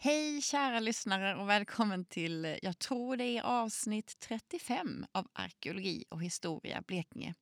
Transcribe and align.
Hej 0.00 0.42
kära 0.42 0.80
lyssnare 0.80 1.36
och 1.36 1.48
välkommen 1.48 2.04
till, 2.04 2.44
eh, 2.44 2.56
jag 2.62 2.78
tror 2.78 3.16
det 3.16 3.24
är 3.24 3.42
avsnitt 3.42 4.18
35 4.18 5.06
av 5.12 5.28
Arkeologi 5.32 6.04
och 6.08 6.22
historia 6.22 6.82
Blekinge. 6.86 7.34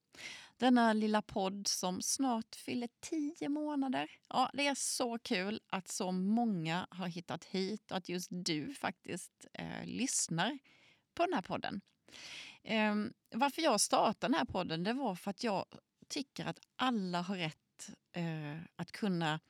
Denna 0.57 0.93
lilla 0.93 1.23
podd 1.23 1.67
som 1.67 2.03
snart 2.03 2.57
fyller 2.57 2.89
tio 3.01 3.49
månader. 3.49 4.11
Ja, 4.29 4.51
det 4.53 4.67
är 4.67 4.75
så 4.75 5.19
kul 5.19 5.61
att 5.71 5.89
så 5.89 6.13
många 6.13 6.87
har 6.91 7.07
hittat 7.07 7.45
hit 7.45 7.91
och 7.91 7.97
att 7.97 8.09
just 8.09 8.29
du 8.31 8.75
faktiskt 8.75 9.47
eh, 9.53 9.85
lyssnar 9.85 10.59
på 11.15 11.25
den 11.25 11.35
här 11.35 11.43
podden. 11.43 11.81
Eh, 12.63 12.95
varför 13.35 13.63
jag 13.63 13.81
startade 13.81 14.33
den 14.33 14.35
här 14.35 14.45
podden 14.45 14.85
det 14.85 14.93
var 14.93 15.15
för 15.15 15.31
att 15.31 15.45
jag 15.45 15.67
tycker 16.09 16.47
att 16.47 16.59
alla 16.77 17.23
har 17.23 17.37
rätt 17.37 17.91
eh, 18.13 18.59
att 18.77 18.93
kunna 18.93 19.41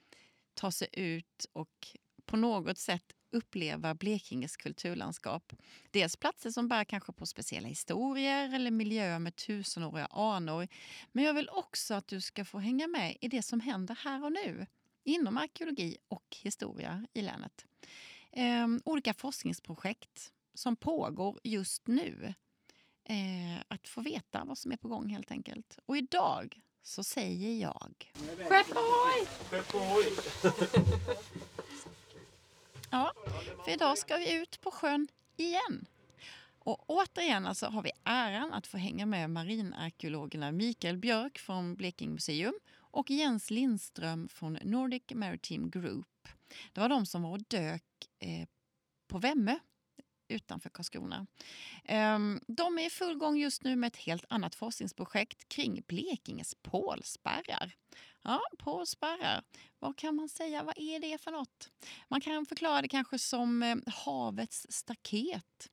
ta 0.54 0.70
sig 0.70 0.88
ut 0.92 1.46
och 1.52 1.96
på 2.26 2.36
något 2.36 2.78
sätt 2.78 3.12
uppleva 3.30 3.94
Blekinges 3.94 4.56
kulturlandskap. 4.56 5.52
Dels 5.90 6.16
platser 6.16 6.50
som 6.50 6.68
bär 6.68 6.84
kanske 6.84 7.12
på 7.12 7.26
speciella 7.26 7.68
historier 7.68 8.54
eller 8.54 8.70
miljöer 8.70 9.18
med 9.18 9.36
tusenåriga 9.36 10.06
anor. 10.06 10.68
Men 11.12 11.24
jag 11.24 11.34
vill 11.34 11.48
också 11.48 11.94
att 11.94 12.08
du 12.08 12.20
ska 12.20 12.44
få 12.44 12.58
hänga 12.58 12.86
med 12.86 13.16
i 13.20 13.28
det 13.28 13.42
som 13.42 13.60
händer 13.60 13.98
här 14.04 14.24
och 14.24 14.32
nu 14.32 14.66
inom 15.04 15.36
arkeologi 15.36 15.96
och 16.08 16.36
historia 16.42 17.06
i 17.12 17.22
länet. 17.22 17.66
Eh, 18.32 18.66
olika 18.84 19.14
forskningsprojekt 19.14 20.32
som 20.54 20.76
pågår 20.76 21.40
just 21.44 21.86
nu. 21.86 22.34
Eh, 23.08 23.62
att 23.68 23.88
få 23.88 24.00
veta 24.00 24.44
vad 24.44 24.58
som 24.58 24.72
är 24.72 24.76
på 24.76 24.88
gång 24.88 25.08
helt 25.08 25.30
enkelt. 25.30 25.78
Och 25.86 25.96
idag 25.96 26.60
så 26.82 27.04
säger 27.04 27.62
jag... 27.62 28.12
Skepp 28.48 28.66
Ja, 32.90 33.12
för 33.64 33.72
idag 33.72 33.98
ska 33.98 34.16
vi 34.16 34.34
ut 34.34 34.60
på 34.60 34.70
sjön 34.70 35.08
igen. 35.36 35.88
Och 36.58 36.90
återigen 36.90 37.46
alltså 37.46 37.66
har 37.66 37.82
vi 37.82 37.90
äran 38.04 38.52
att 38.52 38.66
få 38.66 38.76
hänga 38.76 39.06
med 39.06 39.30
marinarkeologerna 39.30 40.52
Mikael 40.52 40.96
Björk 40.96 41.38
från 41.38 41.74
Blekinge 41.74 42.12
museum 42.12 42.54
och 42.76 43.10
Jens 43.10 43.50
Lindström 43.50 44.28
från 44.28 44.58
Nordic 44.62 45.02
Maritime 45.14 45.68
Group. 45.68 46.28
Det 46.72 46.80
var 46.80 46.88
de 46.88 47.06
som 47.06 47.22
var 47.22 47.30
och 47.30 47.42
dök 47.48 47.84
eh, 48.18 48.48
på 49.08 49.18
Vemme 49.18 49.58
utanför 50.28 50.70
Karlskrona. 50.70 51.26
Ehm, 51.84 52.40
de 52.48 52.78
är 52.78 52.86
i 52.86 52.90
full 52.90 53.18
gång 53.18 53.36
just 53.36 53.62
nu 53.64 53.76
med 53.76 53.88
ett 53.88 53.96
helt 53.96 54.24
annat 54.28 54.54
forskningsprojekt 54.54 55.48
kring 55.48 55.82
Blekinges 55.86 56.54
pålspärrar. 56.62 57.74
Ja, 58.26 58.42
pålspärrar. 58.58 59.44
Vad 59.78 59.96
kan 59.96 60.14
man 60.14 60.28
säga? 60.28 60.62
Vad 60.62 60.78
är 60.78 61.00
det 61.00 61.18
för 61.18 61.30
något? 61.30 61.70
Man 62.08 62.20
kan 62.20 62.46
förklara 62.46 62.82
det 62.82 62.88
kanske 62.88 63.18
som 63.18 63.62
eh, 63.62 63.76
havets 63.86 64.66
staket. 64.70 65.70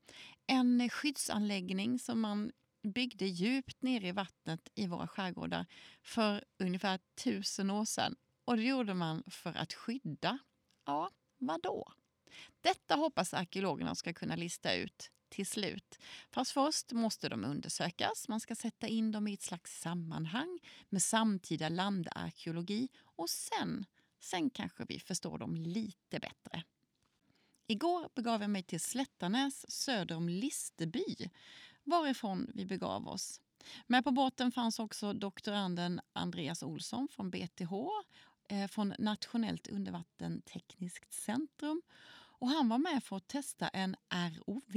En 0.48 0.90
skyddsanläggning 0.90 2.00
som 2.00 2.22
man 2.22 2.52
byggde 2.84 3.26
djupt 3.26 3.82
nere 3.82 4.08
i 4.08 4.12
vattnet 4.12 4.70
i 4.76 4.88
våra 4.88 5.08
skärgårdar 5.08 5.66
för 6.02 6.44
ungefär 6.60 7.00
tusen 7.24 7.72
år 7.72 7.86
sedan. 7.86 8.16
Och 8.46 8.58
det 8.58 8.64
gjorde 8.64 8.94
man 8.94 9.24
för 9.28 9.54
att 9.54 9.74
skydda, 9.74 10.40
ja, 10.86 11.10
vad 11.38 11.62
då? 11.62 11.92
Detta 12.62 12.96
hoppas 12.96 13.34
arkeologerna 13.34 13.96
ska 13.96 14.14
kunna 14.14 14.36
lista 14.36 14.76
ut 14.76 15.12
till 15.34 15.46
slut. 15.46 16.00
Fast 16.32 16.52
först 16.52 16.92
måste 16.92 17.30
de 17.30 17.46
undersökas. 17.46 18.28
Man 18.28 18.40
ska 18.40 18.56
sätta 18.56 18.88
in 18.88 19.12
dem 19.12 19.28
i 19.28 19.34
ett 19.34 19.42
slags 19.42 19.80
sammanhang 19.80 20.60
med 20.90 21.02
samtida 21.02 21.70
landarkeologi 21.70 22.90
och 23.04 23.30
sen, 23.30 23.86
sen 24.20 24.50
kanske 24.50 24.86
vi 24.88 25.00
förstår 25.00 25.38
dem 25.38 25.56
lite 25.56 26.20
bättre. 26.20 26.64
Igår 27.68 28.10
begav 28.16 28.42
jag 28.42 28.50
mig 28.50 28.64
till 28.64 28.80
Slättanäs 28.80 29.72
söder 29.72 30.16
om 30.16 30.30
Listerby, 30.30 31.30
varifrån 31.84 32.52
vi 32.54 32.66
begav 32.66 33.08
oss. 33.08 33.42
Med 33.88 34.04
på 34.04 34.12
båten 34.12 34.52
fanns 34.52 34.80
också 34.80 35.14
doktoranden 35.14 36.02
Andreas 36.14 36.64
Olsson 36.64 37.08
från 37.12 37.32
BTH 37.32 37.74
eh, 38.50 38.68
från 38.68 38.94
Nationellt 39.00 39.68
undervattentekniskt 39.68 41.14
centrum 41.14 41.82
och 42.44 42.50
han 42.50 42.70
var 42.70 42.78
med 42.78 43.04
för 43.04 43.18
att 43.18 43.28
testa 43.28 43.68
en 43.68 43.96
ROV. 44.10 44.74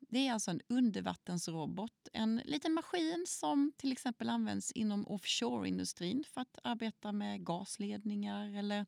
Det 0.00 0.28
är 0.28 0.32
alltså 0.32 0.50
en 0.50 0.60
undervattensrobot. 0.68 2.08
En 2.12 2.42
liten 2.44 2.72
maskin 2.72 3.24
som 3.28 3.72
till 3.76 3.92
exempel 3.92 4.28
används 4.28 4.72
inom 4.72 5.08
offshore-industrin 5.08 6.24
för 6.24 6.40
att 6.40 6.58
arbeta 6.64 7.12
med 7.12 7.44
gasledningar 7.44 8.58
eller 8.58 8.86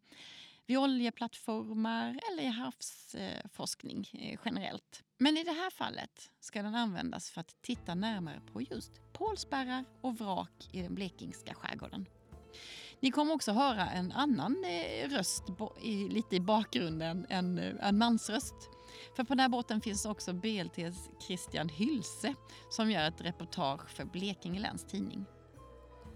vid 0.66 0.78
oljeplattformar 0.78 2.20
eller 2.30 2.42
i 2.42 2.46
havsforskning 2.46 4.10
eh, 4.12 4.38
generellt. 4.44 5.02
Men 5.18 5.36
i 5.36 5.44
det 5.44 5.52
här 5.52 5.70
fallet 5.70 6.30
ska 6.40 6.62
den 6.62 6.74
användas 6.74 7.30
för 7.30 7.40
att 7.40 7.62
titta 7.62 7.94
närmare 7.94 8.40
på 8.52 8.62
just 8.62 8.92
pålspärrar 9.12 9.84
och 10.00 10.18
vrak 10.18 10.68
i 10.72 10.82
den 10.82 10.94
blekingska 10.94 11.54
skärgården. 11.54 12.06
Ni 13.04 13.10
kommer 13.10 13.34
också 13.34 13.52
höra 13.52 13.90
en 13.90 14.12
annan 14.12 14.64
eh, 14.64 15.08
röst 15.08 15.44
röst 15.58 15.72
lite 16.08 16.36
i 16.36 16.40
bakgrunden, 16.40 17.26
en, 17.28 17.58
eh, 17.58 17.88
en 17.88 17.98
mansröst. 17.98 18.54
För 19.16 19.24
på 19.24 19.28
den 19.28 19.40
här 19.40 19.48
båten 19.48 19.80
finns 19.80 20.06
också 20.06 20.32
BLTs 20.32 21.10
Christian 21.26 21.68
Hylse 21.68 22.34
som 22.70 22.90
gör 22.90 23.08
ett 23.08 23.20
reportage 23.20 23.88
för 23.88 24.04
Blekinge 24.04 24.60
Läns 24.60 24.84
Tidning. 24.84 25.24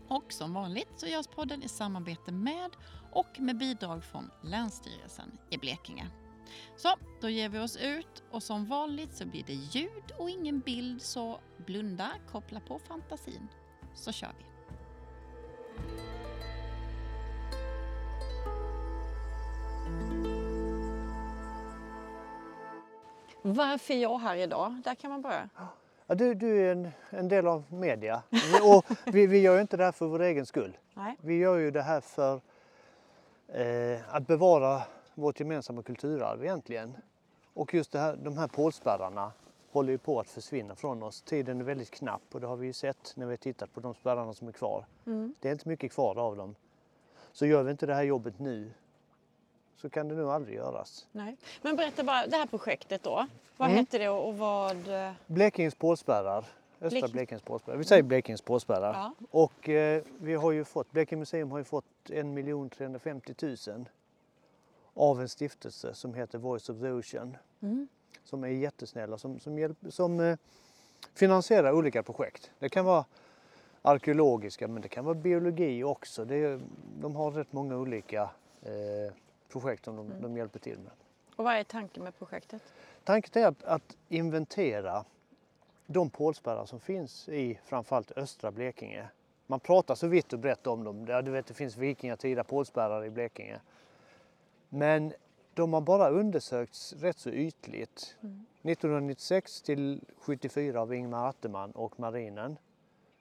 Och 0.08 0.32
som 0.32 0.54
vanligt 0.54 0.88
så 0.96 1.06
görs 1.06 1.26
podden 1.26 1.62
i 1.62 1.68
samarbete 1.68 2.32
med 2.32 2.70
och 3.12 3.40
med 3.40 3.58
bidrag 3.58 4.04
från 4.04 4.30
Länsstyrelsen 4.42 5.38
i 5.50 5.58
Blekinge. 5.58 6.06
Så, 6.76 6.88
då 7.20 7.28
ger 7.28 7.48
vi 7.48 7.58
oss 7.58 7.76
ut 7.76 8.22
och 8.30 8.42
som 8.42 8.66
vanligt 8.66 9.16
så 9.16 9.26
blir 9.26 9.44
det 9.46 9.54
ljud 9.54 10.12
och 10.18 10.30
ingen 10.30 10.60
bild 10.60 11.02
så 11.02 11.40
blunda, 11.66 12.10
koppla 12.30 12.60
på 12.60 12.78
fantasin 12.78 13.48
så 13.94 14.12
kör 14.12 14.32
vi. 14.38 14.44
Varför 23.42 23.94
är 23.94 23.98
jag 23.98 24.18
här 24.18 24.36
idag? 24.36 24.80
Där 24.84 24.94
kan 24.94 25.10
man 25.10 25.22
börja. 25.22 25.48
Ja, 26.06 26.14
du, 26.14 26.34
du 26.34 26.66
är 26.66 26.72
en, 26.72 26.90
en 27.10 27.28
del 27.28 27.46
av 27.46 27.64
media 27.72 28.22
och 28.62 28.84
vi, 29.04 29.26
vi 29.26 29.38
gör 29.38 29.54
ju 29.54 29.60
inte 29.60 29.76
det 29.76 29.84
här 29.84 29.92
för 29.92 30.06
vår 30.06 30.22
egen 30.22 30.46
skull. 30.46 30.76
Nej. 30.94 31.16
Vi 31.20 31.38
gör 31.38 31.56
ju 31.56 31.70
det 31.70 31.82
här 31.82 32.00
för 32.00 32.40
eh, 33.48 34.14
att 34.14 34.26
bevara 34.26 34.82
vårt 35.14 35.40
gemensamma 35.40 35.82
kulturarv 35.82 36.44
egentligen. 36.44 36.96
Och 37.54 37.74
just 37.74 37.94
här, 37.94 38.16
de 38.16 38.38
här 38.38 38.48
pålspärrarna 38.48 39.32
håller 39.70 39.92
ju 39.92 39.98
på 39.98 40.20
att 40.20 40.30
försvinna 40.30 40.74
från 40.74 41.02
oss. 41.02 41.22
Tiden 41.22 41.60
är 41.60 41.64
väldigt 41.64 41.90
knapp 41.90 42.22
och 42.32 42.40
det 42.40 42.46
har 42.46 42.56
vi 42.56 42.66
ju 42.66 42.72
sett 42.72 43.12
när 43.16 43.26
vi 43.26 43.32
har 43.32 43.36
tittat 43.36 43.74
på 43.74 43.80
de 43.80 43.94
spärrarna 43.94 44.34
som 44.34 44.48
är 44.48 44.52
kvar. 44.52 44.86
Mm. 45.06 45.34
Det 45.40 45.48
är 45.48 45.52
inte 45.52 45.68
mycket 45.68 45.92
kvar 45.92 46.18
av 46.18 46.36
dem. 46.36 46.54
Så 47.32 47.46
gör 47.46 47.62
vi 47.62 47.70
inte 47.70 47.86
det 47.86 47.94
här 47.94 48.02
jobbet 48.02 48.38
nu 48.38 48.70
så 49.80 49.90
kan 49.90 50.08
det 50.08 50.14
nog 50.14 50.30
aldrig 50.30 50.56
göras. 50.56 51.06
Nej. 51.12 51.36
Men 51.62 51.76
berätta 51.76 52.04
bara, 52.04 52.26
det 52.26 52.36
här 52.36 52.46
projektet 52.46 53.02
då. 53.02 53.26
Vad 53.56 53.68
mm. 53.68 53.78
hette 53.78 53.98
det 53.98 54.08
och 54.08 54.38
vad? 54.38 54.76
Blekinges 55.26 55.74
pålspärrar. 55.74 56.44
Östra 56.80 57.00
Blek 57.00 57.12
Blekinges 57.12 57.42
pålspärrar. 57.42 57.76
Vi 57.76 57.84
säger 57.84 58.02
Blekinges 58.02 58.42
pålspärrar. 58.42 58.92
Ja. 58.92 59.14
Och 59.30 59.68
eh, 59.68 60.02
vi 60.18 60.34
har 60.34 60.52
ju 60.52 60.64
fått, 60.64 60.92
Blekinge 60.92 61.18
museum 61.18 61.50
har 61.50 61.58
ju 61.58 61.64
fått 61.64 62.10
1 62.10 62.26
350 62.76 63.34
000 63.40 63.88
av 64.94 65.20
en 65.20 65.28
stiftelse 65.28 65.94
som 65.94 66.14
heter 66.14 66.38
Voice 66.38 66.68
of 66.68 66.80
the 66.80 66.90
Ocean. 66.90 67.36
Mm. 67.60 67.88
Som 68.24 68.44
är 68.44 68.48
jättesnälla, 68.48 69.18
som, 69.18 69.40
som, 69.40 69.58
hjälp, 69.58 69.78
som 69.88 70.20
eh, 70.20 70.38
finansierar 71.14 71.72
olika 71.72 72.02
projekt. 72.02 72.50
Det 72.58 72.68
kan 72.68 72.84
vara 72.84 73.04
arkeologiska 73.82 74.68
men 74.68 74.82
det 74.82 74.88
kan 74.88 75.04
vara 75.04 75.14
biologi 75.14 75.84
också. 75.84 76.24
Det 76.24 76.60
de 77.00 77.16
har 77.16 77.30
rätt 77.30 77.52
många 77.52 77.76
olika 77.76 78.30
eh, 78.62 79.12
projekt 79.48 79.84
som 79.84 79.96
de, 79.96 80.06
mm. 80.06 80.22
de 80.22 80.36
hjälper 80.36 80.58
till 80.58 80.78
med. 80.78 80.92
Och 81.36 81.44
vad 81.44 81.54
är 81.54 81.64
tanken 81.64 82.02
med 82.02 82.18
projektet? 82.18 82.62
Tanken 83.04 83.42
är 83.42 83.46
att, 83.46 83.64
att 83.64 83.96
inventera 84.08 85.04
de 85.86 86.10
pålspärrar 86.10 86.66
som 86.66 86.80
finns 86.80 87.28
i 87.28 87.58
framförallt 87.64 88.10
östra 88.10 88.50
Blekinge. 88.50 89.08
Man 89.46 89.60
pratar 89.60 89.94
så 89.94 90.06
vitt 90.06 90.32
och 90.32 90.38
brett 90.38 90.66
om 90.66 90.84
dem. 90.84 91.06
Ja, 91.08 91.22
du 91.22 91.30
vet, 91.30 91.46
det 91.46 91.54
finns 91.54 91.76
vikingatida 91.76 92.44
pålspärrar 92.44 93.04
i 93.04 93.10
Blekinge. 93.10 93.60
Men 94.68 95.12
de 95.54 95.72
har 95.72 95.80
bara 95.80 96.08
undersökts 96.08 96.92
rätt 96.92 97.18
så 97.18 97.30
ytligt. 97.30 98.16
Mm. 98.20 98.46
1996 98.62 99.62
till 99.62 100.04
74 100.18 100.80
av 100.80 100.94
Ingmar 100.94 101.28
Atteman 101.28 101.70
och 101.70 102.00
marinen. 102.00 102.58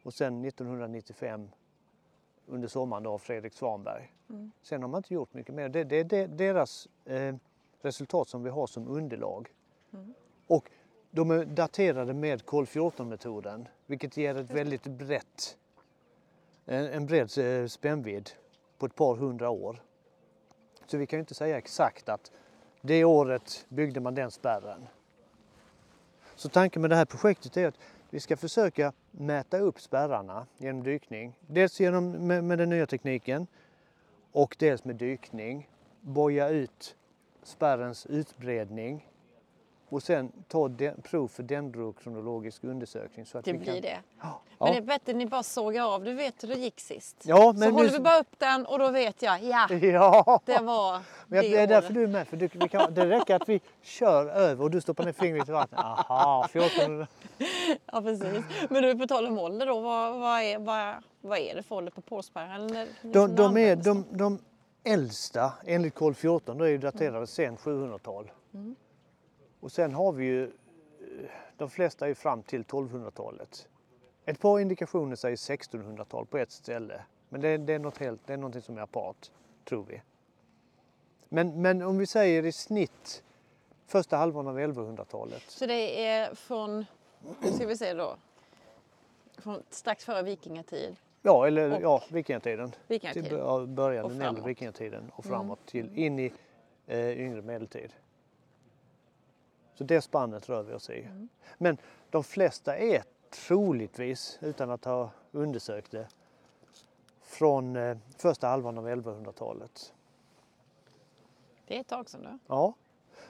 Och 0.04 0.14
sen 0.14 0.46
1995 0.46 1.50
under 2.48 2.68
sommaren 2.68 3.06
av 3.06 3.18
Fredrik 3.18 3.54
Svanberg. 3.54 4.14
Mm. 4.30 4.52
Sen 4.62 4.82
har 4.82 4.90
man 4.90 5.00
inte 5.00 5.14
gjort 5.14 5.34
mycket 5.34 5.56
mer. 5.56 5.70
Det, 5.70 5.84
det, 5.84 6.04
det 6.04 6.18
är 6.18 6.28
deras 6.28 6.88
eh, 7.06 7.36
resultat 7.82 8.30
som 8.30 8.44
vi 8.44 8.50
har 8.50 8.68
som 8.68 8.88
underlag. 8.88 9.54
Mm. 9.94 10.14
Och 10.48 10.70
de 11.12 11.32
är 11.32 11.46
daterade 11.46 12.14
med 12.14 12.46
kol 12.46 12.66
14-metoden 12.66 13.68
vilket 13.86 14.18
ger 14.18 14.36
ett 14.36 14.52
väldigt 14.52 14.84
brett, 14.84 15.58
en, 16.66 16.86
en 16.86 17.06
bred 17.06 17.38
eh, 17.38 17.68
spännvidd 17.68 18.30
på 18.78 18.86
ett 18.86 18.96
par 18.96 19.16
hundra 19.16 19.50
år. 19.50 19.82
Så 20.86 20.98
vi 20.98 21.06
kan 21.06 21.18
ju 21.18 21.22
inte 21.22 21.34
säga 21.34 21.58
exakt 21.58 22.10
att 22.10 22.32
Det 22.82 23.04
året 23.04 23.66
byggde 23.70 24.00
man 24.00 24.16
den 24.16 24.32
spärren. 24.32 24.88
Så 26.36 26.50
tanken 26.50 26.82
med 26.82 26.92
det 26.92 26.96
här 26.96 27.06
projektet 27.06 27.58
är 27.58 27.68
att 27.68 27.80
vi 28.10 28.20
ska 28.20 28.38
försöka 28.38 28.94
mäta 29.12 29.60
upp 29.60 29.80
spärrarna 29.80 30.48
genom 30.58 30.84
dykning. 30.84 31.34
Dels 31.48 31.80
genom, 31.80 32.12
med, 32.12 32.44
med 32.44 32.58
den 32.58 32.70
nya 32.70 32.86
tekniken 32.86 33.48
och 34.32 34.56
dels 34.60 34.84
med 34.86 34.96
dykning. 34.96 35.70
Boja 36.02 36.50
ut 36.50 36.96
spärrens 37.44 38.06
utbredning 38.06 39.08
och 39.90 40.04
sen 40.04 40.32
ta 40.48 40.68
den, 40.68 41.02
prov 41.02 41.28
för 41.28 41.44
dendrokronologisk 41.44 42.64
undersökning. 42.64 43.26
Så 43.26 43.38
att 43.38 43.46
Det 43.46 43.52
vi 43.52 43.58
blir 43.58 43.74
kan, 43.74 43.82
det. 43.82 43.98
Ja, 44.22 44.42
Men 44.60 44.72
det 44.72 44.78
är 44.78 44.82
bättre 44.82 45.12
att 45.12 45.18
ni 45.18 45.26
bara 45.26 45.44
sågar 45.44 45.94
av. 45.94 46.04
Du 46.04 46.14
vet 46.14 46.44
hur 46.44 46.48
det 46.48 46.56
gick 46.60 46.80
sist. 46.80 47.16
ja, 47.26 47.38
så 47.38 47.60
men 47.60 47.72
håller 47.72 47.90
nu- 47.90 47.94
vi 47.98 48.00
bara 48.04 48.20
upp 48.20 48.40
den 48.40 48.66
och 48.66 48.80
då 48.80 48.92
vet 48.92 49.22
jag, 49.22 49.44
ja, 49.44 49.68
Ja, 49.82 50.40
det 50.46 50.60
var 50.60 51.00
men 51.28 51.44
det 51.44 51.50
det 51.50 51.58
är 51.58 51.68
därför 51.68 51.94
du 51.94 52.04
är 52.04 52.08
med. 52.08 52.28
För 52.28 52.38
du, 52.38 52.50
vi 52.54 52.70
kan, 52.70 52.94
det 52.94 53.06
räcker 53.10 53.36
att 53.36 53.50
vi 53.50 53.62
kör 53.82 54.26
över 54.30 54.64
och 54.64 54.72
du 54.72 54.82
stoppar 54.82 55.06
ner 55.06 55.12
fingret 55.14 55.50
i 55.50 55.52
vattnet. 55.52 55.80
Aha, 55.80 56.48
14... 56.52 57.06
Ja, 57.92 58.02
precis. 58.02 58.44
Men 58.70 58.84
du, 58.84 58.96
på 58.98 59.08
tal 59.08 59.28
om 59.28 59.40
ålder 59.40 59.66
då, 59.66 59.80
vad, 59.80 60.20
vad, 60.20 60.42
är, 60.42 60.60
vad, 60.60 60.94
vad 61.22 61.38
är 61.40 61.56
det 61.56 61.64
för 61.64 61.76
ålder 61.76 61.92
på? 61.92 62.22
Eller 62.56 62.86
liksom 62.86 63.12
De, 63.12 63.36
de, 63.36 63.58
är, 63.58 63.76
de, 63.76 64.06
de 64.12 64.40
äldsta 64.84 65.54
enligt 65.66 65.96
kol 65.96 66.14
14 66.16 66.58
då 66.58 66.66
är 66.66 66.70
ju 66.70 66.78
daterade 66.78 67.28
sen 67.28 67.58
700-tal. 67.58 68.32
Mm. 68.54 68.76
Och 69.68 69.72
sen 69.72 69.94
har 69.94 70.12
vi 70.12 70.26
ju, 70.26 70.44
eh, 70.44 70.50
de 71.58 71.70
flesta 71.70 72.10
är 72.10 72.14
fram 72.14 72.44
till 72.44 72.64
1200-talet. 72.64 73.68
Ett 74.26 74.40
par 74.40 74.60
indikationer 74.60 75.16
säger 75.16 75.36
1600-tal 75.36 76.26
på 76.26 76.38
ett 76.38 76.52
ställe. 76.52 77.02
Men 77.30 77.42
det, 77.42 77.48
är- 77.50 77.58
det 77.58 77.74
är 77.74 77.80
något 77.80 77.98
helt, 77.98 78.22
det 78.26 78.34
är 78.34 78.38
någonting 78.38 78.62
som 78.62 78.78
är 78.78 78.82
apart, 78.82 79.32
tror 79.66 79.86
vi. 79.90 80.02
Men, 81.30 81.62
men 81.62 81.82
om 81.82 81.98
vi 81.98 82.06
säger 82.06 82.46
i 82.46 82.52
snitt 82.52 83.24
första 83.88 84.18
halvan 84.18 84.48
av 84.48 84.60
1100-talet. 84.60 85.44
Så 85.48 85.66
det 85.66 86.06
är 86.06 86.36
från, 86.36 86.86
ska 87.56 87.68
vi 87.68 87.78
se 87.78 87.94
då, 87.94 88.16
från 89.38 89.64
strax 89.70 90.06
före 90.06 90.22
vikingatid. 90.24 90.96
Ja, 91.22 91.48
eller 91.48 91.72
Och- 91.76 91.82
ja, 91.82 92.04
vikingatiden. 92.12 92.72
Till 92.72 92.80
vikingatid. 92.88 93.24
bö- 93.34 93.66
början, 93.68 94.10
den 94.10 94.22
äldre 94.22 94.44
vikingatiden 94.44 95.12
och 95.16 95.26
framåt 95.26 95.60
till 95.66 95.98
in 95.98 96.20
i 96.20 96.34
eh, 96.88 97.20
yngre 97.20 97.42
medeltid. 97.42 97.94
Så 99.78 99.84
det 99.84 100.02
spannet 100.02 100.50
rör 100.50 100.64
vi 100.64 100.74
oss 100.74 100.90
i. 100.90 101.08
Men 101.58 101.78
de 102.10 102.24
flesta 102.24 102.78
är 102.78 103.04
troligtvis, 103.30 104.40
utan 104.42 104.72
att 104.72 104.86
ha 104.86 105.10
undersökt 105.32 105.92
det, 105.92 106.08
från 107.22 107.76
eh, 107.76 107.98
första 108.18 108.48
halvan 108.48 108.78
av 108.78 108.90
1100-talet. 108.90 109.94
Det 111.68 111.76
är 111.76 111.82
ett 111.82 111.88
tag 111.88 112.10
sedan 112.10 112.40
då. 112.48 112.74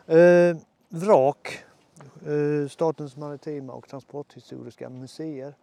Ja. 0.06 0.16
Eh, 0.16 0.58
vrak, 0.90 1.64
eh, 2.26 2.68
Statens 2.70 3.16
maritima 3.16 3.74
och 3.74 3.88
transporthistoriska 3.88 4.90
museer, 4.90 5.54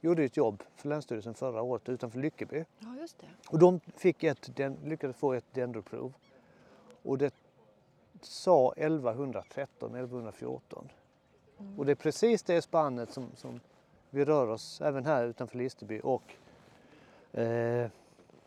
gjorde 0.00 0.24
ett 0.24 0.36
jobb 0.36 0.62
för 0.76 0.88
Länsstyrelsen 0.88 1.34
förra 1.34 1.62
året 1.62 1.88
utanför 1.88 2.18
Lyckeby. 2.18 2.64
Ja, 2.78 2.96
just 3.00 3.18
det. 3.18 3.26
Och 3.48 3.58
de 3.58 3.80
fick 3.96 4.24
ett, 4.24 4.56
den, 4.56 4.78
lyckades 4.84 5.16
få 5.16 5.32
ett 5.32 5.54
dendroprov. 5.54 6.12
Och 7.02 7.18
det 7.18 7.34
sa 8.24 8.72
1113, 8.76 9.94
1114. 9.94 10.88
Och 11.76 11.86
det 11.86 11.92
är 11.92 11.96
precis 11.96 12.42
det 12.42 12.62
spannet 12.62 13.10
som, 13.10 13.30
som 13.36 13.60
vi 14.10 14.24
rör 14.24 14.48
oss 14.48 14.80
även 14.80 15.06
här 15.06 15.24
utanför 15.24 15.58
Listerby 15.58 16.00
och 16.04 16.34
eh, 17.32 17.90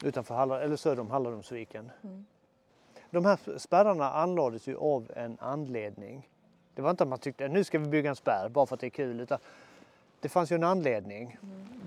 utanför 0.03 0.35
Hallar, 0.35 0.59
eller 0.59 0.75
söder 0.75 1.01
om 1.01 1.11
Hallarumsviken. 1.11 1.91
De 3.09 3.25
här 3.25 3.57
spärrarna 3.57 4.11
anlades 4.11 4.67
ju 4.67 4.77
av 4.77 5.11
en 5.15 5.37
anledning. 5.39 6.29
Det 6.75 6.81
var 6.81 6.89
inte 6.89 7.03
att 7.03 7.09
man 7.09 7.19
tyckte 7.19 7.45
att 7.45 7.51
nu 7.51 7.63
ska 7.63 7.79
vi 7.79 7.87
bygga 7.87 8.09
en 8.09 8.15
spärr 8.15 8.49
bara 8.49 8.65
för 8.65 8.75
att 8.75 8.79
det 8.79 8.87
är 8.87 8.89
kul. 8.89 9.19
Utan 9.19 9.39
det 10.19 10.29
fanns 10.29 10.51
ju 10.51 10.55
en 10.55 10.63
anledning. 10.63 11.37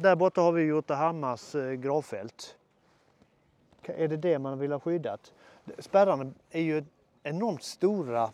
Där 0.01 0.17
borta 0.17 0.41
har 0.41 0.53
vi 0.53 0.63
Jotahammars 0.63 1.55
eh, 1.55 1.73
gravfält. 1.73 2.57
Är 3.83 4.09
det 4.09 4.17
det 4.17 4.39
man 4.39 4.59
vill 4.59 4.73
ha 4.73 4.81
skyddat? 4.81 5.33
Spärrarna 5.79 6.33
är 6.51 6.61
ju 6.61 6.85
enormt 7.23 7.63
stora 7.63 8.31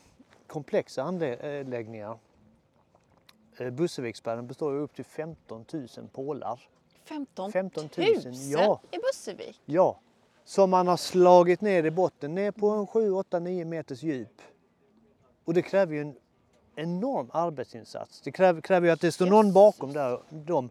komplexa 0.47 1.03
anläggningar. 1.03 2.19
Eh, 3.59 3.71
Busseviksspärren 3.71 4.47
består 4.47 4.75
ju 4.75 4.81
upp 4.81 4.95
till 4.95 5.05
15 5.05 5.65
000 5.73 5.89
pålar. 6.13 6.61
15 7.05 7.53
15 7.53 7.89
000, 7.97 8.07
000 8.25 8.35
ja. 8.35 8.81
i 8.91 8.99
Bussevik. 8.99 9.61
Ja, 9.65 10.01
som 10.45 10.71
man 10.71 10.87
har 10.87 10.97
slagit 10.97 11.61
ner 11.61 11.85
i 11.85 11.91
botten, 11.91 12.35
ner 12.35 12.51
på 12.51 12.71
en 12.71 12.87
7, 12.87 13.13
8, 13.13 13.39
9 13.39 13.65
meters 13.65 14.03
djup. 14.03 14.43
Och 15.45 15.55
det 15.55 15.63
kräver 15.63 15.95
ju 15.95 16.01
en 16.01 16.17
enorm 16.77 17.31
arbetsinsats. 17.33 18.21
Det 18.21 18.33
kräver, 18.33 18.61
kräver 18.61 18.87
ju 18.87 18.93
att 18.93 19.01
det 19.01 19.13
står 19.13 19.27
någon 19.27 19.53
bakom 19.53 19.93
där. 19.93 20.21
De 20.31 20.71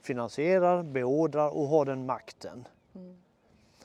finansierar, 0.00 0.82
beordrar 0.82 1.56
och 1.56 1.68
har 1.68 1.84
den 1.84 2.06
makten. 2.06 2.64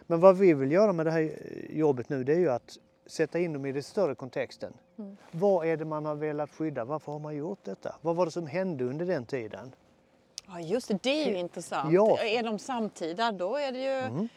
Men 0.07 0.19
vad 0.19 0.37
vi 0.37 0.53
vill 0.53 0.71
göra 0.71 0.93
med 0.93 1.05
det 1.05 1.11
här 1.11 1.39
jobbet 1.69 2.09
nu 2.09 2.23
det 2.23 2.33
är 2.33 2.39
ju 2.39 2.49
att 2.49 2.77
sätta 3.07 3.39
in 3.39 3.53
dem 3.53 3.65
i 3.65 3.71
den 3.71 3.83
större 3.83 4.15
kontexten. 4.15 4.73
Vad 5.31 5.67
är 5.67 5.77
det 5.77 5.85
man 5.85 6.05
har 6.05 6.15
velat 6.15 6.51
skydda? 6.51 6.85
Varför 6.85 7.11
har 7.11 7.19
man 7.19 7.35
gjort 7.35 7.59
detta? 7.63 7.95
Vad 8.01 8.15
var 8.15 8.25
det 8.25 8.31
som 8.31 8.47
hände 8.47 8.83
under 8.83 9.05
den 9.05 9.25
tiden? 9.25 9.75
Ja, 10.47 10.59
just 10.59 10.87
det. 10.87 11.03
Det 11.03 11.23
är 11.23 11.29
ju 11.29 11.37
intressant. 11.37 11.93
Ja. 11.93 12.19
Är 12.19 12.43
de 12.43 12.59
samtida, 12.59 13.31
då 13.31 13.55
är 13.57 13.71
det 13.71 13.79
ju... 13.79 14.27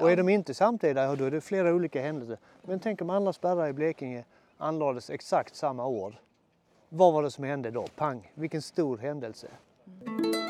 Och 0.00 0.10
är 0.10 0.16
de 0.16 0.28
inte 0.28 0.54
samtida, 0.54 1.16
då 1.16 1.24
är 1.24 1.30
det 1.30 1.40
flera 1.40 1.74
olika 1.74 2.02
händelser. 2.02 2.38
Men 2.62 2.80
tänk 2.80 3.02
om 3.02 3.10
alla 3.10 3.32
spärrar 3.32 3.68
i 3.68 3.72
Blekinge 3.72 4.24
anlades 4.56 5.10
exakt 5.10 5.56
samma 5.56 5.86
år. 5.86 6.20
Vad 6.88 7.12
var 7.12 7.22
det 7.22 7.30
som 7.30 7.44
hände 7.44 7.70
då? 7.70 7.84
Pang! 7.96 8.32
Vilken 8.34 8.62
stor 8.62 8.98
händelse. 8.98 9.48
Och 9.86 10.49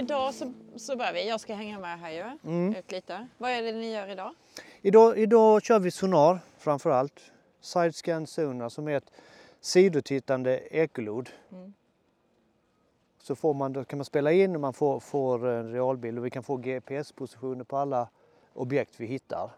idag 0.00 0.34
så, 0.34 0.52
så 0.76 0.96
börjar 0.96 1.12
vi. 1.12 1.28
Jag 1.28 1.40
ska 1.40 1.54
hänga 1.54 1.78
med 1.78 1.98
här 1.98 2.10
ju. 2.10 2.50
Mm. 2.50 2.74
Ut 2.74 2.92
lite. 2.92 3.28
Vad 3.38 3.50
är 3.50 3.62
det 3.62 3.72
ni 3.72 3.92
gör 3.92 4.08
idag? 4.08 4.34
Idag, 4.82 5.18
idag 5.18 5.62
kör 5.62 5.78
vi 5.78 5.90
sonar 5.90 6.38
framför 6.58 6.90
allt. 6.90 7.20
Sidescan 7.60 8.26
sonar 8.26 8.68
som 8.68 8.88
är 8.88 8.96
ett 8.96 9.10
sidotittande 9.60 10.60
ekolod. 10.70 11.30
Så 13.22 13.36
får 13.36 13.54
man, 13.54 13.72
då 13.72 13.84
kan 13.84 13.98
man 13.98 14.04
spela 14.04 14.32
in 14.32 14.54
och 14.54 14.60
man 14.60 14.72
får, 14.72 15.00
får 15.00 15.46
en 15.46 15.72
realbild 15.72 16.18
och 16.18 16.26
vi 16.26 16.30
kan 16.30 16.42
få 16.42 16.56
GPS-positioner 16.56 17.64
på 17.64 17.76
alla 17.76 18.08
objekt 18.54 18.94
vi 18.96 19.06
hittar. 19.06 19.50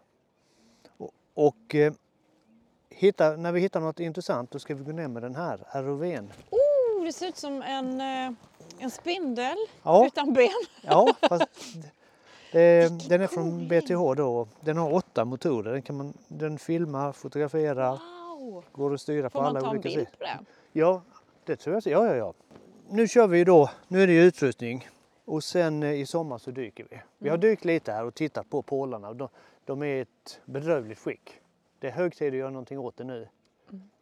Och, 0.97 1.11
och 1.35 1.75
eh, 1.75 1.93
hitta, 2.91 3.37
när 3.37 3.53
vi 3.53 3.61
hittar 3.61 3.81
något 3.81 4.01
intressant 4.01 4.51
då 4.51 4.59
ska 4.59 4.75
vi 4.75 4.85
gå 4.85 4.93
ner 4.93 5.09
med 5.09 5.23
den 5.23 5.35
här 5.35 5.83
ROVn. 5.83 6.33
Oh, 6.51 7.05
det 7.05 7.13
ser 7.13 7.29
ut 7.29 7.37
som 7.37 7.63
en, 7.63 8.01
eh, 8.01 8.33
en 8.83 8.91
spindel 8.91 9.57
Ja. 9.83 10.07
utan 10.07 10.33
ben. 10.33 10.51
Ja, 10.83 11.15
fast 11.29 11.45
det, 12.53 13.09
den 13.09 13.21
är 13.21 13.27
från 13.27 13.69
BTH 13.69 14.15
då. 14.17 14.49
Den 14.61 14.77
har 14.77 14.95
åtta 14.95 15.25
motorer. 15.25 15.73
Den, 15.73 15.83
kan 15.83 15.97
man, 15.97 16.13
den 16.29 16.59
filmar, 16.59 17.13
fotograferar, 17.13 17.99
Wow! 18.39 18.65
går 18.73 18.95
att 18.95 19.01
styra 19.01 19.31
Får 19.31 19.39
på 19.39 19.43
man 19.43 19.51
alla 19.51 19.61
ta 19.61 19.67
en 19.67 19.71
olika 19.73 19.89
bild 19.89 20.09
sätt. 20.09 20.19
på 20.19 20.25
den? 20.25 20.47
Ja, 20.73 21.03
det 21.45 21.57
tror 21.57 21.75
jag. 21.75 21.87
Ja, 21.87 22.07
ja, 22.07 22.15
ja. 22.17 22.35
Nu 22.89 23.09
kör 23.09 23.27
vi 23.27 23.45
då. 23.45 23.71
Nu 23.89 24.03
är 24.03 24.07
det 24.07 24.13
ju 24.13 24.23
utrustning 24.23 24.89
och 25.25 25.45
sen 25.45 25.83
eh, 25.83 25.93
i 25.93 26.07
sommar 26.07 26.39
så 26.39 26.51
dyker 26.51 26.87
vi. 26.91 27.01
Vi 27.19 27.29
har 27.29 27.37
dykt 27.37 27.65
lite 27.65 27.93
här 27.93 28.05
och 28.05 28.15
tittat 28.15 28.51
på 28.51 28.63
pålarna. 28.63 29.13
De, 29.13 29.29
de 29.65 29.83
är 29.83 29.87
i 29.87 30.01
ett 30.01 30.41
bedrövligt 30.45 30.99
skick. 30.99 31.31
Det 31.79 31.87
är 31.87 31.91
hög 31.93 32.17
tid 32.17 32.29
att 32.33 32.39
göra 32.39 32.51
någonting 32.51 32.79
åt 32.79 32.97
det 32.97 33.05
nu. 33.05 33.29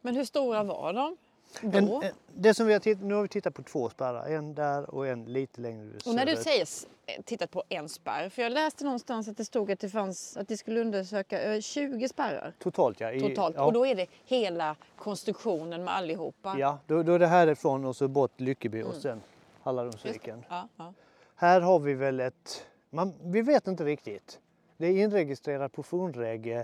Men 0.00 0.16
hur 0.16 0.24
stora 0.24 0.62
var 0.62 0.92
de 0.92 1.16
då? 1.62 2.02
En, 2.02 2.12
det 2.34 2.54
som 2.54 2.66
vi 2.66 2.72
har 2.72 2.80
titt, 2.80 3.02
nu 3.02 3.14
har 3.14 3.22
vi 3.22 3.28
tittat 3.28 3.54
på 3.54 3.62
två 3.62 3.88
spärrar. 3.90 4.26
En 4.28 4.54
där 4.54 4.94
och 4.94 5.06
en 5.06 5.24
lite 5.24 5.60
längre 5.60 5.86
och 6.06 6.14
när 6.14 6.26
du 6.26 6.36
söderut. 6.36 6.38
säger 6.68 6.88
eh, 7.06 7.22
tittat 7.22 7.50
på 7.50 7.62
en 7.68 7.88
spärr, 7.88 8.28
för 8.28 8.42
jag 8.42 8.52
läste 8.52 8.84
någonstans 8.84 9.28
att 9.28 9.36
det 9.36 9.44
stod 9.44 9.70
att 9.72 9.80
det 9.80 9.88
fanns 9.88 10.36
att 10.36 10.48
de 10.48 10.56
skulle 10.56 10.80
undersöka 10.80 11.42
eh, 11.42 11.60
20 11.60 12.08
spärrar 12.08 12.52
Totalt 12.58 13.00
ja. 13.00 13.12
I, 13.12 13.20
totalt. 13.20 13.56
ja. 13.56 13.64
Och 13.64 13.72
då 13.72 13.86
är 13.86 13.94
det 13.94 14.06
hela 14.24 14.76
konstruktionen 14.96 15.84
med 15.84 15.94
allihopa. 15.96 16.56
Ja, 16.58 16.78
då, 16.86 17.02
då 17.02 17.12
är 17.12 17.18
det 17.18 17.26
härifrån 17.26 17.84
och 17.84 17.96
så 17.96 18.08
bort 18.08 18.40
Lyckeby 18.40 18.78
Mm. 18.80 18.90
och 18.92 18.96
sen 19.02 19.22
Hallarumsviken. 19.62 20.44
Ja, 20.48 20.68
ja. 20.76 20.92
Här 21.34 21.60
har 21.60 21.78
vi 21.78 21.94
väl 21.94 22.20
ett, 22.20 22.66
man, 22.90 23.14
vi 23.24 23.42
vet 23.42 23.66
inte 23.66 23.84
riktigt. 23.84 24.38
Det 24.76 24.86
är 24.86 25.02
inregistrerat 25.02 25.72
på 25.72 25.82
Fornreg 25.82 26.46
eh, 26.56 26.62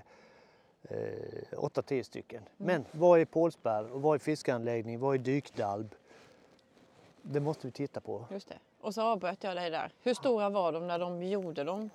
8-10 1.52 2.02
stycken. 2.02 2.42
Men 2.56 2.84
vad 2.92 3.20
är 3.20 3.24
pålspärr 3.24 3.92
och 3.92 4.02
vad 4.02 4.14
är 4.14 4.18
fiskanläggning, 4.18 4.98
vad 4.98 5.14
är 5.14 5.18
dykdalb? 5.18 5.94
Det 7.22 7.40
måste 7.40 7.66
vi 7.66 7.70
titta 7.70 8.00
på. 8.00 8.24
Just 8.30 8.48
det. 8.48 8.58
Och 8.80 8.94
så 8.94 9.02
avbröt 9.02 9.44
jag 9.44 9.56
dig 9.56 9.70
där. 9.70 9.92
Hur 10.02 10.14
stora 10.14 10.50
var 10.50 10.72
de 10.72 10.86
när 10.86 10.98
de 10.98 11.22
gjorde 11.22 11.64
dem? 11.64 11.90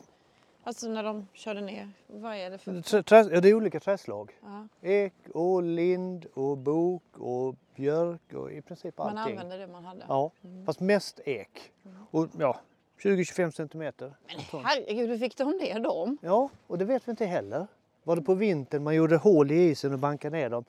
Alltså 0.63 0.87
när 0.87 1.03
de 1.03 1.27
körde 1.33 1.61
ner. 1.61 1.89
Vad 2.07 2.35
är 2.35 2.49
det 2.49 2.57
för... 2.57 2.81
Trä, 2.81 3.03
trä, 3.03 3.29
ja, 3.31 3.41
det 3.41 3.49
är 3.49 3.53
olika 3.53 3.79
trädslag. 3.79 4.39
Ja. 4.41 4.67
Ek 4.81 5.13
och 5.33 5.63
lind 5.63 6.25
och 6.33 6.57
bok 6.57 7.03
och 7.13 7.55
björk 7.75 8.33
och 8.33 8.51
i 8.51 8.61
princip 8.61 8.97
Man 8.97 9.17
allting. 9.17 9.37
använde 9.37 9.57
det 9.57 9.67
man 9.67 9.85
hade. 9.85 10.05
Ja, 10.07 10.31
fast 10.65 10.79
mest 10.79 11.19
ek. 11.25 11.71
Och 12.11 12.27
ja, 12.39 12.59
20-25 12.99 13.51
centimeter. 13.51 14.13
Men 14.51 14.65
herregud, 14.65 15.09
hur 15.09 15.17
fick 15.17 15.37
de 15.37 15.51
ner 15.51 15.79
dem? 15.79 16.17
Ja, 16.21 16.49
och 16.67 16.77
det 16.77 16.85
vet 16.85 17.07
vi 17.07 17.11
inte 17.11 17.25
heller. 17.25 17.67
Var 18.03 18.15
det 18.15 18.21
på 18.21 18.33
vintern 18.33 18.83
man 18.83 18.95
gjorde 18.95 19.17
hål 19.17 19.51
i 19.51 19.69
isen 19.69 19.93
och 19.93 19.99
bankade 19.99 20.37
ner 20.37 20.49
dem? 20.49 20.65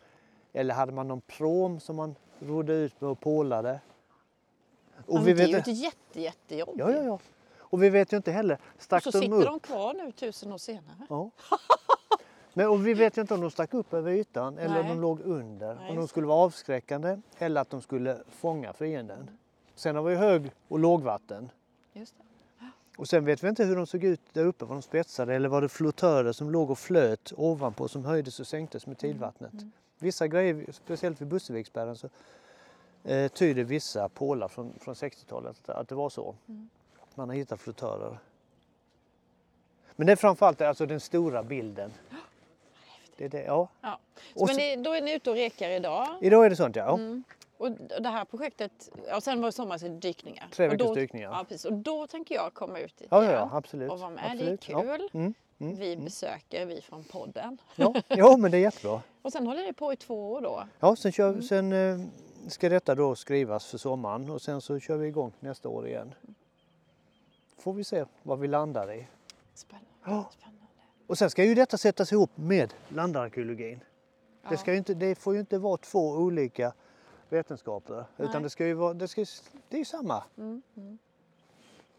Eller 0.52 0.74
hade 0.74 0.92
man 0.92 1.08
någon 1.08 1.20
prom 1.20 1.80
som 1.80 1.96
man 1.96 2.14
rodde 2.40 2.72
ut 2.72 3.00
med 3.00 3.10
och 3.10 3.20
pålade? 3.20 3.80
Och 5.06 5.14
men 5.14 5.24
det 5.24 5.42
är 5.42 5.48
ju 5.48 5.56
ett 5.56 5.66
jätte, 5.66 6.20
jättejobb. 6.20 6.74
Ja, 6.78 6.90
ja, 6.90 7.02
ja. 7.02 7.18
Och 7.58 7.82
vi 7.82 7.90
vet 7.90 8.12
ju 8.12 8.16
inte 8.16 8.32
heller. 8.32 8.58
Och 8.76 8.82
Stack 8.82 9.02
så 9.02 9.10
de 9.10 9.18
sitter 9.18 9.36
upp? 9.36 9.44
de 9.44 9.60
kvar 9.60 9.94
nu 9.94 10.12
tusen 10.12 10.52
år 10.52 10.58
senare. 10.58 11.06
Ja. 11.08 11.30
Men, 12.54 12.68
och 12.68 12.86
vi 12.86 12.94
vet 12.94 13.16
ju 13.16 13.20
inte 13.20 13.34
om 13.34 13.40
de 13.40 13.50
stack 13.50 13.74
upp 13.74 13.94
över 13.94 14.12
ytan 14.12 14.58
eller 14.58 14.80
om 14.80 14.88
de 14.88 15.00
låg 15.00 15.20
under. 15.20 15.74
Nej, 15.74 15.90
om 15.90 15.96
de 15.96 16.08
skulle 16.08 16.26
vara 16.26 16.38
avskräckande 16.38 17.20
eller 17.38 17.60
att 17.60 17.70
de 17.70 17.80
skulle 17.80 18.18
fånga 18.28 18.72
fienden. 18.72 19.30
Sen 19.74 19.96
har 19.96 20.02
vi 20.02 20.14
hög 20.14 20.50
och 20.68 20.78
lågvatten. 20.78 21.50
Just 21.92 22.14
det. 22.18 22.24
Och 22.96 23.08
sen 23.08 23.24
vet 23.24 23.44
vi 23.44 23.48
inte 23.48 23.64
hur 23.64 23.76
de 23.76 23.86
såg 23.86 24.04
ut 24.04 24.20
där 24.32 24.44
uppe, 24.44 24.64
var 24.64 24.74
de 24.74 24.82
spetsade 24.82 25.34
eller 25.34 25.48
var 25.48 25.62
det 25.62 25.68
flottörer 25.68 26.32
som 26.32 26.50
låg 26.50 26.70
och 26.70 26.78
flöt 26.78 27.32
ovanpå 27.36 27.88
som 27.88 28.04
höjdes 28.04 28.40
och 28.40 28.46
sänktes 28.46 28.86
med 28.86 28.98
tidvattnet. 28.98 29.52
Vissa 29.98 30.28
grejer, 30.28 30.66
speciellt 30.72 31.20
vid 31.20 31.28
Busseviksbergen, 31.28 31.96
så 31.96 32.08
eh, 33.04 33.28
tyder 33.28 33.64
vissa 33.64 34.08
pålar 34.08 34.48
från, 34.48 34.72
från 34.80 34.94
60-talet 34.94 35.68
att 35.68 35.88
det 35.88 35.94
var 35.94 36.10
så. 36.10 36.34
Man 37.14 37.28
har 37.28 37.36
hittat 37.36 37.60
flottörer. 37.60 38.18
Men 39.96 40.06
det 40.06 40.12
är 40.12 40.16
framförallt 40.16 40.60
alltså 40.60 40.86
den 40.86 41.00
stora 41.00 41.42
bilden. 41.42 41.92
Det 43.16 43.24
är 43.24 43.28
det, 43.28 43.42
ja. 43.42 43.68
Ja. 43.80 43.98
Så, 44.36 44.46
men 44.46 44.54
så- 44.54 44.60
det, 44.60 44.76
då 44.76 44.92
är 44.92 45.02
ni 45.02 45.14
ute 45.14 45.30
och 45.30 45.36
rekar 45.36 45.70
idag. 45.70 46.08
Idag 46.20 46.46
är 46.46 46.50
det 46.50 46.56
sånt 46.56 46.76
ja. 46.76 46.94
Mm. 46.94 47.24
Och 47.62 47.70
det 48.02 48.08
här 48.08 48.24
projektet, 48.24 48.90
ja, 49.08 49.20
sen 49.20 49.40
var 49.40 49.48
det 49.48 49.52
sommarens 49.52 50.00
dykningar. 50.02 50.48
Tre 50.52 50.66
Och 50.66 50.72
veckors 50.72 50.88
då, 50.88 50.94
dykningar. 50.94 51.30
Ja, 51.30 51.44
precis. 51.48 51.64
Och 51.64 51.72
då 51.72 52.06
tänker 52.06 52.34
jag 52.34 52.54
komma 52.54 52.78
ut 52.78 53.00
igen 53.00 53.08
Ja, 53.10 53.24
ja, 53.24 53.30
ja 53.32 53.50
absolut. 53.52 53.90
och 53.90 53.98
vara 54.00 54.10
med. 54.10 54.24
absolut. 54.24 54.60
Det 54.66 54.72
är 54.72 54.80
kul. 54.96 55.08
Ja. 55.12 55.18
Mm. 55.18 55.34
Mm. 55.58 55.74
Vi 55.76 55.96
besöker, 55.96 56.66
vi 56.66 56.80
från 56.80 57.04
podden. 57.04 57.58
Ja. 57.76 57.94
ja, 58.08 58.36
men 58.36 58.50
det 58.50 58.56
är 58.56 58.60
jättebra. 58.60 59.02
Och 59.22 59.32
sen 59.32 59.46
håller 59.46 59.62
det 59.62 59.72
på 59.72 59.92
i 59.92 59.96
två 59.96 60.32
år 60.32 60.40
då. 60.40 60.64
Ja, 60.80 60.96
sen, 60.96 61.12
kör, 61.12 61.28
Mm. 61.28 61.42
sen 61.42 61.72
eh, 61.72 62.06
ska 62.48 62.68
detta 62.68 62.94
då 62.94 63.14
skrivas 63.14 63.66
för 63.66 63.78
sommaren 63.78 64.30
och 64.30 64.42
sen 64.42 64.60
så 64.60 64.78
kör 64.80 64.96
vi 64.96 65.06
igång 65.08 65.32
nästa 65.40 65.68
år 65.68 65.86
igen. 65.88 66.14
Får 67.58 67.72
vi 67.72 67.84
se 67.84 68.04
vad 68.22 68.38
vi 68.38 68.48
landar 68.48 68.92
i. 68.92 69.06
Spännande. 69.54 69.88
Ja. 70.04 70.30
Spännande. 70.32 70.58
Och 71.06 71.18
sen 71.18 71.30
ska 71.30 71.44
ju 71.44 71.54
detta 71.54 71.76
sättas 71.78 72.12
ihop 72.12 72.30
med 72.34 72.74
landarkeologin. 72.88 73.80
Det, 74.48 74.56
ska 74.56 74.74
inte, 74.74 74.94
det 74.94 75.14
får 75.14 75.34
ju 75.34 75.40
inte 75.40 75.58
vara 75.58 75.76
två 75.76 76.08
olika 76.10 76.72
vetenskaper 77.32 78.04
utan 78.18 78.32
Nej. 78.32 78.42
det 78.42 78.50
ska 78.50 78.66
ju 78.66 78.74
vara, 78.74 78.94
det, 78.94 79.08
ska, 79.08 79.24
det 79.68 79.76
är 79.76 79.78
ju 79.78 79.84
samma. 79.84 80.24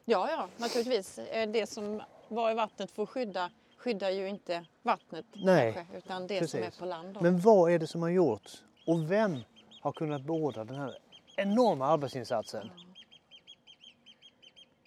Ja, 0.05 0.29
ja, 0.29 0.47
naturligtvis. 0.57 1.17
Eh, 1.19 1.49
Det 1.49 1.67
som 1.67 2.01
var 2.27 2.51
i 2.51 2.53
vattnet 2.53 2.91
får 2.91 3.05
skydda 3.05 3.51
skyddar 3.77 4.09
ju 4.09 4.27
inte 4.27 4.65
vattnet 4.81 5.25
Nej, 5.33 5.73
kanske, 5.73 5.97
utan 5.97 6.27
det 6.27 6.47
som 6.49 6.59
är 6.59 6.63
precis. 6.63 6.79
på 6.79 6.85
land. 6.85 7.13
Då. 7.13 7.21
Men 7.21 7.39
vad 7.39 7.71
är 7.71 7.79
det 7.79 7.87
som 7.87 8.01
har 8.01 8.09
gjorts 8.09 8.63
och 8.87 9.11
vem 9.11 9.37
har 9.81 9.91
kunnat 9.91 10.21
beordra 10.21 10.63
den 10.63 10.75
här 10.75 10.97
enorma 11.37 11.85
arbetsinsatsen? 11.87 12.69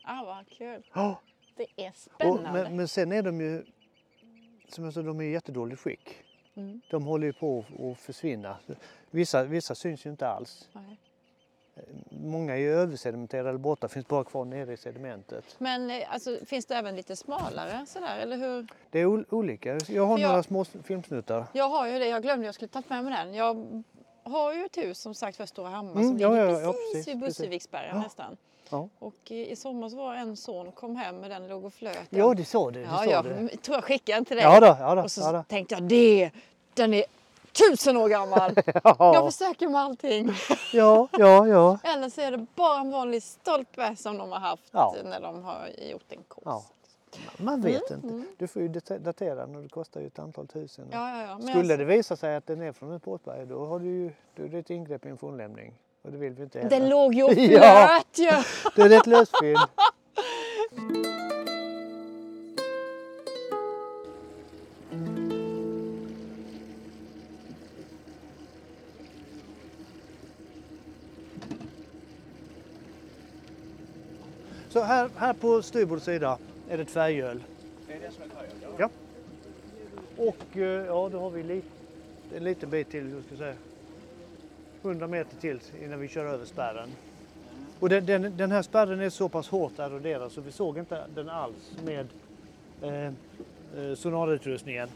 Ah, 0.04 0.24
vad 0.24 0.48
kul. 0.48 0.86
Ja. 0.94 1.20
Det 1.56 1.66
är 1.76 1.88
Och, 1.88 1.94
spännande. 1.96 2.52
men, 2.52 2.76
men 2.76 2.88
sen 2.88 3.12
är 3.12 3.22
de 3.22 3.40
ju, 3.40 3.64
som 4.68 4.84
jag 4.84 4.94
sa, 4.94 5.02
de 5.02 5.20
är 5.20 5.24
i 5.24 5.30
jättedåligt 5.30 5.80
skick. 5.80 6.08
Mm. 6.56 6.80
De 6.90 7.04
håller 7.04 7.26
ju 7.26 7.32
på 7.32 7.64
att 7.92 7.98
försvinna. 7.98 8.56
Vissa, 9.10 9.44
vissa 9.44 9.75
syns 9.75 10.06
ju 10.06 10.10
inte 10.10 10.28
alls. 10.28 10.68
Nej. 10.72 10.98
Många 12.10 12.52
är 12.54 12.58
ju 12.58 12.70
översedimenterade 12.72 13.48
eller 13.48 13.58
borta, 13.58 13.88
finns 13.88 14.06
bara 14.08 14.25
kvar 14.25 14.44
nere 14.44 14.72
i 14.72 14.76
sedimentet. 14.76 15.44
Men 15.58 15.90
eh, 15.90 16.12
alltså, 16.14 16.38
finns 16.46 16.66
det 16.66 16.75
även 16.76 16.96
lite 16.96 17.16
smalare 17.16 17.86
sådär, 17.86 18.18
eller 18.18 18.36
hur? 18.36 18.66
Det 18.90 18.98
är 19.00 19.06
ol- 19.06 19.25
olika. 19.30 19.78
Jag 19.88 20.06
har 20.06 20.18
jag- 20.18 20.28
några 20.28 20.42
små 20.42 20.64
filmsnuttar. 20.64 21.44
Jag 21.52 21.68
har 21.68 21.86
ju 21.86 21.98
det, 21.98 22.06
jag 22.08 22.22
glömde 22.22 22.46
jag 22.46 22.54
skulle 22.54 22.68
tagit 22.68 22.90
med 22.90 23.04
mig 23.04 23.12
den. 23.14 23.34
Jag 23.34 23.82
har 24.22 24.54
ju 24.54 24.64
ett 24.64 24.76
hus 24.76 24.98
som 24.98 25.14
sagt 25.14 25.36
för 25.36 25.46
Stora 25.46 25.68
Hammar 25.68 25.92
Mm, 25.92 26.08
som 26.08 26.18
ja, 26.18 26.30
ligger 26.30 26.44
ja, 26.46 26.60
ja, 26.60 26.72
precis, 26.72 26.92
precis, 26.92 27.08
vid 27.14 27.22
precis. 27.22 27.38
Busseviksbergen 27.38 27.96
Ja. 27.96 28.02
nästan. 28.02 28.36
Ja. 28.70 28.88
Och 28.99 29.30
i 29.30 29.56
somras 29.56 29.94
var 29.94 30.14
en 30.14 30.37
son 30.37 30.73
kom 30.73 30.96
hem 30.96 31.20
med 31.20 31.30
den 31.30 31.49
låg 31.49 31.64
och 31.64 31.73
flöt. 31.75 31.99
Ja, 32.11 32.35
det 32.35 32.44
sa 32.44 32.70
du. 32.70 32.80
det 32.80 32.87
ja, 32.90 32.96
sa 32.96 33.04
jag 33.04 33.25
du. 33.25 33.49
tror 33.49 33.76
jag 33.76 33.85
skickade 33.85 34.16
den 34.18 34.25
till 34.25 34.37
dig. 34.37 34.44
Ja, 34.44 34.61
då, 34.61 34.66
ja, 34.80 34.94
då, 34.94 35.02
och 35.02 35.11
så 35.11 35.20
ja, 35.20 35.32
då. 35.32 35.42
tänkte 35.49 35.75
jag 35.75 35.82
det, 35.82 36.30
den 36.75 36.94
är 36.94 37.04
tusen 37.52 37.96
år 37.96 38.08
gammal. 38.08 38.52
Jag 38.66 38.82
Ja, 38.99 39.30
försöker 39.30 39.68
med 39.68 39.80
allting. 39.80 40.30
ja, 40.73 41.08
ja, 41.12 41.46
ja. 41.49 41.78
Eller 41.85 42.08
så 42.11 42.20
är 42.20 42.30
det 42.30 42.46
bara 42.54 42.80
en 42.80 42.90
vanlig 42.90 43.23
stolpe 43.23 43.96
som 43.96 44.18
de 44.18 44.32
har 44.32 44.38
haft 44.40 44.73
när 45.04 45.20
de 45.20 45.42
har 45.44 45.68
gjort 45.90 46.12
en 46.12 46.23
kurs. 46.28 46.62
Man 47.38 47.61
vet 47.62 47.90
inte. 47.90 48.23
Du 48.38 48.46
får 48.49 48.62
ju 48.62 48.68
dat- 48.68 49.04
datera 49.04 49.35
den 49.46 49.56
och 49.56 49.62
det 49.62 49.68
kostar 49.68 50.00
ju 50.00 50.06
ett 50.06 50.18
antal 50.18 50.46
tusen. 50.46 50.85
Mm, 50.85 50.99
Ja, 51.00 51.23
ja, 51.23 51.38
ja. 51.42 51.49
Skulle 51.49 51.68
jag- 51.73 51.78
det 51.78 51.85
visa 51.85 52.16
sig 52.16 52.37
att 52.37 52.46
den 52.46 52.62
är 52.62 52.73
från 52.73 52.92
ett 52.92 53.02
båtberg 53.04 53.46
då 53.46 53.66
har 53.66 53.78
du 53.78 53.87
ju 53.87 54.11
då 54.37 54.42
är 54.44 54.49
det 54.49 54.58
ett 54.58 54.70
ingrepp 54.70 55.06
i 55.06 55.08
en 55.08 55.18
fornlämning. 55.18 55.75
Och 56.06 56.12
det 56.12 56.18
vill 56.18 56.32
vi 56.32 56.42
inte 56.42 56.58
heller. 56.58 56.70
Den 56.70 56.88
låg 56.88 57.14
ju 57.14 57.22
och 57.22 57.32
Ja. 57.36 58.00
flöt 58.14 58.18
ju. 58.76 58.84
Är 58.84 58.88
det 58.88 58.96
ett 58.96 59.06
lösfynd. 59.06 59.58
Så 74.68 74.82
här, 74.82 75.10
här 75.16 75.32
på 75.32 75.62
styrbord 75.62 76.00
sida 76.00 76.38
är 76.68 76.76
det 76.76 76.82
ett 76.82 76.90
färgöl. 76.90 77.44
Det 77.86 77.92
är 77.92 78.00
det 78.00 78.10
som 78.10 78.22
är 78.22 78.28
färgen, 78.28 78.52
ja. 78.62 78.68
Ja. 78.78 78.90
Och 80.25 80.56
eh, 80.56 80.86
ja, 80.86 81.08
då 81.12 81.20
har 81.20 81.30
vi 81.30 81.42
li, 81.42 81.62
en 82.36 82.44
liten 82.44 82.70
bit 82.70 82.90
till, 82.90 83.10
jag 83.10 83.25
ska 83.25 83.36
säga, 83.36 83.54
100 84.86 85.06
meter 85.06 85.36
till 85.36 85.60
innan 85.82 86.00
vi 86.00 86.08
kör 86.08 86.24
över 86.24 86.44
spärren. 86.44 86.88
Och 87.80 87.88
den, 87.88 88.06
den, 88.06 88.36
den 88.36 88.52
här 88.52 88.62
spärren 88.62 89.00
är 89.00 89.10
så 89.10 89.28
pass 89.28 89.48
hårt 89.48 89.78
eroderad 89.78 90.32
så 90.32 90.40
vi 90.40 90.52
såg 90.52 90.78
inte 90.78 91.06
den 91.14 91.28
alls 91.28 91.76
med 91.84 92.06
eh, 92.82 93.06
eh, 93.06 93.94
sonarutrustningen. 93.94 94.88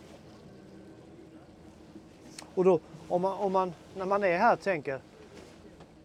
Och 2.55 2.65
då, 2.65 2.81
om 3.09 3.23
man, 3.23 3.39
om 3.39 3.53
man, 3.53 3.73
när 3.97 4.07
man 4.07 4.25
är 4.25 4.39
här 4.39 4.57
tänker, 4.57 5.01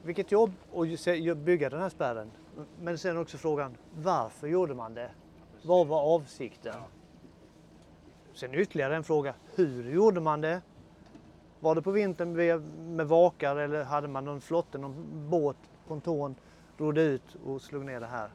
vilket 0.04 0.32
jobb 0.32 0.52
att 0.74 1.38
bygga 1.38 1.70
den 1.70 1.82
här 1.82 1.90
spärren. 1.90 2.32
Men 2.82 2.98
sen 2.98 3.18
också 3.18 3.38
frågan, 3.38 3.78
varför 4.02 4.48
gjorde 4.48 4.74
man 4.74 4.94
det? 4.94 5.10
Vad 5.62 5.88
var 5.88 6.02
avsikten? 6.02 6.76
Sen 8.34 8.56
ytterligare 8.56 8.96
en 8.96 9.04
fråga, 9.04 9.34
hur 9.56 9.92
gjorde 9.92 10.20
man 10.20 10.42
det? 10.42 10.62
Var 11.60 11.76
det 11.76 11.82
på 11.82 11.92
vintern 11.92 12.34
med, 12.34 12.62
med 12.78 13.08
vakar 13.08 13.56
eller 13.56 13.84
hade 13.84 14.08
man 14.08 14.26
någon 14.26 14.42
flotte, 14.42 14.78
någon 14.78 15.30
båt, 15.30 15.58
ponton, 15.88 16.36
rodde 16.78 17.02
ut 17.02 17.36
och 17.46 17.62
slog 17.62 17.86
ner 17.86 18.00
det 18.00 18.08
här? 18.08 18.30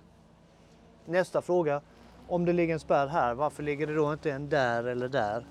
Nästa 1.05 1.43
fråga, 1.43 1.81
om 2.29 2.45
det 2.45 2.53
ligger 2.53 2.75
en 2.75 2.81
spärr 2.81 3.07
här, 3.07 3.35
varför 3.35 3.63
ligger 3.63 3.87
det 3.87 3.95
då 3.95 4.13
inte 4.13 4.33
en 4.33 4.49
där 4.49 4.85
eller 4.85 5.09
där? 5.09 5.47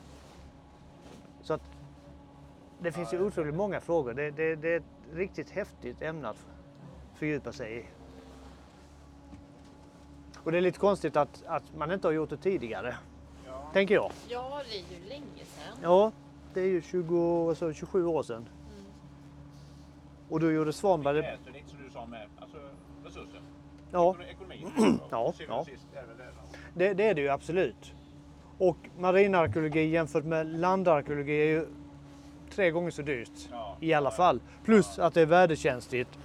Så 1.42 1.54
att 1.54 1.62
det 2.80 2.92
finns 2.92 3.14
ju 3.14 3.26
otroligt 3.26 3.56
många 3.56 3.82
frågor. 3.82 4.14
Det, 4.14 4.32
det, 4.32 4.56
det 4.56 4.74
är 4.74 4.78
ett 4.78 5.14
riktigt 5.14 5.50
häftigt 5.50 6.02
ämne 6.02 6.30
att 6.30 6.46
fördjupa 7.16 7.52
sig 7.52 7.80
i. 7.80 7.86
Och 10.44 10.52
det 10.52 10.58
är 10.58 10.62
lite 10.62 10.80
konstigt 10.80 11.16
att, 11.16 11.44
att 11.46 11.76
man 11.76 11.92
inte 11.92 12.08
har 12.08 12.14
gjort 12.14 12.30
det 12.30 12.38
tidigare. 12.38 12.96
Tänker 13.74 13.96
jag. 13.96 14.12
Ja, 14.28 14.62
det 14.70 14.78
är 14.78 15.00
ju 15.00 15.10
länge 15.10 15.46
sedan. 15.46 15.78
Ja, 15.82 16.12
det 16.54 16.62
är 16.62 16.66
ju 16.66 16.82
20, 16.82 17.50
alltså 17.50 17.74
27 17.74 18.06
år 18.06 18.24
sedan. 18.24 18.50
Och 20.30 20.40
då 20.40 20.52
gjorde 20.52 20.74
Svanberg 20.74 21.16
det. 21.16 21.22
Läser 21.22 21.52
lite 21.52 21.70
som 21.70 21.80
du 21.84 21.90
sa 21.90 22.06
med 22.06 22.28
alltså, 22.40 22.58
resurser. 23.04 23.42
Ja, 23.92 24.16
Ekonomi. 24.30 24.66
Ja, 25.10 25.34
ja. 25.48 25.66
är 25.94 26.08
det 26.74 26.94
det. 26.94 27.04
är 27.04 27.14
det 27.14 27.22
ju 27.22 27.30
absolut. 27.30 27.94
Och 28.58 28.78
marinarkeologi 28.98 29.90
jämfört 29.90 30.26
med 30.26 30.60
landarkeologi 30.60 31.42
är 31.42 31.48
ju 31.48 31.68
tre 32.50 32.72
gånger 32.72 32.92
så 32.92 33.02
dyrt. 33.02 33.50
Ja. 33.52 33.78
I 33.80 33.94
alla 33.94 34.12
fall. 34.12 34.42
Plus 34.64 35.00
att 35.00 35.14
det 35.14 35.22
är 35.22 35.26
värdekänsligt. 35.26 36.20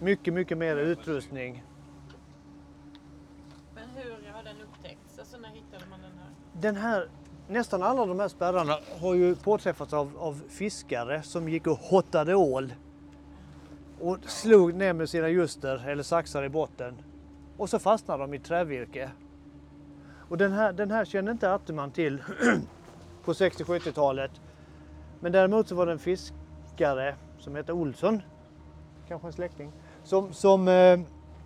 Mycket, 0.00 0.34
mycket 0.34 0.58
mer 0.58 0.76
utrustning. 0.76 1.64
Men 3.74 3.88
hur 3.88 4.32
har 4.32 4.42
den 4.42 4.56
upptäckts? 4.60 5.18
Alltså 5.18 5.36
när 5.36 5.48
hittade 5.48 5.84
man 5.90 6.00
den 6.00 6.18
här? 6.18 6.30
Den 6.52 6.76
här, 6.76 7.08
nästan 7.48 7.82
alla 7.82 8.06
de 8.06 8.20
här 8.20 8.28
spärrarna 8.28 8.78
har 9.00 9.14
ju 9.14 9.36
påträffats 9.36 9.92
av, 9.92 10.12
av 10.18 10.42
fiskare 10.48 11.22
som 11.22 11.48
gick 11.48 11.66
och 11.66 11.78
hottade 11.78 12.34
ål. 12.34 12.74
Och 14.00 14.18
slog 14.24 14.74
ner 14.74 14.92
med 14.92 15.08
sina 15.08 15.28
ljuster 15.28 15.88
eller 15.88 16.02
saxar 16.02 16.42
i 16.42 16.48
botten. 16.48 16.94
Och 17.56 17.70
så 17.70 17.78
fastnade 17.78 18.22
de 18.22 18.34
i 18.34 18.38
trävirke. 18.38 19.10
Och 20.28 20.38
den 20.38 20.52
här, 20.52 20.72
den 20.72 20.90
här 20.90 21.04
kände 21.04 21.32
inte 21.32 21.54
Atterman 21.54 21.90
till 21.90 22.22
på 23.24 23.32
60-70-talet. 23.32 24.30
Men 25.20 25.32
däremot 25.32 25.68
så 25.68 25.74
var 25.74 25.86
det 25.86 25.92
en 25.92 25.98
fiskare 25.98 27.14
som 27.38 27.54
hette 27.54 27.72
Olsson, 27.72 28.22
kanske 29.08 29.28
en 29.28 29.32
släkting, 29.32 29.72
som, 30.04 30.32
som 30.32 30.68
eh, 30.68 31.00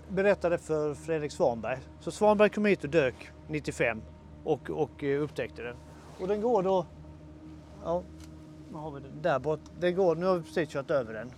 berättade 0.08 0.58
för 0.58 0.94
Fredrik 0.94 1.32
Svanberg. 1.32 1.78
Så 2.00 2.10
Svanberg 2.10 2.50
kom 2.50 2.64
hit 2.64 2.84
och 2.84 2.90
dök 2.90 3.30
95 3.48 4.02
och, 4.44 4.70
och 4.70 5.04
eh, 5.04 5.22
upptäckte 5.22 5.62
den. 5.62 5.76
Och 6.20 6.28
den 6.28 6.40
går 6.40 6.62
då... 6.62 6.86
Ja, 7.84 8.02
vad 8.70 8.82
har 8.82 8.90
vi 8.90 9.00
den? 9.00 9.22
Där 9.22 9.38
bort. 9.38 9.60
Den 9.80 9.94
går, 9.94 10.16
nu 10.16 10.26
har 10.26 10.36
vi 10.36 10.42
precis 10.42 10.68
kört 10.68 10.90
över 10.90 11.14
den. 11.14 11.30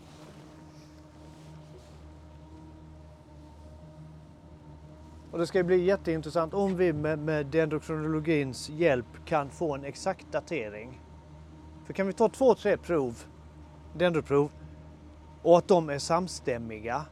Och 5.30 5.38
det 5.38 5.46
ska 5.46 5.64
bli 5.64 5.84
jätteintressant 5.84 6.54
om 6.54 6.76
vi 6.76 6.92
med, 6.92 7.18
med 7.18 7.46
dendrokronologins 7.46 8.70
hjälp 8.70 9.06
kan 9.24 9.50
få 9.50 9.74
en 9.74 9.84
exakt 9.84 10.32
datering. 10.32 11.00
För 11.86 11.92
kan 11.92 12.06
vi 12.06 12.12
ta 12.12 12.28
två, 12.28 12.54
tre 12.54 12.76
prov, 12.76 13.24
dendroprov, 13.94 14.50
och 15.42 15.58
att 15.58 15.68
de 15.68 15.90
är 15.90 15.98
samstämmiga, 15.98 17.06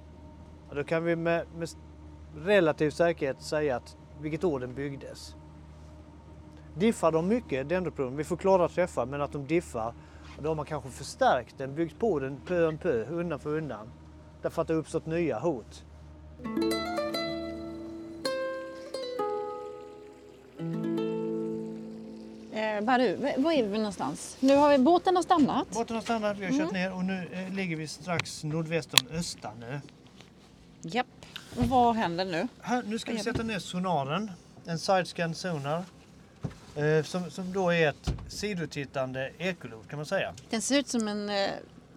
då 0.72 0.84
kan 0.84 1.04
vi 1.04 1.16
med, 1.16 1.46
med 1.58 1.68
relativ 2.34 2.90
säkerhet 2.90 3.42
säga 3.42 3.76
att 3.76 3.96
vilket 4.20 4.44
år 4.44 4.60
den 4.60 4.74
byggdes. 4.74 5.36
Diffar 6.80 7.12
de 7.12 7.28
mycket, 7.28 7.68
dendroproven, 7.68 8.16
vi 8.16 8.24
får 8.24 8.36
klara 8.36 8.68
träffar, 8.68 9.06
men 9.06 9.20
att 9.22 9.32
de 9.32 9.46
diffar, 9.46 9.94
då 10.42 10.48
har 10.48 10.54
man 10.54 10.66
kanske 10.66 10.90
förstärkt 10.90 11.54
den, 11.58 11.74
byggt 11.74 11.98
på 11.98 12.18
den 12.20 12.36
pö 12.46 12.66
om 12.66 12.78
pö, 12.78 13.04
undan 13.04 13.38
för 13.38 13.56
undan. 13.56 13.90
Därför 14.42 14.62
att 14.62 14.68
det 14.68 14.74
har 14.74 14.78
uppstått 14.80 15.06
nya 15.06 15.38
hot. 15.38 15.84
Eh, 22.52 22.80
Badu, 22.84 23.16
v- 23.16 23.34
var 23.38 23.52
är 23.52 23.62
vi 23.68 23.78
någonstans? 23.78 24.36
Nu 24.40 24.56
har 24.56 24.70
vi 24.70 24.78
båten 24.78 25.16
har 25.16 25.22
stannat. 25.22 25.70
Båten 25.70 25.96
har 25.96 26.02
stannat, 26.02 26.38
vi 26.38 26.44
har 26.46 26.58
kört 26.58 26.72
ner 26.72 26.92
och 26.94 27.04
nu 27.04 27.28
eh, 27.32 27.54
ligger 27.54 27.76
vi 27.76 27.88
strax 27.88 28.44
nordväst 28.44 28.94
om 28.94 29.08
Östanö. 29.18 29.80
Japp. 30.82 31.06
Vad 31.56 31.96
händer 31.96 32.24
nu? 32.24 32.48
Här, 32.60 32.82
nu 32.86 32.98
ska 32.98 33.12
vi 33.12 33.18
sätta 33.18 33.42
ner 33.42 33.58
sonaren, 33.58 34.30
en 34.66 34.78
sidescan 34.78 35.34
sonar. 35.34 35.84
Eh, 36.76 37.02
som, 37.04 37.30
som 37.30 37.52
då 37.52 37.70
är 37.72 37.88
ett 37.88 38.12
sidotittande 38.28 39.30
ekolod 39.38 39.88
kan 39.90 39.96
man 39.98 40.06
säga. 40.06 40.34
Den 40.50 40.62
ser 40.62 40.78
ut 40.78 40.88
som 40.88 41.08
en, 41.08 41.28
eh, 41.30 41.50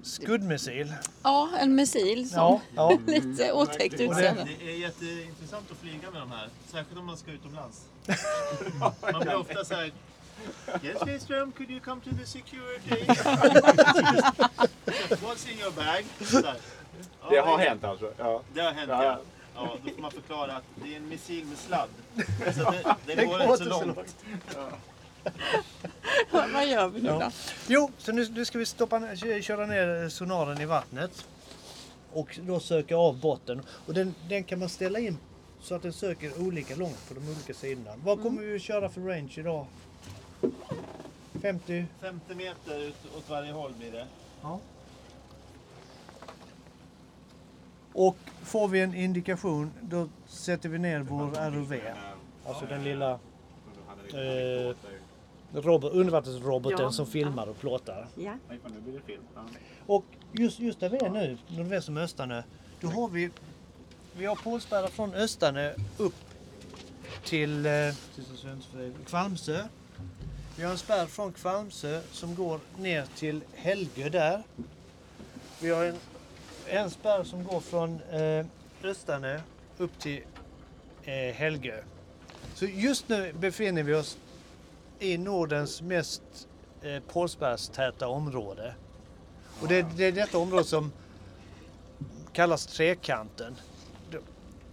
Skuddmissil. 0.04 0.94
ja, 1.24 1.50
en 1.60 1.76
missil 1.76 2.30
som 2.30 2.38
Ja, 2.40 2.62
ja. 2.76 2.98
lite 3.08 3.54
otäckt 3.54 3.98
det- 3.98 4.04
utseende. 4.04 4.48
Det 4.60 4.72
är 4.72 4.78
jätteintressant 4.78 5.72
att 5.72 5.78
flyga 5.78 6.12
med 6.12 6.22
de 6.22 6.32
här, 6.32 6.50
särskilt 6.72 7.00
om 7.00 7.06
man 7.06 7.18
ska 7.18 7.32
utomlands. 7.32 7.82
Man 9.12 9.22
blir 9.22 9.36
ofta 9.36 9.66
så 9.66 9.74
här. 9.76 9.92
Yes, 10.84 11.06
Lidström, 11.06 11.52
could 11.52 11.70
you 11.72 11.80
come 11.80 12.02
to 12.02 12.10
the 12.20 12.26
security? 12.26 13.06
What's 15.22 15.52
in 15.52 15.60
your 15.60 15.72
bag? 15.72 16.06
Så 16.26 16.36
här. 16.48 16.56
Ja, 17.22 17.30
Det 17.30 17.38
har 17.40 17.58
hänt 17.58 17.84
alltså? 17.84 18.12
Ja. 18.18 18.42
Det 18.54 18.62
har 18.62 18.72
hänt, 18.72 18.90
Ja, 18.90 19.20
ja. 19.56 19.62
ja. 19.62 19.70
ja. 19.74 19.78
Då 19.86 19.92
får 19.92 20.02
man 20.02 20.12
förklara 20.12 20.56
att 20.56 20.64
det 20.84 20.94
är 20.94 20.98
en 20.98 21.10
missil 21.10 21.46
med 21.46 21.58
sladd. 21.58 21.90
Så 22.56 22.72
det, 23.06 23.16
det 23.16 23.26
går 23.26 23.42
inte 23.42 23.58
så 23.58 23.64
långt. 23.64 24.16
vad 26.54 26.68
gör 26.68 26.88
vi 26.88 27.02
nu 27.02 27.10
Ja. 27.10 27.20
då? 27.20 27.32
Jo, 27.68 27.92
så 27.98 28.12
nu, 28.12 28.30
nu 28.30 28.46
ska 28.46 28.58
vi 28.58 28.66
stoppa, 28.66 29.16
köra 29.42 29.66
ner 29.66 30.10
sonaren 30.10 30.62
i 30.62 30.66
vattnet. 30.66 31.28
Och 32.14 32.40
då 32.42 32.60
söka 32.60 32.96
av 32.96 33.20
botten. 33.20 33.62
Och 33.88 33.94
den, 33.94 34.16
den 34.30 34.44
kan 34.44 34.60
man 34.60 34.70
ställa 34.70 35.00
in 35.00 35.18
så 35.62 35.76
att 35.76 35.82
den 35.82 35.94
söker 35.94 36.42
olika 36.42 36.76
långt 36.76 37.08
på 37.08 37.14
de 37.14 37.20
olika 37.30 37.54
sidorna. 37.54 37.92
Vad 38.04 38.22
kommer 38.22 38.42
vi 38.42 38.56
att 38.56 38.62
köra 38.62 38.90
för 38.90 39.02
range 39.02 39.34
idag? 39.36 39.66
50? 41.42 41.86
50 42.02 42.36
meter 42.36 42.80
ut 42.80 42.96
åt 43.18 43.30
varje 43.30 43.52
håll 43.52 43.74
blir 43.80 43.92
det. 43.92 44.08
Ja. 44.42 44.60
Och 47.94 48.18
får 48.44 48.68
vi 48.68 48.80
en 48.82 48.94
indikation 48.96 49.72
då 49.82 50.08
sätter 50.28 50.70
vi 50.70 50.80
ner 50.80 51.00
vår 51.00 51.52
ROV. 51.52 51.74
Alltså 52.46 52.66
den 52.66 52.84
lilla 52.84 53.12
eh, 54.14 54.76
robot, 55.54 55.94
undervattensroboten 55.94 56.80
Ja. 56.80 56.92
som 56.92 57.06
filmar 57.06 57.48
och 57.48 57.60
plåtar. 57.60 58.08
Ja. 58.16 58.34
Och 59.86 60.06
just, 60.32 60.60
just 60.60 60.80
där 60.80 60.90
vi 60.90 60.98
är 60.98 61.10
nu, 61.10 61.38
nordväst 61.48 61.90
om 61.90 61.98
Östanö, 61.98 62.44
då 62.82 62.88
har 62.88 63.08
vi, 63.08 63.30
vi 64.18 64.26
har 64.26 64.36
pålspärrar 64.36 64.88
från 64.88 65.14
Östanö 65.14 65.74
upp 65.98 66.16
till, 67.24 67.66
eh, 67.66 67.72
Kvalmsö. 69.06 69.68
Vi 70.58 70.64
har 70.64 70.72
en 70.72 70.78
spärr 70.78 71.06
från 71.06 71.34
Kvalmsö 71.34 72.02
som 72.12 72.36
går 72.36 72.60
ner 72.78 73.06
till 73.16 73.42
Helgö 73.56 74.10
där. 74.10 74.44
Vi 75.62 75.70
har 75.70 75.86
en, 75.86 75.96
en 76.70 76.90
spärr 76.90 77.24
som 77.24 77.44
går 77.44 77.60
från 77.60 78.02
eh, 78.02 78.46
Östanö 78.84 79.40
upp 79.78 80.00
till 80.00 80.22
eh, 81.04 81.14
Helgö. 81.14 81.84
Så 82.56 82.66
just 82.66 83.10
nu 83.10 83.34
befinner 83.34 83.84
vi 83.84 83.94
oss 83.94 84.18
i 85.00 85.18
Nordens 85.18 85.82
mest 85.82 86.48
eh, 86.82 87.04
pålspärrstäta 87.08 88.08
område. 88.08 88.76
Och 89.62 89.68
det, 89.68 89.86
det 89.96 90.06
är 90.06 90.12
detta 90.12 90.38
område 90.38 90.64
som 90.64 90.92
kallas 92.34 92.66
trekanten. 92.66 93.56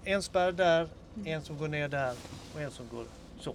En 0.05 0.22
spärr 0.22 0.53
där, 0.53 0.88
en 1.24 1.42
som 1.42 1.59
går 1.59 1.68
ner 1.68 1.88
där 1.88 2.14
och 2.55 2.61
en 2.61 2.70
som 2.70 2.88
går 2.88 3.05
så. 3.40 3.55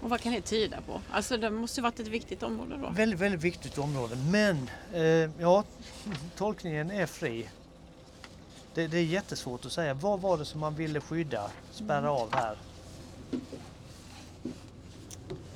Och 0.00 0.10
vad 0.10 0.20
kan 0.20 0.32
det 0.32 0.40
tyda 0.40 0.80
på? 0.80 1.00
Alltså 1.10 1.36
det 1.36 1.50
måste 1.50 1.80
ju 1.80 1.82
varit 1.82 2.00
ett 2.00 2.08
viktigt 2.08 2.42
område 2.42 2.76
då. 2.82 2.90
Väldigt, 2.90 3.20
väldigt 3.20 3.42
viktigt 3.42 3.78
område. 3.78 4.16
Men 4.30 4.70
eh, 4.92 5.30
ja, 5.40 5.64
tolkningen 6.36 6.90
är 6.90 7.06
fri. 7.06 7.48
Det, 8.74 8.86
det 8.86 8.98
är 8.98 9.04
jättesvårt 9.04 9.64
att 9.64 9.72
säga. 9.72 9.94
Vad 9.94 10.20
var 10.20 10.38
det 10.38 10.44
som 10.44 10.60
man 10.60 10.74
ville 10.74 11.00
skydda, 11.00 11.50
spärra 11.70 12.10
av 12.10 12.34
här? 12.34 12.56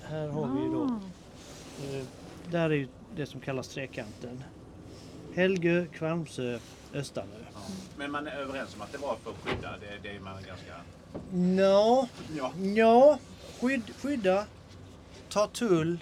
Här 0.03 0.29
har 0.29 0.47
vi 0.47 0.63
ju 0.63 0.69
då. 0.69 1.01
Eh, 1.85 2.05
där 2.51 2.71
är 2.71 2.75
ju 2.75 2.89
det 3.17 3.27
som 3.27 3.41
kallas 3.41 3.69
trekanten. 3.69 4.45
Helgö, 5.35 5.87
Kvarmsö, 5.87 6.59
Östanö. 6.95 7.27
Men 7.97 8.11
man 8.11 8.27
är 8.27 8.37
överens 8.37 8.75
om 8.75 8.83
att 8.83 8.93
det 8.93 8.99
var 8.99 9.17
för 9.17 9.31
att 9.31 9.37
skydda. 9.37 9.71
Det, 9.81 10.09
det 10.09 10.17
är 10.17 10.21
man 10.21 10.35
ganska... 10.35 10.75
Ja. 11.63 12.09
ja, 12.75 13.19
skydd, 13.63 13.83
skydda, 14.01 14.47
ta 15.29 15.47
tull, 15.47 15.99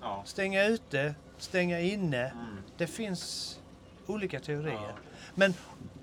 ja. 0.00 0.22
stänga 0.26 0.64
ute, 0.64 1.14
stänga 1.38 1.80
inne. 1.80 2.28
Mm. 2.28 2.56
Det 2.76 2.86
finns 2.86 3.56
olika 4.06 4.40
teorier. 4.40 4.72
Ja. 4.74 4.92
Men 5.34 5.54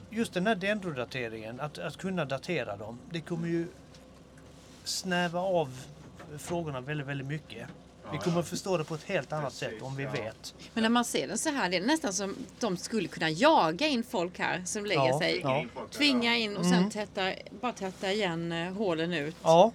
just 0.09 0.33
den 0.33 0.47
här 0.47 0.55
dendrodateringen, 0.55 1.59
att, 1.59 1.77
att 1.79 1.97
kunna 1.97 2.25
datera 2.25 2.77
dem, 2.77 2.99
det 3.09 3.21
kommer 3.21 3.47
ju 3.47 3.67
snäva 4.83 5.39
av 5.39 5.79
frågorna 6.37 6.81
väldigt, 6.81 7.07
väldigt 7.07 7.27
mycket. 7.27 7.67
Vi 8.11 8.17
kommer 8.17 8.39
att 8.39 8.47
förstå 8.47 8.77
det 8.77 8.83
på 8.83 8.95
ett 8.95 9.03
helt 9.03 9.33
annat 9.33 9.43
Precis, 9.45 9.59
sätt 9.59 9.81
om 9.81 9.95
vi 9.95 10.03
ja. 10.03 10.11
vet. 10.11 10.55
Men 10.73 10.81
när 10.83 10.89
man 10.89 11.05
ser 11.05 11.27
den 11.27 11.37
så 11.37 11.49
här, 11.49 11.69
det 11.69 11.77
är 11.77 11.81
nästan 11.81 12.13
som 12.13 12.35
de 12.59 12.77
skulle 12.77 13.07
kunna 13.07 13.29
jaga 13.29 13.87
in 13.87 14.03
folk 14.03 14.39
här 14.39 14.61
som 14.65 14.85
lägger 14.85 15.07
Ja, 15.07 15.19
sig. 15.19 15.39
ja. 15.43 15.65
Tvinga 15.91 16.37
in 16.37 16.57
och 16.57 16.63
sen 16.65 16.73
Mm. 16.73 16.89
tätta, 16.89 17.33
bara 17.61 17.71
tätta 17.73 18.11
igen 18.11 18.51
eh, 18.51 18.73
hålen 18.73 19.13
ut. 19.13 19.35
Ja. 19.43 19.71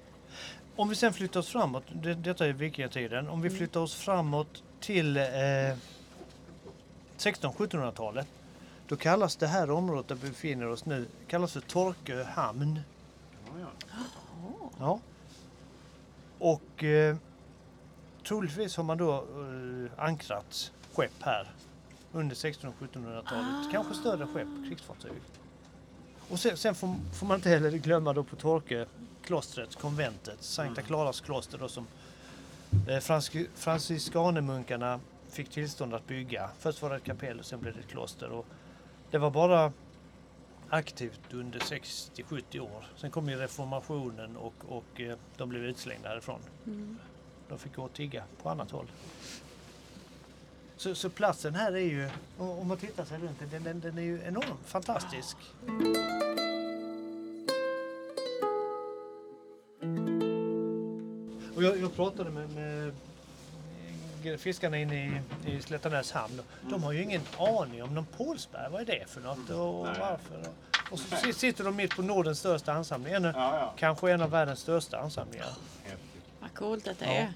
Om 0.76 0.88
vi 0.88 0.94
sen 0.94 1.12
flyttar 1.12 1.40
oss 1.40 1.48
framåt, 1.48 1.84
det, 1.92 2.14
detta 2.14 2.46
är 2.46 2.52
vikingatiden, 2.52 3.28
om 3.28 3.42
vi 3.42 3.50
flyttar 3.50 3.80
oss 3.80 3.94
framåt 3.94 4.62
till 4.80 5.16
eh, 5.16 5.22
1600-1700-talet, 7.18 8.26
då 8.88 8.96
kallas 8.96 9.36
det 9.36 9.46
här 9.46 9.70
området 9.70 10.08
där 10.08 10.14
vi 10.14 10.28
befinner 10.28 10.68
oss 10.68 10.84
nu 10.84 11.06
kallas 11.28 11.52
för 11.52 11.60
Torkö 11.60 12.22
hamn. 12.22 12.80
Ja, 13.46 13.52
ja. 13.60 13.70
Ja. 14.78 15.00
Och 16.38 16.84
eh, 16.84 17.16
troligtvis 18.26 18.76
har 18.76 18.84
man 18.84 18.98
då 18.98 19.14
eh, 19.14 20.04
ankrat 20.04 20.72
skepp 20.92 21.22
här 21.22 21.50
under 22.12 22.32
1600 22.32 22.76
och 22.80 22.94
1700-talet. 22.94 23.72
Kanske 23.72 23.94
större 23.94 24.26
skepp, 24.26 24.48
krigsfartyg. 24.68 25.12
Och 26.28 26.38
sen, 26.38 26.56
sen 26.56 26.74
får, 26.74 26.94
får 27.14 27.26
man 27.26 27.34
inte 27.34 27.48
heller 27.48 27.70
glömma 27.70 28.12
då 28.12 28.24
på 28.24 28.36
Torkö 28.36 28.86
klostret, 29.22 29.76
konventet, 29.76 30.42
Sankta 30.42 30.82
Claras 30.82 31.20
kloster 31.20 31.58
då 31.58 31.68
som 31.68 31.86
eh, 32.88 33.00
franciskanemunkarna 33.54 35.00
fick 35.30 35.50
tillstånd 35.50 35.94
att 35.94 36.06
bygga. 36.06 36.50
Först 36.58 36.82
var 36.82 36.90
det 36.90 36.96
ett 36.96 37.04
kapell 37.04 37.38
och 37.38 37.44
sen 37.44 37.60
blev 37.60 37.74
det 37.74 37.80
ett 37.80 37.88
kloster. 37.88 38.30
Och 38.30 38.46
det 39.10 39.18
var 39.18 39.30
bara 39.30 39.72
aktivt 40.68 41.20
under 41.32 41.58
60-70 41.58 42.60
år. 42.60 42.84
Sen 42.96 43.10
kom 43.10 43.28
ju 43.28 43.36
reformationen 43.36 44.36
och, 44.36 44.54
och 44.68 45.00
eh, 45.00 45.16
de 45.36 45.48
blev 45.48 45.64
utslängda 45.64 46.08
härifrån. 46.08 46.40
De 47.48 47.58
fick 47.58 47.74
gå 47.74 47.82
och 47.82 47.92
tigga 47.92 48.24
på 48.42 48.48
annat 48.50 48.70
håll. 48.70 48.86
Så, 50.76 50.94
så 50.94 51.10
platsen 51.10 51.54
här 51.54 51.72
är 51.72 51.78
ju, 51.78 52.08
om 52.38 52.68
man 52.68 52.76
tittar 52.76 53.04
sig 53.04 53.18
runt, 53.18 53.50
den, 53.50 53.62
den, 53.62 53.80
den 53.80 53.98
är 53.98 54.02
ju 54.02 54.22
enormt 54.22 54.66
fantastisk. 54.66 55.36
Och 61.62 61.68
jag, 61.68 61.80
jag 61.80 61.96
pratade 61.96 62.30
med, 62.30 62.50
med 62.50 62.92
fiskarna 64.40 64.78
inne 64.78 65.06
i, 65.06 65.20
i 65.52 65.60
Slättanäs 65.62 66.12
hamn. 66.12 66.40
De 66.70 66.82
har 66.82 66.92
ju 66.92 67.02
ingen 67.02 67.20
aning 67.38 67.82
om 67.82 67.94
någon 67.94 68.06
pålsbär. 68.06 68.68
Vad 68.72 68.80
är 68.80 68.86
det 68.86 69.04
för 69.08 69.20
något 69.20 69.50
och 69.50 69.86
Nej. 69.86 69.96
varför? 70.00 70.50
Och 70.90 70.98
så 70.98 71.16
si- 71.16 71.32
sitter 71.32 71.64
de 71.64 71.76
mitt 71.76 71.96
på 71.96 72.02
Nordens 72.02 72.38
största 72.38 72.72
ansamling. 72.72 73.12
En, 73.14 73.24
Ja, 73.24 73.32
ja. 73.34 73.72
Kanske 73.76 74.12
en 74.12 74.20
av 74.22 74.30
världens 74.30 74.60
största 74.60 74.98
ansamlingar. 74.98 75.46
Häftigt. 75.82 76.22
Vad 76.40 76.54
coolt 76.54 76.84
detta 76.84 77.04
Ja. 77.04 77.10
är. 77.12 77.32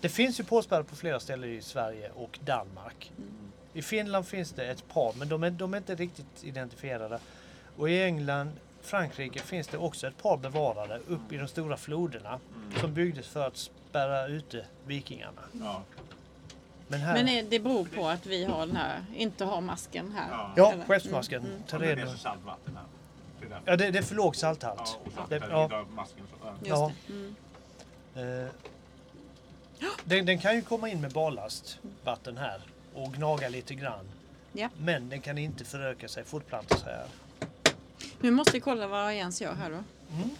Det 0.00 0.08
finns 0.08 0.40
ju 0.40 0.44
pålsbärare 0.44 0.84
på 0.84 0.96
flera 0.96 1.20
ställen 1.20 1.50
i 1.50 1.62
Sverige 1.62 2.10
och 2.14 2.38
Danmark. 2.44 3.12
I 3.72 3.82
Finland 3.82 4.26
finns 4.26 4.52
det 4.52 4.66
ett 4.70 4.88
par, 4.88 5.12
men 5.18 5.28
de 5.28 5.42
är, 5.44 5.50
de 5.50 5.74
är 5.74 5.78
inte 5.78 5.94
riktigt 5.94 6.44
identifierade. 6.44 7.18
Och 7.76 7.90
i 7.90 8.02
England, 8.02 8.50
Frankrike 8.82 9.38
finns 9.38 9.68
det 9.68 9.78
också 9.78 10.06
ett 10.06 10.22
par 10.22 10.36
bevarade 10.36 10.98
upp 11.08 11.32
i 11.32 11.36
de 11.36 11.48
stora 11.48 11.76
floderna 11.76 12.40
som 12.80 12.94
byggdes 12.94 13.28
för 13.28 13.46
att 13.46 13.56
spärra 13.56 14.26
ute 14.26 14.66
vikingarna. 14.86 15.40
Ja. 15.60 15.82
Men 16.88 17.00
här, 17.00 17.14
Men 17.14 17.28
är- 17.28 17.42
det 17.42 17.60
beror 17.60 17.84
på 17.84 18.08
att 18.08 18.26
vi 18.26 18.44
har 18.44 18.66
den 18.66 18.76
här, 18.76 19.04
inte 19.16 19.44
har 19.44 19.60
masken 19.60 20.12
här. 20.12 20.28
Ja. 20.30 20.52
ja, 20.56 20.74
skeppsmasken. 20.88 21.40
Mm, 21.40 21.52
mm. 21.52 21.62
tar 21.66 21.78
Det 21.78 21.90
är 21.92 21.96
reda- 21.96 22.10
så 22.12 22.18
salt 22.18 22.44
vatten 22.44 22.76
här. 22.76 22.84
Det. 23.48 23.60
Ja, 23.64 23.76
det, 23.76 23.90
det 23.90 23.98
är 23.98 24.02
för 24.02 24.14
låg 24.14 24.36
salthalt. 24.36 24.98
Ja, 25.16 25.26
Det- 25.28 25.42
ja. 25.50 25.84
masken. 25.90 26.24
Så. 26.68 26.92
Mm. 27.08 27.34
Eh, 28.14 28.48
den, 30.04 30.26
den 30.26 30.38
kan 30.38 30.54
ju 30.54 30.62
komma 30.62 30.88
in 30.88 31.00
med 31.00 31.12
ballast, 31.12 31.78
vatten 32.04 32.36
här, 32.36 32.60
och 32.94 33.12
gnaga 33.14 33.48
lite 33.48 33.74
grann. 33.74 34.04
Ja. 34.52 34.68
Men 34.78 35.08
den 35.08 35.20
kan 35.20 35.38
inte 35.38 35.64
föröka 35.64 36.08
sig, 36.08 36.24
fortplanta 36.24 36.76
sig 36.76 36.92
här. 36.92 37.06
Nu 38.20 38.30
måste 38.30 38.52
vi 38.52 38.60
kolla 38.60 38.86
vad 38.86 39.14
Jens 39.16 39.40
gör 39.42 39.54
här 39.54 39.70
då. 39.70 39.76
Mm. 39.76 40.30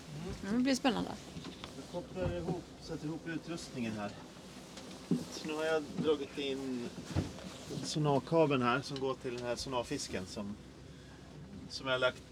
Mm, 0.42 0.58
det 0.58 0.64
blir 0.64 0.74
spännande. 0.74 1.10
Kopplar 1.94 2.36
ihop, 2.36 2.62
sätter 2.82 3.06
ihop 3.06 3.28
utrustningen 3.28 3.92
här. 3.92 4.10
Så 5.32 5.48
nu 5.48 5.54
har 5.54 5.64
jag 5.64 5.82
dragit 6.02 6.38
in 6.38 6.88
sonarkabeln 7.82 8.62
här 8.62 8.80
som 8.80 8.98
går 9.00 9.14
till 9.14 9.34
den 9.36 9.46
här 9.46 9.56
sonarfisken 9.56 10.26
som, 10.26 10.54
som 11.68 11.86
jag 11.86 11.94
har 11.94 11.98
lagt 11.98 12.22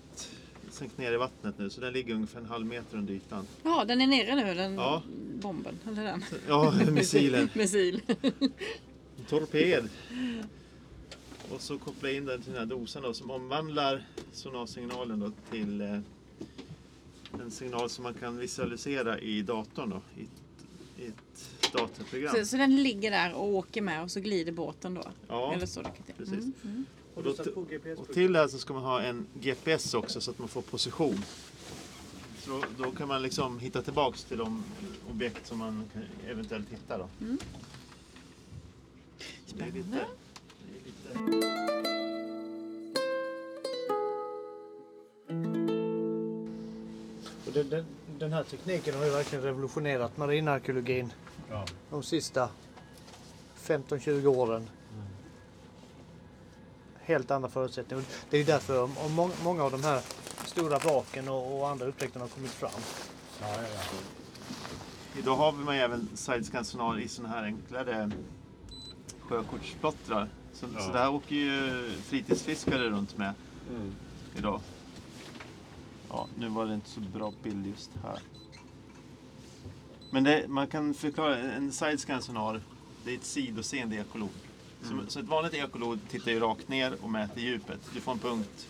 sänkt 0.70 0.98
ner 0.98 1.12
i 1.12 1.16
vattnet 1.16 1.58
nu. 1.58 1.70
Så 1.70 1.80
den 1.80 1.92
ligger 1.92 2.14
ungefär 2.14 2.40
en 2.40 2.46
halv 2.46 2.66
meter 2.66 2.96
under 2.98 3.14
ytan. 3.14 3.46
Ja, 3.62 3.84
den 3.84 4.00
är 4.00 4.06
nere 4.06 4.34
nu, 4.34 4.54
den 4.54 4.74
Ja. 4.74 5.02
bomben. 5.40 5.78
Eller 5.88 6.04
den. 6.04 6.24
Ja, 6.48 6.74
missilen. 6.90 7.48
Missil. 7.54 8.00
En 9.18 9.24
torped. 9.28 9.88
Och 11.50 11.60
så 11.60 11.78
kopplar 11.78 12.08
jag 12.10 12.16
in 12.16 12.24
den 12.24 12.42
till 12.42 12.52
den 12.52 12.60
här 12.60 12.66
dosan 12.66 13.02
då, 13.02 13.14
som 13.14 13.30
omvandlar 13.30 14.02
sonarsignalen 14.32 15.20
då 15.20 15.30
till 15.50 15.80
eh, 15.80 15.98
en 17.40 17.50
signal 17.50 17.90
som 17.90 18.02
man 18.02 18.14
kan 18.14 18.36
visualisera 18.38 19.18
i 19.18 19.42
datorn 19.42 19.90
då, 19.90 20.00
i, 20.16 20.22
ett- 20.24 20.28
i 20.98 21.06
ett 21.06 21.72
datorprogram. 21.72 22.34
Så, 22.36 22.46
så 22.46 22.56
den 22.56 22.82
ligger 22.82 23.10
där 23.10 23.32
och 23.34 23.48
åker 23.48 23.82
med 23.82 24.02
och 24.02 24.10
så 24.10 24.20
glider 24.20 24.52
båten 24.52 24.94
då? 24.94 25.02
Ja, 25.28 25.52
Eller 25.54 25.66
så 25.66 25.82
det 25.82 25.88
kan 25.90 26.02
till. 26.06 26.14
precis. 26.14 26.32
Mm, 26.34 26.52
mm. 26.64 26.84
Och 27.14 27.22
då 27.22 27.30
Och 27.96 28.08
till 28.14 28.32
det 28.32 28.38
här 28.38 28.48
så 28.48 28.58
ska 28.58 28.74
man 28.74 28.82
ha 28.82 29.00
en 29.02 29.26
GPS 29.40 29.94
också 29.94 30.20
så 30.20 30.30
att 30.30 30.38
man 30.38 30.48
får 30.48 30.62
position. 30.62 31.24
Så 32.38 32.50
då, 32.50 32.84
då 32.84 32.90
kan 32.90 33.08
man 33.08 33.22
liksom 33.22 33.58
hitta 33.58 33.82
tillbaks 33.82 34.24
till 34.24 34.38
de 34.38 34.64
objekt 35.10 35.46
som 35.46 35.58
man 35.58 35.84
kan 35.92 36.02
eventuellt 36.30 36.68
hittar 36.70 36.98
då. 36.98 37.08
Mm. 37.24 37.38
Så 39.46 39.56
det 39.56 39.62
är 39.64 39.66
lite, 39.66 39.78
Spännande. 39.88 40.06
det 41.14 41.18
är 41.18 41.26
lite 41.26 41.81
den, 47.54 47.68
den, 47.70 47.84
den 48.18 48.32
här 48.32 48.42
tekniken 48.44 48.94
har 48.94 49.04
ju 49.04 49.10
verkligen 49.10 49.44
revolutionerat 49.44 50.16
marinarkeologin 50.16 51.12
Ja. 51.50 51.64
de 51.90 52.02
sista 52.02 52.48
15-20 53.62 54.26
åren. 54.26 54.68
Helt 57.04 57.30
andra 57.30 57.48
förutsättningar. 57.48 58.04
Det 58.30 58.38
är 58.38 58.44
därför 58.44 58.82
om, 58.82 58.98
om 58.98 59.12
mång- 59.12 59.42
många 59.44 59.62
av 59.64 59.70
de 59.70 59.82
här 59.84 60.00
stora 60.46 60.78
vraken 60.78 61.28
och, 61.28 61.60
och 61.60 61.68
andra 61.68 61.86
upptäckterna 61.86 62.24
har 62.24 62.28
kommit 62.28 62.50
fram. 62.50 62.70
Ja, 63.40 63.46
ja, 63.56 63.62
ja. 63.62 65.18
Idag 65.20 65.36
har 65.36 65.52
man 65.52 65.74
även 65.74 66.08
sidescan 66.14 66.64
sonar 66.64 67.00
i 67.00 67.08
sådana 67.08 67.34
här 67.34 67.42
enklare 67.44 68.10
sjökortsplottrar. 69.20 70.28
Så, 70.52 70.66
Ja. 70.74 70.80
så 70.80 70.92
det 70.92 70.98
här 70.98 71.10
åker 71.14 71.34
ju 71.36 71.90
fritidsfiskare 72.02 72.90
runt 72.90 73.18
med 73.18 73.32
Mm. 73.70 73.92
idag. 74.38 74.60
Ja, 76.12 76.26
nu 76.38 76.48
var 76.48 76.66
det 76.66 76.74
inte 76.74 76.88
så 76.88 77.00
bra 77.00 77.32
bild 77.42 77.66
just 77.66 77.90
här. 78.02 78.18
Men 80.10 80.24
det, 80.24 80.48
man 80.48 80.66
kan 80.66 80.94
förklara, 80.94 81.38
en 81.38 81.72
sidescan 81.72 82.22
sonar, 82.22 82.60
det 83.04 83.10
är 83.10 83.14
ett 83.16 83.24
sidoseende 83.24 83.96
ekolod. 83.96 84.28
Så, 84.82 85.00
så 85.08 85.20
ett 85.20 85.26
vanligt 85.26 85.54
ekolod 85.54 85.98
tittar 86.10 86.30
ju 86.30 86.40
rakt 86.40 86.68
ner 86.68 86.96
och 87.02 87.10
mäter 87.10 87.40
djupet. 87.40 87.80
Du 87.94 88.00
får 88.00 88.12
en 88.12 88.18
punkt 88.18 88.66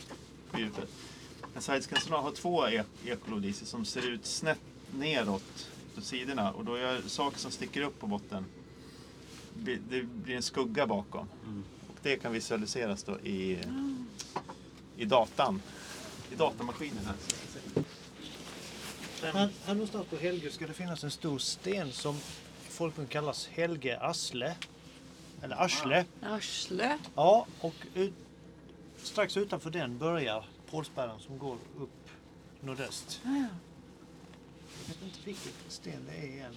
på 0.50 0.60
djupet. 0.60 0.88
En 1.54 1.62
sidescan 1.62 2.00
sonar 2.00 2.18
har 2.18 2.30
två 2.30 2.68
e- 2.68 2.84
ekolod 3.04 3.44
i 3.44 3.52
sig 3.52 3.66
som 3.66 3.84
ser 3.84 4.08
ut 4.10 4.26
snett 4.26 4.60
neråt 4.90 5.68
på 5.94 6.00
sidorna 6.00 6.52
och 6.52 6.64
då 6.64 6.78
gör 6.78 7.02
saker 7.06 7.38
som 7.38 7.50
sticker 7.50 7.82
upp 7.82 8.00
på 8.00 8.06
botten, 8.06 8.44
det 9.54 10.02
blir 10.02 10.36
en 10.36 10.42
skugga 10.42 10.86
bakom. 10.86 11.26
Och 11.88 11.96
det 12.02 12.16
kan 12.16 12.32
visualiseras 12.32 13.02
då 13.02 13.20
i, 13.20 13.58
i 14.96 15.04
datan, 15.04 15.62
i 16.32 16.36
datamaskinen 16.36 17.04
här. 17.06 17.14
Här, 19.32 19.48
här 19.64 19.74
någonstans 19.74 20.06
på 20.06 20.16
Helge 20.16 20.50
ska 20.50 20.66
det 20.66 20.72
finnas 20.72 21.04
en 21.04 21.10
stor 21.10 21.38
sten 21.38 21.92
som 21.92 22.16
i 22.66 22.70
folkmun 22.70 23.06
kallas 23.06 23.46
Helge 23.48 23.98
Asle. 24.00 24.56
Eller 25.42 25.56
Arsle. 25.56 26.04
Arsle. 26.22 26.98
Ja, 27.14 27.46
och 27.60 27.74
ut, 27.94 28.12
strax 29.02 29.36
utanför 29.36 29.70
den 29.70 29.98
börjar 29.98 30.44
pålspärren 30.70 31.20
som 31.20 31.38
går 31.38 31.56
upp 31.78 32.08
nordöst. 32.60 33.20
Ja, 33.24 33.30
ja. 33.30 33.46
Jag 34.88 34.94
vet 34.94 35.02
inte 35.02 35.18
vilken 35.24 35.52
sten 35.68 36.06
det 36.10 36.16
är 36.18 36.26
igen. 36.26 36.54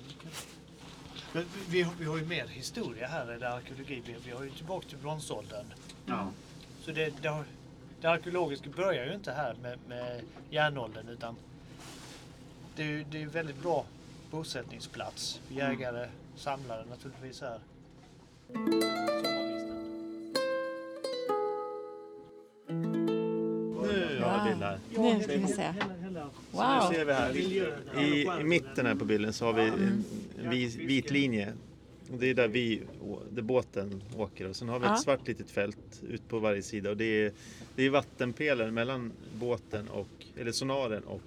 Men 1.33 1.43
vi- 1.43 1.59
vi, 1.69 1.81
har- 1.81 1.93
vi 1.99 2.05
har 2.05 2.17
ju 2.17 2.25
mer 2.25 2.47
historia 2.47 3.07
här 3.07 3.35
i 3.35 3.39
det 3.39 3.49
arkeologi. 3.53 4.01
Vi, 4.05 4.15
vi 4.25 4.31
har 4.31 4.43
ju 4.43 4.51
tillbaka 4.51 4.87
till 4.89 4.97
bronsåldern. 4.97 5.65
Ja. 6.05 6.31
Så 6.85 6.91
det, 6.91 7.13
det, 7.21 7.27
har, 7.27 7.45
det 8.05 8.11
arkeologiska 8.11 8.69
börjar 8.69 9.05
ju 9.05 9.13
inte 9.13 9.31
här 9.31 9.55
med, 9.61 9.79
med 9.87 10.21
järnåldern 10.49 11.07
utan 11.09 11.35
det 12.75 12.83
är 12.83 12.87
ju 12.87 13.05
det 13.11 13.17
är 13.17 13.21
ju 13.21 13.29
väldigt 13.29 13.61
bra 13.61 13.85
bosättningsplats 14.31 15.41
för 15.47 15.55
jägare, 15.55 16.09
samlare 16.35 16.85
naturligtvis 16.89 17.41
här. 17.41 17.59
Nu 24.27 24.49
bild 24.49 24.63
här. 24.63 24.79
Nu 24.97 25.23
ska 25.23 25.37
vi 25.37 25.47
se. 25.47 25.61
Hela, 25.61 25.93
hela 26.03 26.23
Nu 26.23 26.29
Wow. 26.51 26.91
ser 26.91 27.05
vi 27.05 27.13
här. 27.13 27.37
I, 27.99 28.27
I 28.41 28.43
mitten 28.43 28.85
här 28.85 28.95
på 28.95 29.05
bilden 29.05 29.33
så 29.33 29.45
har 29.45 29.53
vi 29.53 29.61
en, 29.61 30.03
en 30.43 30.49
vit 30.87 31.11
linje. 31.11 31.53
Det 32.09 32.27
är 32.29 32.33
där, 32.33 32.47
vi, 32.47 32.81
där 33.31 33.41
båten 33.41 34.03
åker. 34.17 34.47
Och 34.49 34.55
sen 34.55 34.69
har 34.69 34.79
vi 34.79 34.85
Ja. 34.85 34.93
ett 34.95 35.01
svart 35.01 35.27
litet 35.27 35.51
fält 35.51 36.03
ut 36.09 36.27
på 36.29 36.39
varje 36.39 36.61
sida. 36.61 36.89
Och 36.89 36.97
det 36.97 37.05
är, 37.25 37.31
det 37.75 37.83
är 37.83 37.89
vattenpelaren 37.89 38.73
mellan 38.73 39.11
båten 39.33 39.87
och, 39.89 40.07
eller 40.37 40.51
sonaren 40.51 41.03
och 41.03 41.21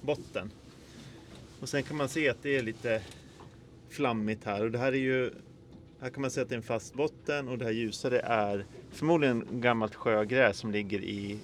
botten. 0.00 0.50
Och 1.60 1.68
sen 1.68 1.82
kan 1.82 1.96
man 1.96 2.08
se 2.08 2.28
att 2.28 2.42
det 2.42 2.56
är 2.56 2.62
lite 2.62 3.02
flammigt 3.88 4.44
här. 4.44 4.64
Och 4.64 4.70
det 4.70 4.78
här 4.78 4.92
är 4.92 4.96
ju, 4.96 5.30
här 6.00 6.10
kan 6.10 6.20
man 6.20 6.30
se 6.30 6.40
att 6.40 6.48
det 6.48 6.54
är 6.54 6.56
en 6.56 6.62
fast 6.62 6.94
botten 6.94 7.48
och 7.48 7.58
det 7.58 7.64
här 7.64 7.72
ljusa 7.72 8.10
det 8.10 8.20
är 8.20 8.64
förmodligen 8.90 9.46
gammalt 9.50 9.94
sjögräs 9.94 10.58
som 10.58 10.70
ligger 10.72 11.00
i, 11.00 11.38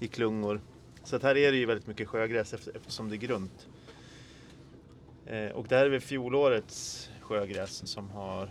i 0.00 0.06
klungor. 0.08 0.60
Så 1.04 1.16
att 1.16 1.22
här 1.22 1.36
är 1.36 1.52
det 1.52 1.58
ju 1.58 1.66
väldigt 1.66 1.86
mycket 1.86 2.08
sjögräs 2.08 2.54
efter- 2.54 2.76
eftersom 2.76 3.08
det 3.08 3.14
är 3.14 3.18
grunt. 3.18 3.66
Eh, 5.26 5.48
och 5.50 5.66
det 5.68 5.76
här 5.76 5.86
är 5.86 5.90
väl 5.90 6.00
fjolårets 6.00 7.10
sjögräs 7.24 7.88
som 7.88 8.10
har 8.10 8.50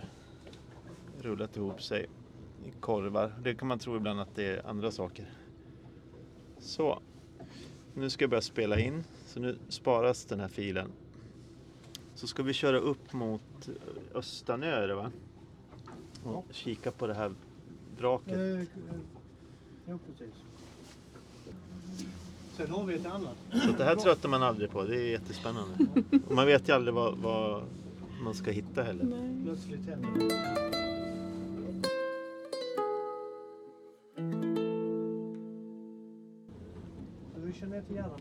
rullat 1.21 1.57
ihop 1.57 1.81
sig 1.81 2.07
i 2.65 2.71
korvar. 2.79 3.33
Det 3.43 3.55
kan 3.55 3.67
man 3.67 3.79
tro 3.79 3.95
ibland 3.95 4.19
att 4.21 4.35
det 4.35 4.43
är 4.43 4.67
andra 4.67 4.91
saker. 4.91 5.25
Så, 6.59 6.99
nu 7.93 8.09
ska 8.09 8.23
jag 8.23 8.29
börja 8.29 8.41
spela 8.41 8.79
in. 8.79 9.03
Så 9.25 9.39
nu 9.39 9.57
sparas 9.69 10.25
den 10.25 10.39
här 10.39 10.47
filen. 10.47 10.91
Så 12.15 12.27
ska 12.27 12.43
vi 12.43 12.53
köra 12.53 12.77
upp 12.77 13.13
mot 13.13 13.69
Östanö 14.13 14.67
är 14.67 14.87
det 14.87 14.95
va? 14.95 15.11
Och 16.23 16.45
kika 16.51 16.91
på 16.91 17.07
det 17.07 17.13
här 17.13 17.31
vraket. 17.97 18.67
Jo, 19.87 19.99
precis. 20.07 20.35
Sen 22.57 22.69
har 22.69 22.83
vi 22.85 22.95
ett 22.95 23.05
annat. 23.05 23.37
Så 23.51 23.71
det 23.77 23.83
här 23.83 23.95
tröttar 23.95 24.29
man 24.29 24.43
aldrig 24.43 24.69
på. 24.69 24.83
Det 24.83 24.95
är 24.95 25.11
jättespännande. 25.11 25.85
Och 26.27 26.35
man 26.35 26.45
vet 26.45 26.69
ju 26.69 26.73
aldrig 26.73 26.93
vad, 26.93 27.17
vad 27.17 27.63
man 28.23 28.33
ska 28.33 28.51
hitta 28.51 28.83
heller. 28.83 29.05
Plötsligt 29.43 29.85
händer 29.85 30.09
det. 30.19 30.73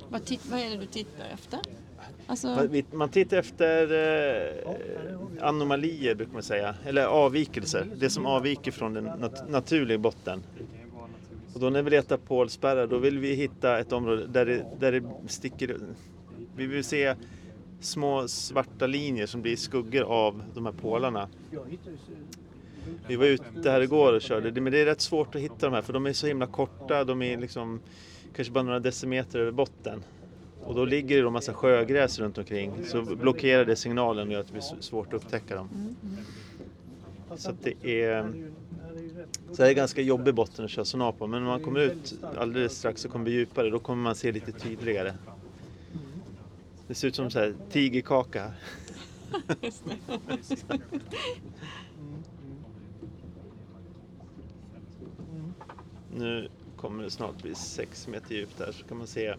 Vad, 0.09 0.25
titt, 0.25 0.47
vad 0.51 0.61
är 0.61 0.71
det 0.71 0.77
du 0.77 0.87
tittar 0.87 1.25
efter? 1.35 1.61
Alltså, 2.27 2.69
Man 2.93 3.09
tittar 3.09 3.37
efter 3.37 3.93
eh, 3.93 5.49
anomalier 5.49 6.15
brukar 6.15 6.33
man 6.33 6.43
säga. 6.43 6.75
Eller 6.87 7.07
avvikelser. 7.07 7.87
Det 7.97 8.11
som 8.11 8.27
avviker 8.27 8.73
från 8.73 8.95
den 8.95 9.07
nat- 9.09 9.51
naturliga 9.51 9.99
botten. 9.99 10.43
Och 11.55 11.61
då 11.61 11.71
när 11.71 11.83
vi 11.83 11.91
letar 11.91 12.17
pålspärrar 12.17 12.87
då 12.87 12.99
vill 12.99 13.19
vi 13.19 13.35
hitta 13.35 13.79
ett 13.79 13.93
område 13.93 14.27
där 14.27 14.47
det, 14.47 14.67
där 14.81 14.93
det 14.93 15.03
sticker 15.27 15.77
Vi 16.57 16.67
vill 16.67 16.85
se 16.85 17.15
små 17.85 18.29
svarta 18.29 18.87
linjer 18.87 19.27
som 19.27 19.42
blir 19.42 19.57
skuggor 19.57 20.03
av 20.03 20.42
de 20.55 20.66
här 20.66 20.73
pålarna. 20.73 21.29
Vi 23.07 23.16
var 23.16 23.27
ute 23.27 23.71
här 23.71 23.81
igår 23.81 24.12
och 24.12 24.23
körde, 24.23 24.61
men 24.61 24.73
det 24.73 24.81
är 24.81 24.87
rätt 24.87 25.01
svårt 25.01 25.35
att 25.35 25.40
hitta 25.40 25.66
de 25.66 25.73
här 25.73 25.83
för 25.83 25.92
de 25.92 26.07
är 26.07 26.12
så 26.12 26.27
himla 26.27 26.47
korta, 26.47 27.05
de 27.05 27.23
är 27.23 27.37
liksom 27.37 27.81
kanske 28.37 28.53
bara 28.53 28.64
några 28.64 28.81
decimeter 28.81 29.38
över 29.38 29.53
botten. 29.53 30.03
Och 30.64 30.75
då 30.75 30.85
ligger 30.85 31.23
det 31.23 31.27
en 31.27 31.33
massa 31.33 31.55
sjögräs 31.55 32.18
runt 32.18 32.38
omkring 32.38 32.73
så 32.85 33.03
blockerar 33.03 33.64
det 33.64 33.77
signalen 33.77 34.27
och 34.27 34.33
gör 34.33 34.40
att 34.40 34.47
det 34.47 34.53
blir 34.53 34.81
svårt 34.81 35.09
att 35.09 35.14
upptäcka 35.14 35.55
dem. 35.57 35.97
Så 37.37 37.51
att 37.51 37.62
det 37.62 38.05
är 38.05 38.33
så 39.53 39.62
det 39.62 39.68
är 39.68 39.75
ganska 39.75 40.01
jobbig 40.01 40.35
botten 40.35 40.64
att 40.64 40.71
köra 40.71 40.85
sonar 40.85 41.12
på 41.12 41.27
men 41.27 41.42
när 41.42 41.51
man 41.51 41.61
kommer 41.61 41.81
ut 41.81 42.14
alldeles 42.37 42.79
strax 42.79 43.05
och 43.05 43.11
kommer 43.11 43.31
djupare 43.31 43.71
då 43.71 43.79
kommer 43.79 44.03
man 44.03 44.14
se 44.14 44.33
lite 44.33 44.53
tydligare. 44.53 45.12
Det 46.87 46.95
ser 46.95 47.09
ut 47.09 47.16
som 47.16 47.31
så 47.31 47.38
här 47.38 47.55
tigerkaka. 47.71 48.53
Nu 56.16 56.49
kommer 56.77 57.05
det 57.05 57.11
snart 57.11 57.42
bli 57.42 57.55
6 57.55 58.09
meter 58.09 58.35
djupt 58.35 58.59
där 58.59 58.73
så 58.73 58.85
kan 58.85 58.99
man 58.99 59.07
se. 59.07 59.35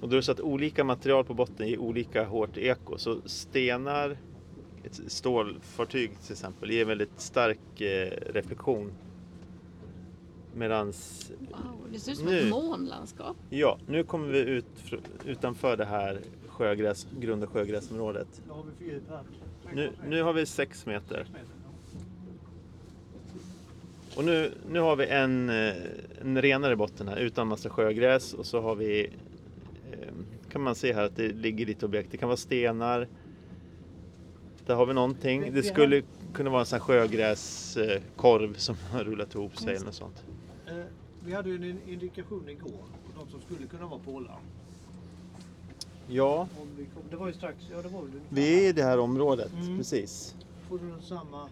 Och 0.00 0.08
då 0.08 0.14
är 0.14 0.16
det 0.16 0.22
så 0.22 0.32
att 0.32 0.40
olika 0.40 0.84
material 0.84 1.24
på 1.24 1.34
botten 1.34 1.68
ger 1.68 1.78
olika 1.78 2.24
hårt 2.24 2.56
eko. 2.56 2.98
Så 2.98 3.20
stenar, 3.26 4.16
ett 4.84 5.00
stålfartyg 5.06 6.10
till 6.22 6.32
exempel, 6.32 6.70
ger 6.70 6.84
väldigt 6.84 7.20
stark 7.20 7.80
eh, 7.80 8.10
reflektion. 8.26 8.92
Medans, 10.54 11.30
Wow, 11.50 11.58
det 11.92 11.98
ser 11.98 12.12
ut 12.12 12.18
som 12.18 12.26
Nu. 12.26 12.40
ett 12.40 12.50
månlandskap. 12.50 13.36
ja, 13.50 13.78
nu 13.86 14.04
kommer 14.04 14.28
vi 14.28 14.38
ut 14.38 14.66
utanför 15.24 15.76
det 15.76 15.84
här 15.84 16.20
sjögräs, 16.48 17.06
grunda 17.20 17.46
sjögräsområdet. 17.46 18.42
Nu, 19.72 19.90
nu 20.08 20.22
har 20.22 20.32
vi 20.32 20.46
6 20.46 20.86
meter. 20.86 21.26
Och 24.16 24.24
nu, 24.24 24.52
nu 24.70 24.80
har 24.80 24.96
vi 24.96 25.06
en, 25.06 25.50
eh, 25.50 25.74
en 26.20 26.42
renare 26.42 26.76
botten 26.76 27.08
här 27.08 27.16
utan 27.16 27.48
massa 27.48 27.70
sjögräs 27.70 28.34
och 28.34 28.46
så 28.46 28.60
har 28.60 28.74
vi 28.74 29.10
eh, 29.92 30.08
kan 30.50 30.60
man 30.62 30.74
se 30.74 30.92
här 30.92 31.02
att 31.04 31.16
det 31.16 31.28
ligger 31.28 31.66
lite 31.66 31.86
objekt. 31.86 32.08
Det 32.10 32.16
kan 32.16 32.28
vara 32.28 32.36
stenar. 32.36 33.08
Där 34.66 34.74
har 34.74 34.86
vi 34.86 34.94
någonting. 34.94 35.52
Det 35.54 35.62
skulle 35.62 36.02
kunna 36.34 36.50
vara 36.50 36.60
en 36.60 36.66
sån 36.66 36.78
här 36.78 36.84
sjögräskorv 36.84 38.54
som 38.56 38.76
har 38.92 39.04
rullat 39.04 39.34
ihop 39.34 39.56
sig 39.56 39.74
eller 39.74 39.84
något 39.86 39.94
sånt. 39.94 40.24
Eh, 40.78 40.84
Vi 41.24 41.32
hade 41.34 41.48
ju 41.48 41.70
en 41.70 41.88
indikation 41.88 42.48
igår 42.48 42.70
på 43.06 43.20
de 43.24 43.30
som 43.30 43.40
skulle 43.40 43.66
kunna 43.66 43.86
vara 43.86 44.00
pålar. 44.00 44.38
Ja, 46.08 46.48
Om 46.60 46.68
vi 46.76 46.84
kom, 46.84 47.02
det 47.10 47.16
var 47.16 47.26
ju 47.26 47.32
strax, 47.32 47.56
ja 47.70 47.76
det 47.82 47.88
var 47.88 48.00
väl 48.02 48.08
ungefär. 48.10 48.34
vi 48.36 48.64
är 48.64 48.68
i 48.68 48.72
det 48.72 48.82
här 48.82 48.98
området, 48.98 49.52
Mm. 49.52 49.76
precis. 49.78 50.34
Får 50.68 50.78
du 50.78 50.84
någon 50.84 51.02
samma? 51.02 51.48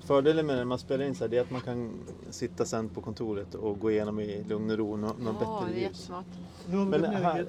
Fördelen 0.00 0.46
med 0.46 0.56
när 0.56 0.64
man 0.64 0.78
spelar 0.78 1.04
in 1.04 1.14
så 1.14 1.24
här, 1.24 1.28
det 1.28 1.36
är 1.36 1.40
att 1.40 1.50
man 1.50 1.60
kan 1.60 1.90
sitta 2.30 2.64
sen 2.64 2.88
på 2.88 3.00
kontoret 3.00 3.54
och 3.54 3.78
gå 3.80 3.90
igenom 3.90 4.20
i 4.20 4.44
lugn 4.44 4.70
och 4.70 4.78
ro, 4.78 4.96
nå- 4.96 5.06
något 5.06 5.16
Ja, 5.24 5.32
det 5.32 5.38
bättre 5.38 5.64
är 5.66 5.68
ljus. 5.74 5.82
jättesmart. 5.82 6.26
Nu 6.70 6.76
har 6.76 6.84
vi 6.84 6.90
Men 6.90 7.04
här-. 7.04 7.46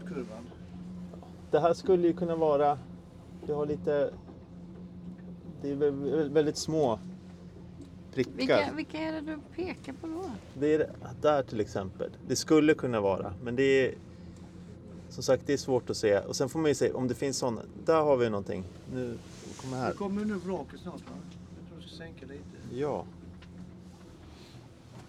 Det 1.51 1.59
här 1.59 1.73
skulle 1.73 2.07
ju 2.07 2.13
kunna 2.13 2.35
vara, 2.35 2.77
det 3.45 3.53
har 3.53 3.65
lite, 3.65 4.13
det 5.61 5.71
är 5.71 5.75
vä- 5.75 5.91
vä- 6.15 6.29
väldigt 6.33 6.57
små 6.57 6.99
prickar. 8.13 8.33
Vilka, 8.37 8.71
vilka 8.75 8.97
är 8.97 9.11
det 9.11 9.21
du 9.21 9.39
pekar 9.55 9.93
på 9.93 10.07
då? 10.07 10.31
Det 10.59 10.73
är 10.73 10.89
där 11.21 11.43
till 11.43 11.59
exempel. 11.59 12.09
Det 12.27 12.35
skulle 12.35 12.73
kunna 12.73 13.01
vara, 13.01 13.33
men 13.43 13.55
det 13.55 13.63
är 13.63 13.95
som 15.09 15.23
sagt 15.23 15.43
det 15.47 15.53
är 15.53 15.57
svårt 15.57 15.89
att 15.89 15.97
se. 15.97 16.19
Och 16.19 16.35
sen 16.35 16.49
får 16.49 16.59
man 16.59 16.71
ju 16.71 16.75
se 16.75 16.91
om 16.91 17.07
det 17.07 17.15
finns 17.15 17.37
sådana. 17.37 17.61
Där 17.85 18.01
har 18.01 18.17
vi 18.17 18.29
någonting. 18.29 18.63
Nu 18.93 19.17
kommer 19.61 19.77
här. 19.77 19.89
Det 19.89 19.97
kommer 19.97 20.25
nu 20.25 20.33
vraket 20.33 20.79
snart 20.79 20.93
va? 20.99 21.01
Jag 21.59 21.67
tror 21.69 21.81
jag 21.81 21.89
ska 21.89 21.97
sänka 21.97 22.25
lite. 22.25 22.75
Ja, 22.75 23.05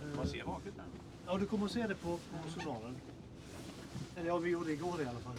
Eh, 0.03 0.17
Man 0.17 0.27
ser 0.27 0.45
vaket 0.45 0.73
där. 0.77 0.85
Ja, 1.27 1.39
du 1.39 1.47
kommer 1.47 1.65
att 1.67 1.73
se 1.73 1.87
det 1.87 1.95
på, 1.95 2.09
på 2.09 2.61
sonaren. 2.61 2.97
Eller 4.17 4.27
ja, 4.29 4.39
vi 4.39 4.51
gjorde 4.51 4.67
det 4.67 4.73
igår 4.73 5.01
i 5.01 5.05
alla 5.05 5.19
fall. 5.19 5.37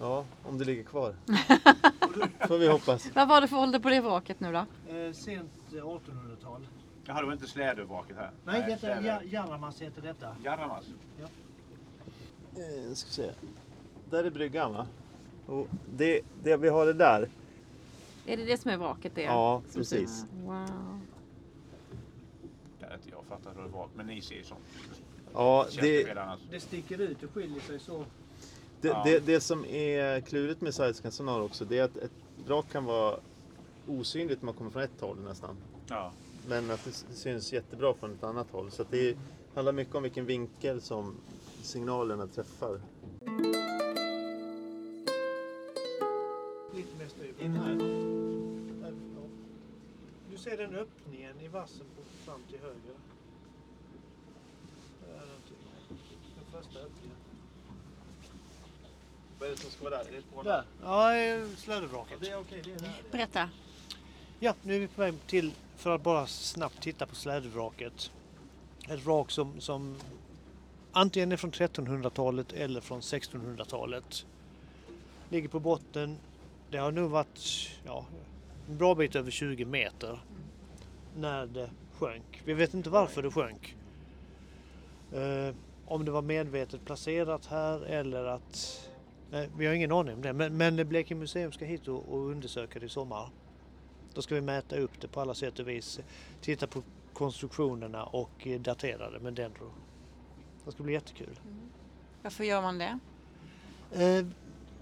ja 0.00 0.24
om 0.44 0.58
det 0.58 0.64
ligger 0.64 0.82
kvar. 0.82 1.14
får 2.48 2.58
vi 2.58 2.68
hoppas. 2.68 3.06
Vad 3.14 3.28
var 3.28 3.40
det 3.40 3.48
för 3.48 3.56
ålder 3.56 3.78
på 3.78 3.88
det 3.90 4.00
vraket 4.00 4.40
nu 4.40 4.52
då? 4.52 4.58
Eh, 4.94 5.12
sent 5.12 5.50
eh, 5.72 5.76
1800-tal. 5.76 6.66
Jaha, 7.06 7.20
det 7.20 7.26
var 7.26 7.32
inte 7.32 7.46
slädövervaket 7.46 8.16
här? 8.16 8.30
Nej, 8.44 8.64
detta 8.68 9.02
ja, 9.02 9.20
Jarramas 9.24 9.82
heter 9.82 10.02
detta. 10.02 10.36
Jarramas. 10.44 10.84
Eh, 12.56 12.94
ska 12.94 13.10
se. 13.10 13.30
Där 14.10 14.24
är 14.24 14.30
bryggan 14.30 14.72
va? 14.72 14.86
Och 15.46 15.66
det, 15.96 16.20
det, 16.42 16.56
vi 16.56 16.68
har 16.68 16.86
det 16.86 16.92
där. 16.92 17.28
Är 18.26 18.36
det 18.36 18.44
det 18.44 18.56
som 18.60 18.70
är 18.70 18.76
vraket? 18.76 19.14
Det? 19.14 19.22
Ja, 19.22 19.62
Som 19.70 19.84
ser- 19.84 19.96
precis. 19.98 20.26
Wow. 20.44 21.00
Det 22.80 22.86
har 22.86 22.94
inte 22.94 23.10
jag 23.10 23.24
fattat 23.28 23.56
hur 23.56 23.62
det 23.62 23.68
var. 23.68 23.88
Men 23.94 24.06
ni 24.06 24.20
ser 24.20 24.34
ju 24.34 24.44
sånt. 24.44 24.60
Ja, 25.32 25.66
det. 25.80 26.14
Det 26.50 26.60
sticker 26.60 26.98
ut 27.00 27.22
och 27.22 27.30
skiljer 27.30 27.60
sig 27.60 27.78
så. 27.78 28.04
Det, 28.80 28.88
Ja. 28.88 29.02
det, 29.04 29.26
det 29.26 29.40
som 29.40 29.64
är 29.64 30.20
klurigt 30.20 30.60
med 30.60 30.74
sidescan 30.74 31.12
sonar 31.12 31.40
också 31.40 31.64
det 31.64 31.78
är 31.78 31.84
att 31.84 31.96
ett 31.96 32.12
vrak 32.46 32.72
kan 32.72 32.84
vara 32.84 33.16
osynligt 33.86 34.42
när 34.42 34.46
man 34.46 34.54
kommer 34.54 34.70
från 34.70 34.82
ett 34.82 35.00
håll 35.00 35.20
nästan. 35.20 35.56
Ja. 35.88 36.12
Men 36.48 36.70
att 36.70 36.84
det 36.84 37.14
syns 37.14 37.52
jättebra 37.52 37.94
från 37.94 38.14
ett 38.14 38.22
annat 38.24 38.50
håll. 38.50 38.70
Så 38.70 38.82
att 38.82 38.90
det 38.90 39.16
handlar 39.54 39.72
mycket 39.72 39.94
om 39.94 40.02
vilken 40.02 40.26
vinkel 40.26 40.80
som 40.80 41.16
signalerna 41.62 42.26
träffar. 42.26 42.80
Lite 46.74 46.96
mer 46.98 47.08
styr. 47.08 47.34
In 47.38 47.56
här. 47.56 47.74
Du 50.30 50.38
ser 50.38 50.56
den 50.56 50.74
öppningen 50.74 51.40
i 51.40 51.48
vassen 51.48 51.86
på, 51.96 52.02
fram 52.24 52.40
till 52.50 52.58
höger. 52.58 52.94
Där 55.06 55.14
är 55.14 55.26
någonting. 55.26 55.56
Den 56.34 56.62
första 56.62 56.78
öppningen. 56.78 57.16
Vad 59.38 59.48
är 59.48 59.52
det 59.52 59.58
som 59.58 59.70
ska 59.70 59.84
vara 59.84 59.96
där? 59.96 60.10
Är 60.10 60.12
det 60.12 60.22
på 60.34 60.42
Där! 60.42 60.64
Ja, 60.82 61.10
slädevraket. 61.56 62.20
det 62.20 62.28
är 62.28 62.40
okej, 62.40 62.62
det 62.64 62.72
är 62.72 62.78
där. 62.78 63.02
Berätta. 63.10 63.48
Ja, 64.40 64.54
nu 64.62 64.74
är 64.76 64.80
vi 64.80 64.88
på 64.88 65.00
väg 65.00 65.14
till 65.26 65.52
för 65.82 65.94
att 65.94 66.02
bara 66.02 66.26
snabbt 66.26 66.82
titta 66.82 67.06
på 67.06 67.14
slädvraket. 67.14 68.10
Ett 68.88 69.04
vrak 69.04 69.30
som, 69.30 69.60
som 69.60 69.96
antingen 70.92 71.32
är 71.32 71.36
från 71.36 71.50
1300-talet 71.50 72.52
eller 72.52 72.80
från 72.80 73.00
1600-talet. 73.00 74.26
Ligger 75.28 75.48
på 75.48 75.60
botten. 75.60 76.16
Det 76.70 76.78
har 76.78 76.92
nog 76.92 77.10
varit 77.10 77.70
ja, 77.84 78.06
en 78.68 78.78
bra 78.78 78.94
bit 78.94 79.16
över 79.16 79.30
20 79.30 79.64
meter 79.64 80.18
när 81.16 81.46
det 81.46 81.70
sjönk. 81.98 82.42
Vi 82.44 82.54
vet 82.54 82.74
inte 82.74 82.90
varför 82.90 83.22
det 83.22 83.30
sjönk. 83.30 83.76
Eh, 85.12 85.54
om 85.86 86.04
det 86.04 86.10
var 86.10 86.22
medvetet 86.22 86.84
placerat 86.84 87.46
här 87.46 87.80
eller 87.84 88.24
att... 88.24 88.88
Nej, 89.30 89.50
vi 89.58 89.66
har 89.66 89.74
ingen 89.74 89.92
aning 89.92 90.14
om 90.14 90.22
det. 90.22 90.32
Men, 90.32 90.56
men 90.56 90.88
Blekinge 90.88 91.20
museum 91.20 91.52
ska 91.52 91.64
hit 91.64 91.88
och, 91.88 92.12
och 92.12 92.26
undersöka 92.26 92.78
det 92.78 92.86
i 92.86 92.88
sommar. 92.88 93.28
Då 94.14 94.22
ska 94.22 94.34
vi 94.34 94.40
mäta 94.40 94.76
upp 94.76 95.00
det 95.00 95.08
på 95.08 95.20
alla 95.20 95.34
sätt 95.34 95.58
och 95.58 95.68
vis. 95.68 96.00
Titta 96.40 96.66
på 96.66 96.82
konstruktionerna 97.12 98.04
och 98.04 98.48
datera 98.60 99.10
det 99.10 99.20
med 99.20 99.34
Dendro. 99.34 99.70
Det 100.64 100.72
ska 100.72 100.82
bli 100.82 100.92
jättekul. 100.92 101.40
Varför 102.22 102.44
gör 102.44 102.62
man 102.62 102.78
det? 102.78 102.98
Eh, 103.92 104.26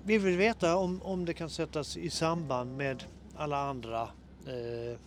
vi 0.02 0.18
vill 0.18 0.36
veta 0.36 0.76
om, 0.76 1.02
om 1.02 1.24
det 1.24 1.34
kan 1.34 1.50
sättas 1.50 1.96
i 1.96 2.10
samband 2.10 2.76
med 2.76 3.04
alla 3.36 3.58
andra 3.58 4.02
eh, 4.46 4.98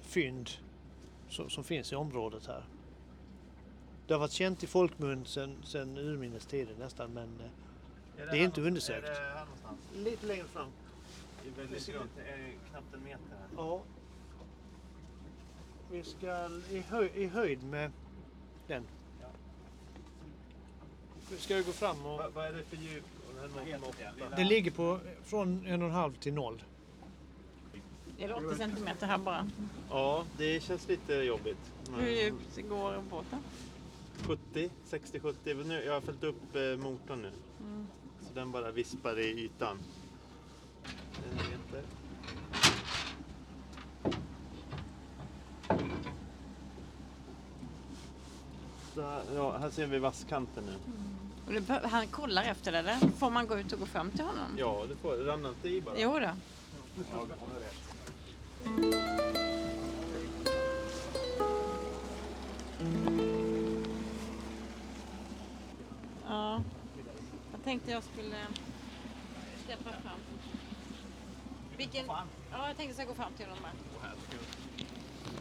fynd 0.00 0.50
som, 1.28 1.50
som 1.50 1.64
finns 1.64 1.92
i 1.92 1.96
området 1.96 2.46
här. 2.46 2.64
Det 4.06 4.14
har 4.14 4.20
varit 4.20 4.32
känt 4.32 4.64
i 4.64 4.66
folkmun 4.66 5.24
sedan 5.24 5.56
sen 5.64 5.98
urminnes 5.98 6.46
tider 6.46 6.74
nästan 6.78 7.10
men 7.12 7.40
eh, 8.18 8.26
Det 8.30 8.38
är 8.38 8.44
inte 8.44 8.60
undersökt. 8.60 9.08
Är 9.08 9.46
det 9.94 10.00
lite 10.10 10.26
längre 10.26 10.44
fram. 10.44 10.68
Det 11.46 11.60
är 11.60 11.66
väldigt 11.66 11.86
grunt. 11.86 12.10
Det 12.16 12.22
är 12.22 12.70
knappt 12.70 12.94
en 12.94 13.04
meter 13.04 13.24
här. 13.30 13.48
Ja. 13.56 13.82
Vi 15.90 16.02
ska 16.04 16.48
i, 16.70 16.80
höj, 16.80 17.10
i 17.14 17.26
höjd 17.26 17.62
med 17.62 17.92
den. 18.66 18.84
Ska 21.38 21.56
jag 21.56 21.66
gå 21.66 21.72
fram 21.72 22.06
och... 22.06 22.18
Vad, 22.18 22.32
vad 22.32 22.46
är 22.46 22.52
det 22.52 22.62
för 22.62 22.76
djup? 22.76 23.04
Och 23.28 23.34
den 23.34 23.50
här 23.50 23.78
0,8. 23.78 24.36
Det 24.36 24.44
ligger 24.44 24.70
på 24.70 25.00
från 25.24 25.66
en 25.66 25.82
och 25.82 25.88
en 25.88 25.94
halv 25.94 26.12
till 26.12 26.34
noll. 26.34 26.62
Är 28.18 28.28
det 28.28 28.34
80 28.34 28.56
centimeter 28.56 29.06
här 29.06 29.18
bara? 29.18 29.50
Ja, 29.90 30.24
det 30.38 30.62
känns 30.62 30.88
lite 30.88 31.14
jobbigt. 31.14 31.72
Men 31.90 32.00
Hur 32.00 32.10
djupt 32.10 32.68
går 32.68 33.02
båten? 33.10 33.38
70, 34.22 34.70
60, 34.84 35.20
70. 35.20 35.54
Nu, 35.54 35.84
jag 35.84 35.92
har 35.92 36.00
fällt 36.00 36.24
upp 36.24 36.56
eh, 36.56 36.76
motorn 36.76 37.22
nu. 37.22 37.30
Så 38.20 38.34
den 38.34 38.52
bara 38.52 38.70
vispar 38.70 39.18
i 39.18 39.44
ytan. 39.44 39.78
Meter. 41.36 41.82
Ja, 49.34 49.58
här 49.58 49.70
ser 49.70 49.86
vi 49.86 49.98
vasskanten 49.98 50.64
nu. 50.64 50.76
Och 51.46 51.90
han 51.90 52.06
kollar 52.06 52.42
efter 52.42 52.72
det 52.72 52.78
eller? 52.78 52.96
Får 53.18 53.30
man 53.30 53.46
gå 53.46 53.58
ut 53.58 53.72
och 53.72 53.78
gå 53.78 53.86
fram 53.86 54.10
till 54.10 54.24
honom? 54.24 54.56
Ja, 54.58 54.84
det 54.88 54.96
får 54.96 55.16
rann 55.16 55.46
inte 55.46 55.68
i 55.68 55.80
bara. 55.80 55.94
Jo 55.98 56.18
då. 56.18 56.30
Ja, 66.28 66.62
jag 67.52 67.64
tänkte 67.64 67.90
jag 67.90 68.04
skulle 68.04 68.36
släppa 69.66 69.90
fram. 69.90 70.18
Vilken? 71.76 72.06
Ja, 72.06 72.24
jag 72.50 72.66
tänkte 72.66 72.84
jag 72.84 72.94
ska 72.94 73.04
gå 73.04 73.14
fram 73.14 73.32
till 73.32 73.46
honom 73.46 73.64
här. 73.64 73.72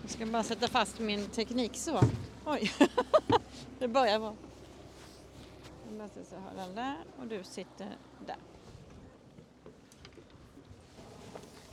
Jag 0.01 0.11
ska 0.11 0.25
bara 0.25 0.43
sätta 0.43 0.67
fast 0.67 0.99
min 0.99 1.27
teknik 1.27 1.71
så. 1.75 1.99
Oj, 2.45 2.71
det 3.79 3.87
börjar 3.87 4.19
bra. 4.19 4.35
Jag 5.87 5.97
måste 5.97 6.25
så 6.25 6.35
ha 6.35 6.65
den 6.65 6.75
där 6.75 6.95
och 7.19 7.27
du 7.27 7.43
sitter 7.43 7.87
där. 8.25 8.35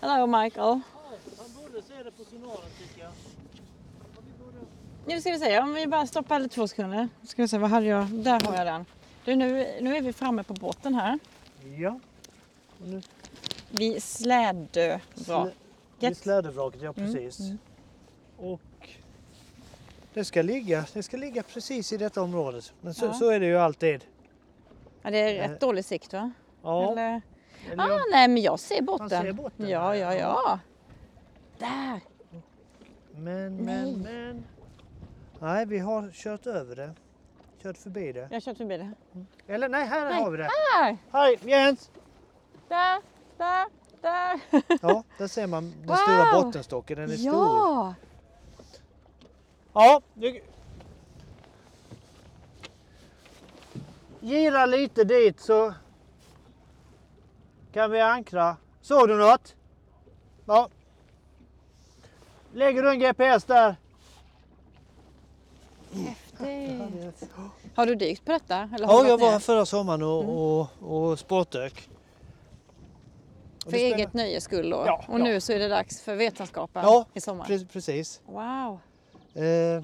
Hello 0.01 0.27
Michael. 0.27 0.81
Man 1.39 1.47
borde 1.57 1.83
se 1.83 2.03
det 2.03 2.11
på 2.11 2.25
sonaren 2.25 2.71
tycker 2.79 3.03
jag. 3.03 3.13
Nu 5.07 5.21
ska 5.21 5.31
vi 5.31 5.39
se, 5.39 5.59
om 5.59 5.75
vi 5.75 5.87
bara 5.87 6.07
stoppar 6.07 6.39
lite 6.39 6.55
två 6.55 6.69
sekunder. 6.69 7.09
Ska 7.23 7.43
vi 7.43 7.49
se, 7.49 7.59
vad 7.59 7.71
hade 7.71 7.87
jag? 7.87 8.07
Där 8.07 8.41
har 8.41 8.57
jag 8.57 8.67
den. 8.67 8.87
Du, 9.25 9.37
nu, 9.37 9.79
nu 9.81 9.97
är 9.97 10.01
vi 10.03 10.13
framme 10.13 10.43
på 10.43 10.55
båten 10.55 10.95
här. 10.95 11.19
Ja. 11.79 12.01
Och 12.81 12.89
nu 12.89 13.03
Vid 13.75 14.03
Slädövrak. 14.03 15.03
slä- 15.15 15.51
vid 16.01 16.17
slädevraket, 16.17 16.83
ja 16.83 16.93
precis. 16.93 17.39
Och 18.39 18.61
det 20.15 20.25
ska, 20.25 20.43
ligga, 20.43 20.85
det 20.93 21.03
ska 21.03 21.17
ligga 21.17 21.43
precis 21.43 21.93
i 21.93 21.97
detta 21.97 22.23
området. 22.23 22.73
Men 22.81 22.95
så, 22.95 23.05
Ja. 23.07 23.13
så 23.13 23.31
är 23.31 23.41
det 23.41 23.47
ju 23.47 23.57
alltid. 23.59 24.05
Ja, 25.03 25.11
det 25.11 25.19
är 25.19 25.43
Eh, 25.45 25.49
rätt 25.49 25.61
dålig 25.61 25.85
sikt 25.85 26.13
va? 26.13 26.33
Ja, 26.63 26.93
Eller? 26.93 27.23
eller 27.73 27.83
Ah, 27.85 27.89
jag- 27.89 28.01
nej, 28.11 28.29
men 28.29 28.43
jag 28.43 28.61
ser 28.61 28.83
botten. 28.83 29.09
ser 29.11 29.33
botten 29.33 29.69
Ja, 29.69 29.97
ja, 29.97 30.15
ja. 30.15 30.59
Där! 31.59 32.01
men, 33.17 33.57
Nej. 33.57 33.93
men, 33.93 33.93
men. 34.03 34.45
Nej, 35.39 35.67
vi 35.67 35.79
har 35.79 36.11
kört 36.13 36.47
över 36.47 36.77
det. 36.77 36.91
Kört 37.63 37.79
förbi 37.79 38.13
det. 38.13 38.21
Jag 38.21 38.29
har 38.37 38.41
kört 38.41 38.57
förbi 38.57 38.77
det. 38.79 38.93
Eller 39.47 39.69
nej, 39.69 39.87
här 39.87 40.11
Nej, 40.11 40.23
har 40.23 40.31
vi 40.31 40.37
det. 40.39 40.49
Här! 40.75 40.97
Hej 41.13 41.39
Jens! 41.45 41.91
Där! 42.69 43.01
Där! 43.43 43.67
Där! 44.03 44.41
Ja, 44.83 45.05
där 45.19 45.27
ser 45.29 45.47
man 45.47 45.71
den 45.79 45.87
Wow! 45.89 45.97
stora 45.97 46.43
bottenstocken. 46.43 46.97
Den 46.99 47.11
är 47.11 47.17
stor. 47.17 47.33
ja! 47.35 47.95
Ja, 49.73 50.01
du... 50.15 50.43
Gira 54.21 54.67
lite 54.67 55.05
dit 55.05 55.41
så 55.41 55.75
kan 57.73 57.91
vi 57.91 58.01
ankra. 58.01 58.57
Såg 58.81 59.09
du 59.09 59.17
något? 59.17 59.55
Ja. 60.47 60.69
Lägger 62.53 62.83
du 62.83 62.91
en 62.91 62.99
GPS 63.01 63.45
där? 63.45 63.77
Häftigt. 65.93 67.31
Har 67.75 67.87
du 67.87 67.95
dykt 67.95 68.25
på 68.25 68.33
detta? 68.33 68.69
Eller 68.75 68.87
har 68.87 69.05
Ja, 69.05 69.09
jag 69.09 69.19
var 69.19 69.31
här 69.31 69.39
förra 69.39 69.67
sommaren 69.67 70.03
och, 70.03 70.61
och, 70.61 70.69
och 71.11 71.19
sportdök. 71.19 71.89
För 73.65 73.71
det 73.71 73.93
eget 73.93 74.15
nöjes 74.15 74.45
skull 74.45 74.71
då? 74.71 74.83
Ja, 74.87 75.05
och 75.09 75.21
ja. 75.21 75.25
nu 75.25 75.41
så 75.41 75.53
är 75.53 75.59
det 75.59 75.69
dags 75.69 76.01
för 76.01 76.15
vetenskapen 76.17 76.83
Ja, 76.85 77.07
i 77.15 77.21
sommar? 77.21 77.45
Pre- 77.45 77.69
precis. 77.69 78.21
Wow! 78.27 78.79
Eh, 79.45 79.83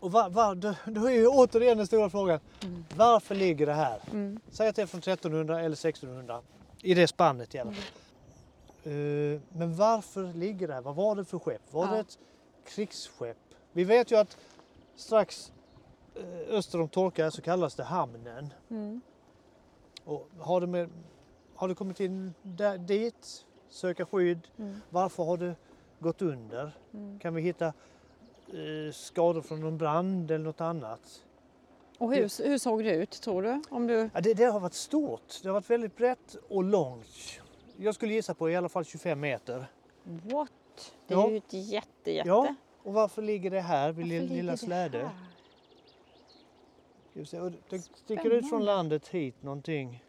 och 0.00 0.12
var, 0.12 0.30
var, 0.30 0.54
då, 0.90 1.06
är 1.06 1.12
ju 1.12 1.26
återigen 1.26 1.78
den 1.78 1.86
stora 1.86 2.10
frågan. 2.10 2.40
Varför 2.96 3.34
ligger 3.34 3.66
det 3.66 3.72
här? 3.74 4.00
Mm. 4.10 4.40
Säg 4.50 4.68
att 4.68 4.76
det 4.76 4.82
är 4.82 4.86
från 4.86 4.98
1300 4.98 5.58
eller 5.58 5.72
1600. 5.72 6.42
I 6.82 6.94
det 6.94 7.06
spannet 7.06 7.54
i 7.54 7.58
alla 7.58 7.72
fall. 7.72 7.84
Eh, 8.84 9.40
men 9.48 9.76
varför 9.76 10.32
ligger 10.32 10.68
det 10.68 10.74
här? 10.74 10.80
Vad 10.80 10.94
var 10.94 11.16
det 11.16 11.24
för 11.24 11.38
skepp? 11.38 11.72
Var 11.72 11.86
det 11.86 11.94
Ja. 11.94 12.00
ett 12.00 12.18
krigsskepp? 12.68 13.36
Vi 13.72 13.84
vet 13.84 14.10
ju 14.10 14.16
att 14.16 14.36
strax 14.96 15.52
eh, 16.14 16.54
öster 16.56 16.80
om 16.80 16.88
Torka 16.88 17.30
så 17.30 17.42
kallas 17.42 17.74
det 17.74 17.84
hamnen. 17.84 18.54
Mm. 18.70 19.00
Och 20.04 20.28
har, 20.38 20.60
det 20.60 20.66
med, 20.66 20.90
har 21.56 21.68
du 21.68 21.74
kommit 21.74 22.00
in 22.00 22.34
där, 22.42 22.78
dit, 22.78 23.46
söka 23.68 24.06
skydd? 24.06 24.48
Mm. 24.58 24.80
Varför 24.90 25.24
har 25.24 25.36
du 25.36 25.54
gått 25.98 26.22
under? 26.22 26.72
Mm. 26.94 27.18
Kan 27.18 27.34
vi 27.34 27.42
hitta 27.42 27.66
eh, 27.66 28.92
skador 28.92 29.42
från 29.42 29.60
någon 29.60 29.78
brand 29.78 30.30
eller 30.30 30.44
något 30.44 30.60
annat? 30.60 31.24
Och 31.98 32.14
hur, 32.14 32.48
hur 32.48 32.58
såg 32.58 32.84
det 32.84 32.94
ut 32.94 33.10
tror 33.10 33.42
du? 33.42 33.62
Om 33.70 33.86
du... 33.86 34.10
Ja, 34.14 34.20
det, 34.20 34.34
det 34.34 34.44
har 34.44 34.60
varit 34.60 34.74
stort. 34.74 35.40
Det 35.42 35.48
har 35.48 35.54
varit 35.54 35.70
väldigt 35.70 35.96
brett 35.96 36.36
och 36.48 36.64
långt. 36.64 37.40
Jag 37.76 37.94
skulle 37.94 38.14
gissa 38.14 38.34
på 38.34 38.50
i 38.50 38.56
alla 38.56 38.68
fall 38.68 38.84
25 38.84 39.20
meter. 39.20 39.66
What? 40.04 40.50
Det 41.06 41.14
är 41.14 41.18
Ja. 41.18 41.30
ju 41.30 41.36
ett 41.36 41.52
jätte, 41.52 42.10
jätte. 42.10 42.28
Ja, 42.28 42.54
och 42.82 42.94
varför 42.94 43.22
ligger 43.22 43.50
det 43.50 43.60
här 43.60 43.92
vid 43.92 44.20
Varför 44.20 44.34
Lilla, 44.34 44.52
det 44.52 44.58
Släde? 44.58 45.10
och 47.14 47.52
Det 47.70 47.78
sticker 47.78 48.30
ut 48.30 48.48
från 48.48 48.64
landet 48.64 49.08
hit 49.08 49.42
någonting. 49.42 50.03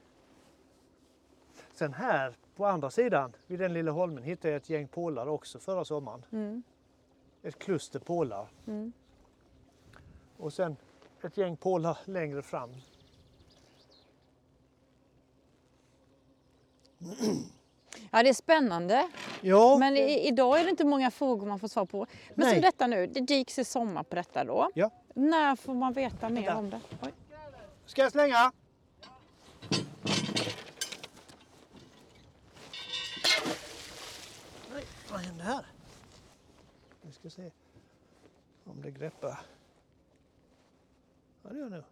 Sen 1.75 1.93
här 1.93 2.33
på 2.55 2.65
andra 2.65 2.89
sidan 2.89 3.35
vid 3.47 3.59
den 3.59 3.73
lilla 3.73 3.91
holmen 3.91 4.23
hittade 4.23 4.51
jag 4.53 4.57
ett 4.57 4.69
gäng 4.69 4.87
pålar 4.87 5.27
också 5.27 5.59
förra 5.59 5.85
sommaren. 5.85 6.25
Mm. 6.31 6.63
Ett 7.43 7.59
kluster 7.59 7.99
pålar. 7.99 8.47
Mm. 8.67 8.93
Och 10.37 10.53
sen 10.53 10.77
ett 11.23 11.37
gäng 11.37 11.57
pålar 11.57 11.97
längre 12.05 12.41
fram. 12.41 12.69
Ja, 18.11 18.23
det 18.23 18.29
är 18.29 18.33
spännande. 18.33 19.09
Ja, 19.41 19.77
Men 19.79 19.97
i, 19.97 20.27
idag 20.27 20.59
är 20.59 20.63
det 20.63 20.69
inte 20.69 20.85
många 20.85 21.11
frågor 21.11 21.47
man 21.47 21.59
får 21.59 21.67
svar 21.67 21.85
på. 21.85 22.07
Men 22.35 22.45
Nej. 22.45 22.53
som 22.53 22.61
detta 22.61 22.87
nu, 22.87 23.07
det 23.07 23.19
dyks 23.19 23.59
i 23.59 23.65
sommar 23.65 24.03
på 24.03 24.15
detta 24.15 24.43
då. 24.43 24.69
Ja. 24.73 24.89
När 25.13 25.55
får 25.55 25.73
man 25.73 25.93
veta 25.93 26.29
mer 26.29 26.55
om 26.55 26.69
det? 26.69 26.79
Oj. 27.01 27.13
ska 27.85 28.01
jag 28.01 28.11
slänga? 28.11 28.51
Nej, 34.73 34.83
vad 35.15 35.23
hände 35.23 35.43
här? 35.43 35.65
Vi 37.01 37.11
ska 37.11 37.29
se 37.29 37.51
om 38.65 38.81
det 38.81 38.91
greppar. 38.91 39.39
Ja, 41.43 41.49
det 41.49 41.59
gör 41.59 41.69
det 41.69 41.83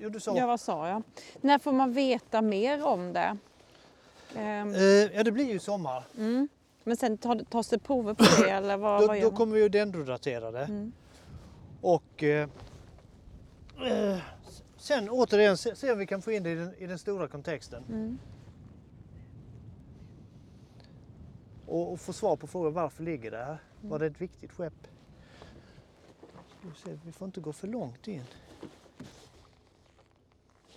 Jo, 0.00 0.08
du 0.08 0.20
sa... 0.20 0.36
Ja, 0.36 0.46
vad 0.46 0.60
sa 0.60 0.88
jag? 0.88 1.02
När 1.40 1.58
får 1.58 1.72
man 1.72 1.92
veta 1.92 2.42
mer 2.42 2.84
om 2.84 3.12
det? 3.12 3.36
Ehm, 4.36 4.74
Eh, 4.74 4.80
ja, 5.16 5.22
det 5.24 5.32
blir 5.32 5.52
ju 5.52 5.58
sommar. 5.58 6.04
mm. 6.16 6.48
Men 6.84 6.96
sen 6.96 7.18
tar- 7.18 7.44
tas 7.50 7.68
det 7.68 7.78
prover 7.78 8.14
på 8.14 8.24
det 8.42 8.50
eller 8.50 8.76
vad, 8.76 9.00
Då, 9.02 9.06
vad 9.06 9.16
gör 9.16 9.24
då 9.24 9.30
man? 9.30 9.36
kommer 9.36 9.54
vi 9.54 9.62
ju 9.62 9.68
dendrodatera 9.68 10.50
det. 10.50 10.64
Mm. 10.64 10.92
Och 11.80 12.22
eh, 12.22 12.48
eh, 13.86 14.18
sen 14.76 15.08
återigen 15.10 15.56
se, 15.56 15.76
se 15.76 15.92
om 15.92 15.98
vi 15.98 16.06
kan 16.06 16.22
få 16.22 16.32
in 16.32 16.42
det 16.42 16.50
i 16.50 16.54
den, 16.54 16.74
i 16.74 16.86
den 16.86 16.98
stora 16.98 17.28
kontexten. 17.28 17.84
Mm. 17.88 18.18
Och, 21.68 21.92
och 21.92 22.00
få 22.00 22.12
svar 22.12 22.36
på 22.36 22.46
frågan 22.46 22.72
varför 22.72 23.04
ligger 23.04 23.30
det 23.30 23.36
här? 23.36 23.58
Var 23.80 23.98
det 23.98 24.06
ett 24.06 24.20
viktigt 24.20 24.52
skepp? 24.52 24.88
Se, 26.84 26.98
vi 27.04 27.12
får 27.12 27.26
inte 27.26 27.40
gå 27.40 27.52
för 27.52 27.68
långt 27.68 28.08
in. 28.08 28.24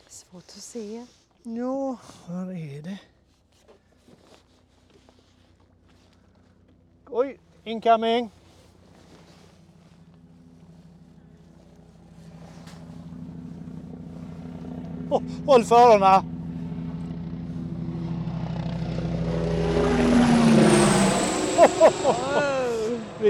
Svårt 0.08 0.44
att 0.44 0.50
se. 0.50 1.06
Ja, 1.44 1.98
var 2.28 2.52
är 2.52 2.82
det? 2.82 3.00
Oj, 7.06 7.40
incoming! 7.64 8.32
Oh, 15.10 15.22
håll 15.46 15.64
för 15.64 15.76
öronen! 15.76 16.31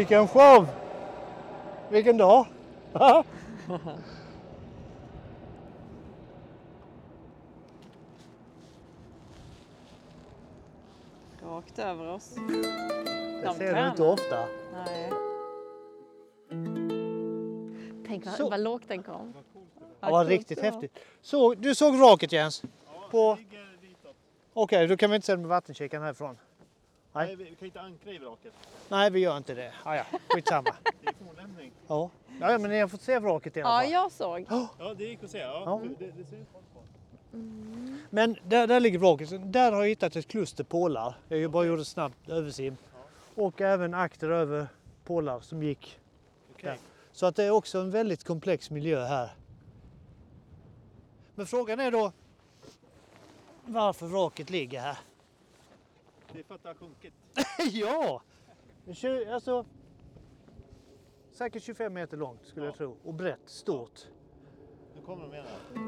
Vilken 0.02 0.28
show! 0.28 0.68
Vilken 1.90 2.18
dag! 2.18 2.46
Rakt 11.44 11.80
över 11.80 12.08
oss. 12.08 12.36
Det 12.36 13.42
De 13.46 13.56
ser 13.56 13.76
du 13.76 13.88
inte 13.90 14.04
ofta. 14.04 14.46
Nej. 14.74 15.12
Tänk 18.08 18.26
vad, 18.26 18.36
Så. 18.36 18.50
vad 18.50 18.60
lågt 18.60 18.88
den 18.88 19.04
kom. 19.04 19.34
Det 20.00 20.12
var 20.12 20.26
riktigt 20.26 20.60
häftigt. 20.60 21.00
Så, 21.22 21.54
du 21.54 21.76
såg 21.76 21.96
vraket 21.96 22.32
Jens? 22.32 22.64
På... 23.12 23.38
Okej, 24.54 24.88
då 24.88 24.98
kan 24.98 25.10
vi 25.10 25.16
inte 25.16 25.26
se 25.26 25.34
det 25.34 25.38
med 25.38 25.50
vattenkikaren 25.50 26.04
härifrån. 26.04 26.38
Nej. 27.14 27.36
vi, 27.36 27.44
vi 27.44 27.56
kan 27.56 27.66
inte 27.66 27.82
ankra 27.82 28.12
i 28.12 28.18
vraket. 28.18 28.54
Nej, 28.90 29.10
vi 29.12 29.20
gör 29.20 29.38
inte 29.38 29.54
det. 29.54 29.74
Ah, 29.84 29.96
ja, 29.96 30.04
skitsamma. 30.30 30.76
Det 31.02 31.08
är 31.08 31.14
fornlämning. 31.28 31.72
ja. 31.88 32.10
ja, 32.40 32.58
men 32.58 32.72
ni 32.72 32.80
har 32.80 32.88
fått 32.88 33.02
se 33.02 33.20
vraket 33.20 33.58
i 33.58 33.62
alla 33.62 33.70
Ja, 33.70 33.82
fall. 33.82 33.92
jag 33.92 34.12
såg. 34.12 34.68
Ja, 34.80 34.94
det 34.94 35.04
gick 35.04 35.24
att 35.24 35.30
se. 35.32 35.38
Ja, 35.40 35.64
Ja. 35.66 35.82
Det, 36.00 36.12
det 36.12 36.26
ser 36.26 36.38
ut 36.38 36.48
Men 38.10 38.36
där, 38.44 38.68
där 38.68 38.80
ligger 38.80 39.00
vraket. 39.00 39.30
Så 39.30 39.38
Där 39.38 39.72
har 39.72 39.82
jag 39.82 39.90
hittat 39.90 40.16
ett 40.16 40.28
kluster 40.28 40.64
pålar. 40.64 41.14
Jag 41.28 41.52
bara 41.52 41.66
gjorde 41.66 41.86
snabbt 41.86 42.30
översim. 42.30 42.78
Och 43.36 43.62
även 43.62 43.94
akter 43.94 44.30
över 44.30 44.68
pålar 45.04 45.40
som 45.40 45.64
gick 45.64 46.00
Okej. 46.56 46.80
Så 47.12 47.26
att 47.26 47.36
det 47.36 47.44
är 47.44 47.52
också 47.52 47.80
en 47.80 47.92
väldigt 47.92 48.24
komplex 48.24 48.70
miljö 48.70 49.06
här. 49.06 49.30
Men 51.36 51.46
frågan 51.46 51.80
är 51.80 51.92
då 51.92 52.12
varför 53.66 54.06
vraket 54.08 54.50
ligger 54.50 54.80
här. 54.82 54.98
Det 56.34 56.40
är 56.40 56.44
för 56.44 56.56
att 56.56 56.64
det 56.64 56.70
har 56.70 56.76
sjunkit. 56.76 57.14
ja! 57.72 58.22
Alltså, 59.34 59.66
säkert 61.32 61.64
25 61.64 61.94
meter 61.94 62.18
långt 62.18 62.46
skulle 62.46 62.66
jag 62.66 62.74
Ja. 62.74 62.78
tro. 62.78 62.98
Och 63.04 63.14
brett, 63.14 63.40
stort. 63.50 64.08
Nu 64.96 65.02
kommer 65.02 65.24
de 65.24 65.34
igen 65.34 65.46
här. 65.46 65.82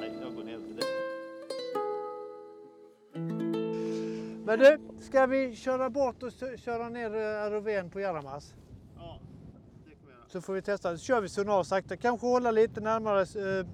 Nej, 0.00 0.18
jag 0.22 0.34
går 0.34 0.44
ner 0.44 0.58
till 0.58 0.76
det. 0.76 0.82
Men 4.44 4.58
du, 4.58 4.78
ska 5.04 5.26
vi 5.26 5.56
köra 5.56 5.90
bort 5.90 6.22
och 6.22 6.32
köra 6.58 6.88
ner 6.88 7.14
eh, 7.14 7.50
ROVn 7.50 7.90
på 7.90 8.00
Jaramas? 8.00 8.54
Ja, 8.96 9.20
det 9.84 9.94
kommer 9.94 10.10
jag 10.12 10.18
göra. 10.18 10.28
Så 10.28 10.40
får 10.40 10.52
vi 10.54 10.62
testa. 10.62 10.96
Så 10.98 11.04
kör 11.04 11.20
vi 11.20 11.28
sonar 11.28 11.62
sakta. 11.62 11.96
Kanske 11.96 12.26
hålla 12.26 12.50
lite 12.50 12.80
närmare 12.80 13.20
eh, 13.20 13.66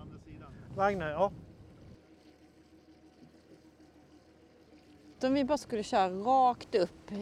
Andra 0.00 0.18
sidan. 0.18 0.52
vagnen. 0.76 1.08
Ja. 1.10 1.32
Om 5.24 5.34
vi 5.34 5.44
bara 5.44 5.58
skulle 5.58 5.82
köra 5.82 6.08
rakt 6.10 6.74
upp 6.74 7.12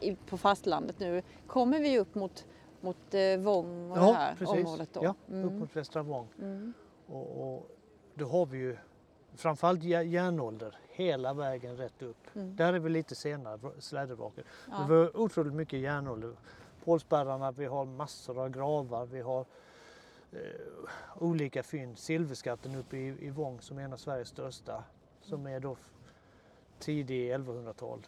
i, 0.00 0.16
på 0.26 0.38
fastlandet 0.38 0.98
nu, 0.98 1.22
kommer 1.46 1.78
vi 1.80 1.98
upp 1.98 2.14
mot, 2.14 2.46
mot 2.80 3.14
eh, 3.14 3.36
Vång 3.38 3.90
och 3.90 3.96
det 3.96 4.02
här 4.12 4.36
området 4.48 4.88
då? 4.92 5.00
Ja, 5.04 5.10
upp 5.10 5.28
Mm. 5.28 5.58
mot 5.58 5.76
Västra 5.76 6.02
Vång. 6.02 6.28
Mm. 6.38 6.72
Och, 7.06 7.54
och 7.54 7.70
då 8.14 8.26
har 8.28 8.46
vi 8.46 8.58
ju 8.58 8.76
framförallt 9.36 9.82
jä- 9.82 10.02
järnålder 10.02 10.76
hela 10.88 11.34
vägen 11.34 11.76
rätt 11.76 12.02
upp. 12.02 12.16
Mm. 12.36 12.56
Där 12.56 12.72
är 12.72 12.78
vi 12.78 12.88
lite 12.88 13.14
senare, 13.14 13.58
slädevraket. 13.78 14.46
Ja. 14.70 14.86
Vi 14.88 14.94
har 14.94 15.16
otroligt 15.20 15.54
mycket 15.54 15.78
järnålder. 15.80 16.36
Pålspärrarna, 16.84 17.50
vi 17.52 17.64
har 17.66 17.84
massor 17.84 18.38
av 18.42 18.48
gravar, 18.50 19.06
vi 19.06 19.20
har 19.20 19.44
eh, 20.32 20.38
olika 21.18 21.62
fynd. 21.62 21.98
Silverskatten 21.98 22.74
uppe 22.74 22.96
i, 22.96 23.26
i 23.26 23.30
Vång 23.30 23.60
som 23.60 23.78
är 23.78 23.82
en 23.82 23.92
av 23.92 23.96
Sveriges 23.96 24.28
största. 24.28 24.84
Som 25.20 25.46
är 25.46 25.60
då 25.60 25.76
tidig 26.78 27.32
1100-tal. 27.32 28.06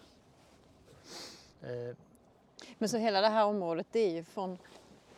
Eh, 1.62 1.96
Men 2.78 2.88
så 2.88 2.96
hela 2.96 3.20
det 3.20 3.28
här 3.28 3.44
området 3.46 3.86
det 3.92 4.00
är 4.00 4.10
ju 4.10 4.24
från 4.24 4.58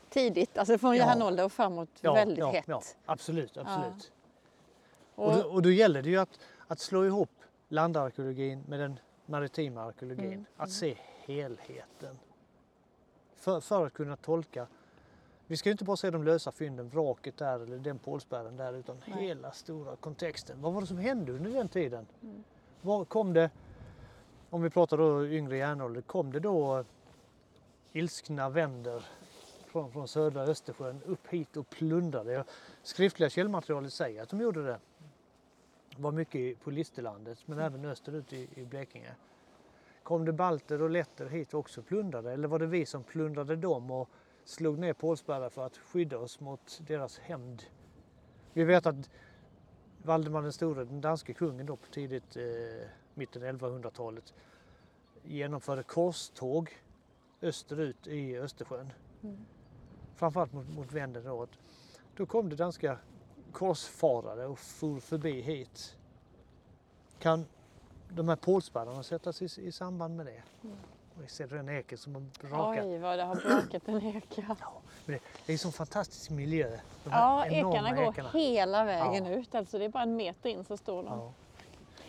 tidigt, 0.09 0.59
alltså 0.59 0.79
från 0.79 0.97
Ja. 0.97 1.07
järnålder 1.07 1.45
och 1.45 1.53
framåt 1.53 1.89
väldigt 2.03 2.39
ja, 2.39 2.51
hett. 2.51 2.65
Ja, 2.69 2.83
absolut, 3.07 3.57
absolut. 3.57 4.13
Och, 5.15 5.27
Och, 5.27 5.35
då, 5.37 5.43
och 5.49 5.63
då 5.63 5.71
gäller 5.71 6.03
det 6.03 6.11
ju 6.11 6.17
att, 6.17 6.41
att 6.67 6.79
slå 6.81 7.05
ihop 7.07 7.31
landarkeologin 7.69 8.65
med 8.69 8.81
den 8.81 8.99
maritima 9.27 9.83
arkeologin. 9.83 10.33
Mm, 10.33 10.45
Att 10.57 10.71
se 10.73 10.97
helheten. 11.25 12.19
För, 13.37 13.61
för 13.61 13.87
att 13.87 13.93
kunna 13.93 14.17
tolka. 14.17 14.67
Vi 15.47 15.57
ska 15.57 15.69
ju 15.69 15.73
inte 15.73 15.85
bara 15.85 15.97
se 15.97 16.11
de 16.11 16.25
lösa 16.25 16.53
fynden, 16.53 16.89
vraket 16.89 17.37
där 17.37 17.61
eller 17.61 17.79
den 17.79 17.99
pålspärren 17.99 18.57
där 18.57 18.73
utan 18.73 19.03
Nej. 19.07 19.25
hela 19.27 19.53
stora 19.53 19.97
kontexten. 19.97 20.63
Vad 20.63 20.73
var 20.73 20.81
det 20.81 20.87
som 20.87 20.99
hände 20.99 21.33
under 21.33 21.51
den 21.51 21.69
tiden? 21.69 22.07
Mm. 22.23 22.45
Var 22.85 23.05
kom 23.05 23.33
det, 23.33 23.51
om 24.51 24.63
vi 24.63 24.71
pratar 24.71 24.97
då 24.97 25.27
yngre 25.27 25.57
järnålder, 25.57 26.01
kom 26.01 26.33
det 26.33 26.41
då 26.41 26.85
ilskna 27.93 28.51
vänder 28.51 29.07
från, 29.67 29.93
från 29.93 30.09
södra 30.09 30.43
Östersjön 30.43 31.03
upp 31.07 31.29
hit 31.29 31.57
och 31.57 31.71
plundrade? 31.71 32.45
Skriftliga 32.83 33.31
källmaterialet 33.31 33.93
säger 33.93 34.23
att 34.23 34.29
de 34.29 34.41
gjorde 34.41 34.65
det. 34.65 34.79
Det 35.97 36.03
var 36.03 36.13
mycket 36.13 36.61
på 36.61 36.71
Listerlandet 36.71 37.39
men 37.47 37.59
även 37.59 37.85
österut 37.85 38.33
i, 38.33 38.49
i 38.55 38.65
Blekinge. 38.65 39.15
Kom 40.03 40.25
det 40.25 40.33
balter 40.33 40.83
och 40.83 40.91
letter 40.91 41.27
hit 41.27 41.55
och 41.55 41.61
också 41.61 41.83
plundrade 41.83 42.33
eller 42.33 42.49
var 42.49 42.59
det 42.59 42.67
vi 42.67 42.87
som 42.87 43.05
plundrade 43.05 43.57
dem 43.57 43.91
och 43.91 44.09
slog 44.45 44.79
ner 44.79 44.93
pålspärrar 44.93 45.49
för 45.49 45.67
att 45.67 45.77
skydda 45.77 46.19
oss 46.19 46.41
mot 46.41 46.81
deras 46.87 47.19
hämnd? 47.19 47.63
Vi 48.53 48.65
vet 48.65 48.87
att 48.87 49.11
Valdemar 50.05 50.43
den 50.43 50.53
store, 50.53 50.85
den 50.85 51.01
danske 51.01 51.35
kungen 51.35 51.67
då 51.67 51.77
på 51.77 51.87
tidigt 51.87 52.37
eh, 52.37 52.89
mitten 53.15 53.43
1100-talet 53.43 54.35
genomförde 55.23 55.83
korståg 55.83 56.83
österut 57.43 58.07
i 58.07 58.39
Östersjön. 58.39 58.93
Mm. 59.23 59.39
Framförallt 60.17 60.53
mot, 60.53 60.69
mot 60.69 60.93
vänden 60.93 61.25
då. 61.25 61.47
Då 62.17 62.27
kom 62.27 62.49
det 62.49 62.57
danska 62.57 62.99
korsfarare 63.53 64.47
och 64.47 64.59
for 64.59 65.01
förbi 65.01 65.41
hit. 65.41 65.97
Kan 67.19 67.47
de 68.09 68.29
här 68.29 68.37
pålspärrarna 68.37 69.03
sättas 69.03 69.43
i, 69.43 69.67
i 69.67 69.73
samband 69.73 70.17
med 70.17 70.27
det? 70.27 70.43
Mm. 70.63 70.77
Vi 71.21 71.29
ser 71.29 71.47
den 71.47 71.69
eken 71.69 71.99
som 71.99 72.15
har 72.15 72.23
brakat. 72.41 72.85
oj 72.85 72.99
vad 72.99 73.19
det 73.19 73.25
har 73.25 73.35
brakat 73.35 73.89
en 73.89 74.17
ek. 74.17 74.25
Ja, 74.35 74.57
Men 75.07 75.15
det, 75.17 75.23
det 75.47 75.53
är 75.53 75.55
en 75.55 75.59
sån 75.59 75.73
fantastisk 75.73 76.31
miljö. 76.31 76.79
Ja 77.11 77.47
ekarna 77.47 77.95
går 77.95 78.11
ekarna. 78.13 78.29
hela 78.33 78.85
vägen 78.85 79.27
Ja. 79.27 79.33
ut, 79.33 79.55
alltså 79.55 79.79
det 79.79 79.85
är 79.85 79.89
bara 79.89 80.03
en 80.03 80.17
meter 80.17 80.51
in 80.51 80.65
så 80.65 80.77
står 80.77 81.03
de. 81.03 81.07
Ja. 81.19 81.33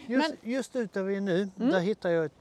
Just, 0.08 0.34
just 0.42 0.76
ut 0.76 0.94
där 0.94 1.04
vi 1.04 1.16
är 1.16 1.22
nu, 1.22 1.50
där 1.56 1.80
hittar 1.80 2.10
jag 2.10 2.26
ett, 2.26 2.34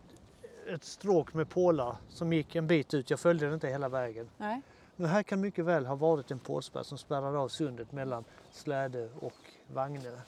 ett 0.75 0.85
stråk 0.85 1.35
med 1.35 1.49
pålar 1.49 1.97
som 2.09 2.33
gick 2.33 2.55
en 2.55 2.67
bit 2.67 2.95
ut. 2.95 3.11
Jag 3.11 3.21
följde 3.21 3.45
den 3.45 3.55
inte 3.55 3.69
hela 3.69 3.89
vägen. 3.89 4.29
Nej. 4.37 4.61
Men 4.97 5.11
här 5.11 5.23
kan 5.23 5.41
mycket 5.41 5.65
väl 5.65 5.87
ha 5.87 5.95
varit 5.95 6.31
en 6.31 6.39
pålspärr 6.39 6.83
som 6.83 6.99
spärrade 6.99 7.39
av 7.39 7.49
sundet 7.49 7.93
mellan 7.93 8.25
Släde 8.51 9.09
och 9.21 9.33
Vagnö. 9.73 10.19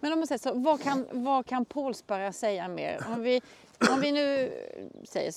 Men 0.00 0.12
om 0.12 0.18
man 0.18 0.26
säger 0.26 0.38
så, 0.38 0.54
vad 0.54 0.82
kan, 0.82 1.06
vad 1.12 1.46
kan 1.46 1.64
pålspärrar 1.64 2.32
säga 2.32 2.68
mer? 2.68 3.06
Om 3.14 3.22
vi, 3.22 3.42
om 3.90 4.00
vi 4.00 4.12
nu 4.12 4.52
säger, 5.04 5.34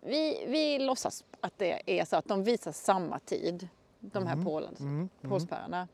vi, 0.00 0.44
vi 0.48 0.78
låtsas 0.78 1.24
att 1.40 1.58
det 1.58 1.82
är 1.86 2.04
så 2.04 2.16
att 2.16 2.28
de 2.28 2.44
visar 2.44 2.72
samma 2.72 3.18
tid, 3.18 3.68
de 4.00 4.26
här 4.26 4.44
pålen, 4.44 4.76
Mm, 4.78 5.08
pålspärrarna. 5.22 5.88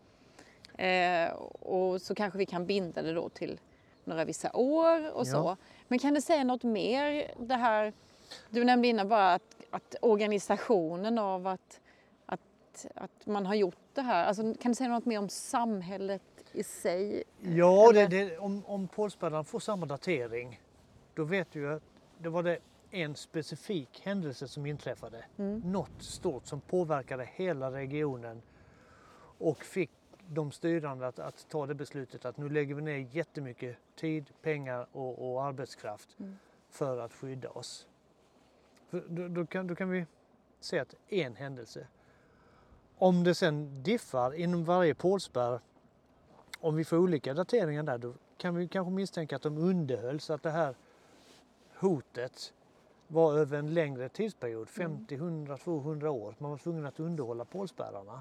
Eh, 0.78 1.32
och 1.60 2.02
så 2.02 2.14
kanske 2.14 2.38
vi 2.38 2.46
kan 2.46 2.66
binda 2.66 3.02
det 3.02 3.12
då 3.12 3.28
till 3.28 3.60
några 4.04 4.24
vissa 4.24 4.50
år 4.52 5.10
och 5.16 5.26
så. 5.26 5.36
Ja. 5.36 5.56
Men 5.88 5.98
kan 5.98 6.14
det 6.14 6.22
säga 6.22 6.44
något 6.44 6.62
mer 6.62 7.34
det 7.38 7.54
här, 7.54 7.92
du 8.50 8.64
nämnde 8.64 8.88
innan 8.88 9.08
bara 9.08 9.34
att, 9.34 9.56
att 9.70 9.94
organisationen 10.02 11.18
av 11.18 11.46
att, 11.46 11.80
att, 12.26 12.86
att 12.94 13.26
man 13.26 13.46
har 13.46 13.54
gjort 13.54 13.76
det 13.94 14.02
här, 14.02 14.24
alltså, 14.24 14.42
kan 14.42 14.72
det 14.72 14.76
säga 14.76 14.90
något 14.90 15.06
mer 15.06 15.18
om 15.18 15.28
samhället 15.28 16.22
i 16.52 16.62
sig? 16.62 17.24
Ja, 17.40 17.92
det, 17.92 18.06
det, 18.06 18.38
om, 18.38 18.62
om 18.66 18.88
pålspärrarna 18.88 19.44
får 19.44 19.60
samma 19.60 19.86
datering 19.86 20.60
då 21.14 21.24
vet 21.24 21.50
du 21.52 21.72
att 21.72 21.82
det 22.18 22.28
var 22.28 22.42
det 22.42 22.58
en 22.90 23.14
specifik 23.14 24.00
händelse 24.04 24.48
som 24.48 24.66
inträffade. 24.66 25.24
Något 25.64 26.02
stort 26.02 26.46
som 26.46 26.60
påverkade 26.60 27.28
hela 27.34 27.72
regionen 27.72 28.42
och 29.38 29.64
fick 29.64 29.90
de 30.28 30.52
styrande 30.52 31.06
att, 31.06 31.18
att 31.18 31.46
ta 31.48 31.66
det 31.66 31.74
beslutet 31.74 32.24
att 32.24 32.36
nu 32.36 32.48
lägger 32.48 32.74
vi 32.74 32.82
ner 32.82 33.08
jättemycket 33.10 33.76
tid, 33.96 34.30
pengar 34.42 34.86
och, 34.92 35.32
och 35.32 35.44
arbetskraft 35.44 36.16
för 36.70 36.98
att 36.98 37.12
skydda 37.12 37.48
oss. 37.48 37.86
För 38.88 39.04
då, 39.08 39.28
då, 39.28 39.46
kan, 39.46 39.66
då 39.66 39.74
kan 39.74 39.90
vi 39.90 40.06
se 40.60 40.78
att 40.78 40.94
en 41.08 41.36
händelse. 41.36 41.86
Om 42.98 43.24
det 43.24 43.34
sen 43.34 43.82
diffar 43.82 44.34
inom 44.34 44.64
varje 44.64 44.94
pålspärr 44.94 45.60
om 46.60 46.76
vi 46.76 46.84
får 46.84 46.96
olika 46.96 47.34
dateringar 47.34 47.82
där 47.82 47.98
då 47.98 48.14
kan 48.36 48.54
vi 48.54 48.68
kanske 48.68 48.90
misstänka 48.90 49.36
att 49.36 49.42
de 49.42 49.58
underhölls, 49.58 50.30
att 50.30 50.42
det 50.42 50.50
här 50.50 50.74
hotet 51.82 52.52
var 53.08 53.34
över 53.34 53.58
en 53.58 53.74
längre 53.74 54.08
tidsperiod, 54.08 54.68
50, 54.68 55.14
100, 55.14 55.56
200 55.58 56.10
år. 56.10 56.34
Man 56.38 56.50
var 56.50 56.58
tvungen 56.58 56.86
att 56.86 57.00
underhålla 57.00 57.44
pålspärrarna. 57.44 58.20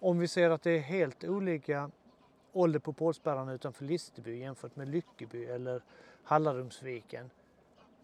Om 0.00 0.18
vi 0.18 0.28
ser 0.28 0.50
att 0.50 0.62
det 0.62 0.70
är 0.70 0.78
helt 0.80 1.24
olika 1.24 1.90
ålder 2.52 2.78
på 2.78 2.92
pålspärrarna 2.92 3.52
utanför 3.52 3.84
Listerby 3.84 4.38
jämfört 4.38 4.76
med 4.76 4.88
Lyckeby 4.88 5.44
eller 5.44 5.82
Hallarumsviken. 6.22 7.30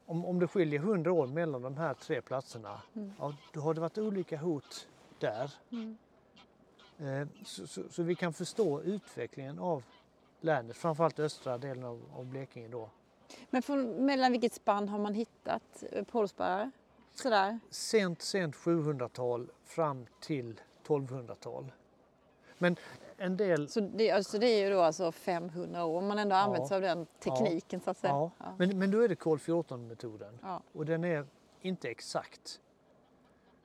Om, 0.06 0.24
om 0.24 0.38
det 0.38 0.48
skiljer 0.48 0.80
100 0.80 1.12
år 1.12 1.26
mellan 1.26 1.62
de 1.62 1.76
här 1.76 1.94
tre 1.94 2.20
platserna, 2.22 2.82
ja, 3.18 3.34
då 3.52 3.60
har 3.60 3.74
det 3.74 3.80
varit 3.80 3.98
olika 3.98 4.36
hot 4.38 4.88
där. 5.18 5.52
Eh, 6.98 7.28
Så, 7.44 7.66
så, 7.66 7.82
så 7.90 8.02
vi 8.02 8.14
kan 8.14 8.32
förstå 8.32 8.82
utvecklingen 8.82 9.58
av 9.58 9.84
länet, 10.40 10.76
framförallt 10.76 11.18
östra 11.18 11.58
delen 11.58 11.84
av, 11.84 12.02
av 12.14 12.26
Blekinge 12.26 12.68
då. 12.68 12.90
Men 13.50 13.62
från, 13.62 14.06
mellan 14.06 14.32
vilket 14.32 14.52
spann 14.52 14.88
har 14.88 14.98
man 14.98 15.14
hittat 15.14 15.84
eh, 15.92 16.04
pålspärrar? 16.04 16.70
Sådär. 17.14 17.58
Sent, 17.70 18.22
sent 18.22 18.54
700-tal 18.56 19.50
fram 19.64 20.06
till 20.20 20.60
1200-tal. 20.86 21.72
Men 22.58 22.76
en 23.16 23.36
del... 23.36 23.68
Så 23.68 23.80
det, 23.80 24.10
alltså 24.10 24.38
det 24.38 24.46
är 24.46 24.64
ju 24.64 24.70
då 24.70 24.80
alltså 24.80 25.12
500 25.12 25.84
år 25.84 25.98
om 25.98 26.06
man 26.06 26.18
ändå 26.18 26.36
använt 26.36 26.62
Ja. 26.62 26.68
sig 26.68 26.74
av 26.76 26.82
den 26.82 27.06
tekniken 27.06 27.80
så 27.80 27.90
att 27.90 27.98
säga. 27.98 28.12
Ja. 28.12 28.30
Ja. 28.38 28.54
Men, 28.58 28.78
men 28.78 28.90
då 28.90 29.00
är 29.00 29.08
det 29.08 29.16
kol 29.16 29.38
14-metoden. 29.38 30.38
Ja. 30.42 30.62
Och 30.72 30.86
den 30.86 31.04
är 31.04 31.26
inte 31.60 31.88
exakt. 31.88 32.60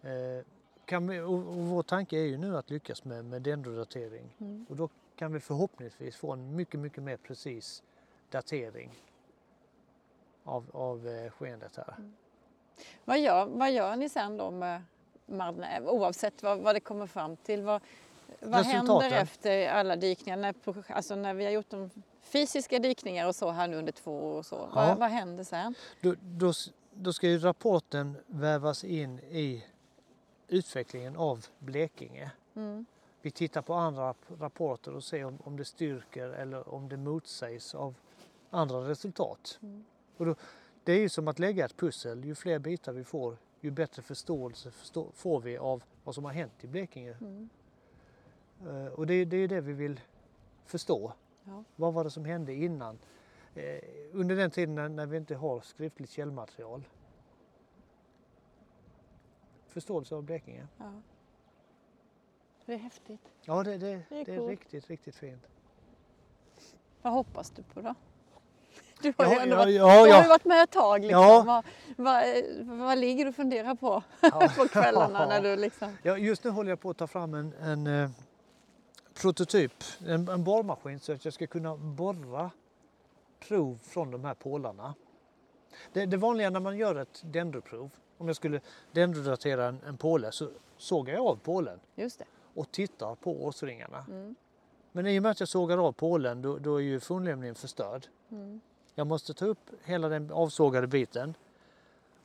Eh, 0.02 0.46
kan 0.86 1.08
vi, 1.08 1.20
och, 1.20 1.34
och 1.34 1.68
vår 1.68 1.84
tanke 1.84 2.18
är 2.18 2.26
ju 2.26 2.38
nu 2.38 2.58
att 2.58 2.70
lyckas 2.70 3.04
med, 3.04 3.26
med 3.26 3.42
dendrodatering. 3.42 4.36
Mm. 4.40 4.66
Och 4.70 4.76
då 4.76 4.90
kan 5.16 5.34
vi 5.34 5.40
förhoppningsvis 5.40 6.16
få 6.16 6.32
en 6.32 6.56
mycket, 6.56 6.80
mycket 6.80 7.04
mer 7.04 7.18
precis 7.18 7.84
datering 8.30 8.92
av, 10.44 10.66
av 10.74 11.08
eh, 11.08 11.32
skeendet 11.32 11.76
här. 11.76 11.96
Vad, 13.06 13.20
gör, 13.20 13.46
vad 13.46 13.72
gör 13.72 13.96
ni 13.96 14.10
sen 14.10 14.38
då 14.38 14.52
med 14.52 14.82
Marne, 15.26 15.82
oavsett 15.82 16.44
vad, 16.44 16.60
vad 16.60 16.76
det 16.76 16.80
kommer 16.80 17.08
fram 17.08 17.38
till? 17.38 17.64
Vad, 17.64 17.82
vad 18.40 18.66
händer 18.66 19.12
efter 19.12 19.70
alla 19.70 19.96
dykningar? 19.96 20.38
När, 20.38 20.56
alltså 20.88 21.16
när 21.16 21.34
vi 21.34 21.44
har 21.46 21.52
gjort 21.52 21.70
de 21.70 21.90
fysiska 22.22 22.80
dykningar 22.80 23.28
och 23.28 23.36
så 23.36 23.50
här 23.50 23.68
nu 23.68 23.78
under 23.78 23.92
två 23.92 24.20
år 24.20 24.38
och 24.38 24.46
så. 24.46 24.56
Ja. 24.56 24.70
Vad, 24.74 24.98
vad 24.98 25.10
händer 25.10 25.44
sen? 25.44 25.76
Då, 26.02 26.16
då, 26.22 26.54
då 26.94 27.14
ska 27.14 27.28
ju 27.28 27.38
rapporten 27.38 28.18
vävas 28.26 28.84
in 28.84 29.20
i 29.20 29.66
utvecklingen 30.48 31.16
av 31.18 31.46
Blekinge. 31.60 32.32
Mm. 32.56 32.86
Vi 33.22 33.32
tittar 33.32 33.62
på 33.62 33.74
andra 33.74 34.02
rap- 34.02 34.40
rapporter 34.40 34.96
och 34.96 35.04
ser 35.04 35.26
om, 35.26 35.40
om 35.44 35.58
det 35.58 35.66
styrker 35.66 36.28
eller 36.28 36.74
om 36.74 36.90
det 36.90 36.98
motsägs 36.98 37.76
av 37.76 37.96
andra 38.50 38.78
resultat. 38.78 39.60
Mm. 39.62 39.86
Och 40.22 40.28
då, 40.28 40.36
det 40.84 40.94
är 40.94 41.00
ju 41.00 41.10
som 41.10 41.28
att 41.28 41.40
lägga 41.40 41.66
ett 41.66 41.78
pussel. 41.78 42.26
Ju 42.26 42.36
fler 42.36 42.60
bitar 42.60 42.94
vi 42.94 43.04
får, 43.04 43.38
ju 43.62 43.72
bättre 43.72 44.02
förståelse 44.02 44.72
förstå, 44.72 45.12
får 45.14 45.40
vi 45.40 45.58
av 45.58 45.84
vad 46.04 46.16
som 46.16 46.26
har 46.26 46.32
hänt 46.32 46.64
i 46.64 46.68
Blekinge. 46.68 47.18
Mm. 47.22 47.50
Eh, 48.68 48.86
och 48.86 49.08
det, 49.08 49.26
det 49.26 49.36
är 49.36 49.40
ju 49.40 49.48
det 49.48 49.62
vi 49.62 49.74
vill 49.74 50.00
förstå. 50.66 51.14
Ja. 51.44 51.64
Vad 51.76 51.94
var 51.94 52.04
det 52.04 52.10
som 52.10 52.26
hände 52.26 52.54
innan? 52.54 53.00
Eh, 53.56 53.84
under 54.12 54.36
den 54.36 54.52
tiden 54.52 54.76
när, 54.76 54.90
när 54.90 55.06
vi 55.06 55.18
inte 55.18 55.36
har 55.36 55.62
skriftligt 55.62 56.12
källmaterial. 56.12 56.88
Förståelse 59.68 60.16
av 60.16 60.24
Blekinge. 60.24 60.68
Ja. 60.78 61.02
Det 62.66 62.74
är 62.74 62.78
häftigt. 62.78 63.32
Ja, 63.42 63.64
det, 63.64 63.78
det, 63.78 64.04
Det 64.10 64.22
är 64.22 64.26
det 64.26 64.36
är 64.36 64.48
riktigt, 64.48 64.90
riktigt 64.90 65.16
fint. 65.16 65.48
Vad 67.02 67.14
hoppas 67.14 67.50
du 67.50 67.64
på 67.64 67.82
då? 67.82 67.96
Du 69.02 69.14
har, 69.18 69.26
Ja, 69.26 69.34
ju, 69.34 69.40
ändå 69.40 69.56
varit, 69.56 69.76
ja, 69.76 69.84
har 69.84 70.08
ja. 70.08 70.24
ju 70.24 70.30
varit 70.30 70.46
med 70.46 70.64
ett 70.64 70.72
tag. 70.72 71.02
Liksom. 71.02 71.46
Vad, 71.46 71.66
vad, 71.96 72.24
vad 72.64 72.98
ligger 72.98 73.26
du 73.26 73.30
och 73.30 73.36
funderar 73.36 73.76
på 73.76 74.04
på 74.58 74.68
kvällarna? 74.68 75.26
När 75.26 75.42
du 75.42 75.56
liksom... 75.56 75.98
Ja, 76.04 76.18
just 76.18 76.44
nu 76.44 76.50
håller 76.50 76.70
jag 76.70 76.80
på 76.80 76.90
att 76.90 76.98
ta 76.98 77.08
fram 77.08 77.34
en, 77.34 77.54
en 77.62 77.88
eh, 77.88 78.10
prototyp, 79.22 79.74
en, 80.08 80.28
en 80.28 80.44
borrmaskin 80.44 81.00
så 81.00 81.14
att 81.14 81.26
jag 81.26 81.34
ska 81.34 81.48
kunna 81.48 81.78
borra 81.78 82.52
prov 83.48 83.80
från 83.84 84.12
de 84.12 84.26
här 84.26 84.34
pålarna. 84.34 84.96
Det, 85.94 86.06
det 86.06 86.18
vanliga 86.18 86.50
när 86.50 86.60
man 86.60 86.78
gör 86.78 86.96
ett 86.96 87.22
dendroprov, 87.26 87.92
om 88.18 88.28
jag 88.28 88.36
skulle 88.36 88.62
dendrodatera 88.92 89.68
en, 89.68 89.80
en 89.88 89.98
påle 89.98 90.32
så 90.32 90.50
sågar 90.78 91.14
jag 91.14 91.26
av 91.26 91.36
pålen 91.36 91.80
Just 91.96 92.20
det. 92.20 92.26
och 92.54 92.72
tittar 92.72 93.16
på 93.16 93.44
årsringarna. 93.46 94.06
Mm. 94.10 94.36
Men 94.92 95.08
i 95.08 95.20
och 95.20 95.24
med 95.24 95.32
att 95.32 95.40
jag 95.40 95.50
sågar 95.50 95.88
av 95.88 95.92
pålen 95.92 96.42
då, 96.42 96.58
då 96.58 96.76
är 96.76 96.82
ju 96.82 97.00
fornlämningen 97.00 97.56
förstörd. 97.56 98.08
Mm. 98.32 98.62
Jag 98.96 99.08
måste 99.08 99.34
ta 99.34 99.46
upp 99.46 99.70
hela 99.84 100.10
den 100.10 100.32
avsågade 100.32 100.88
biten 100.88 101.34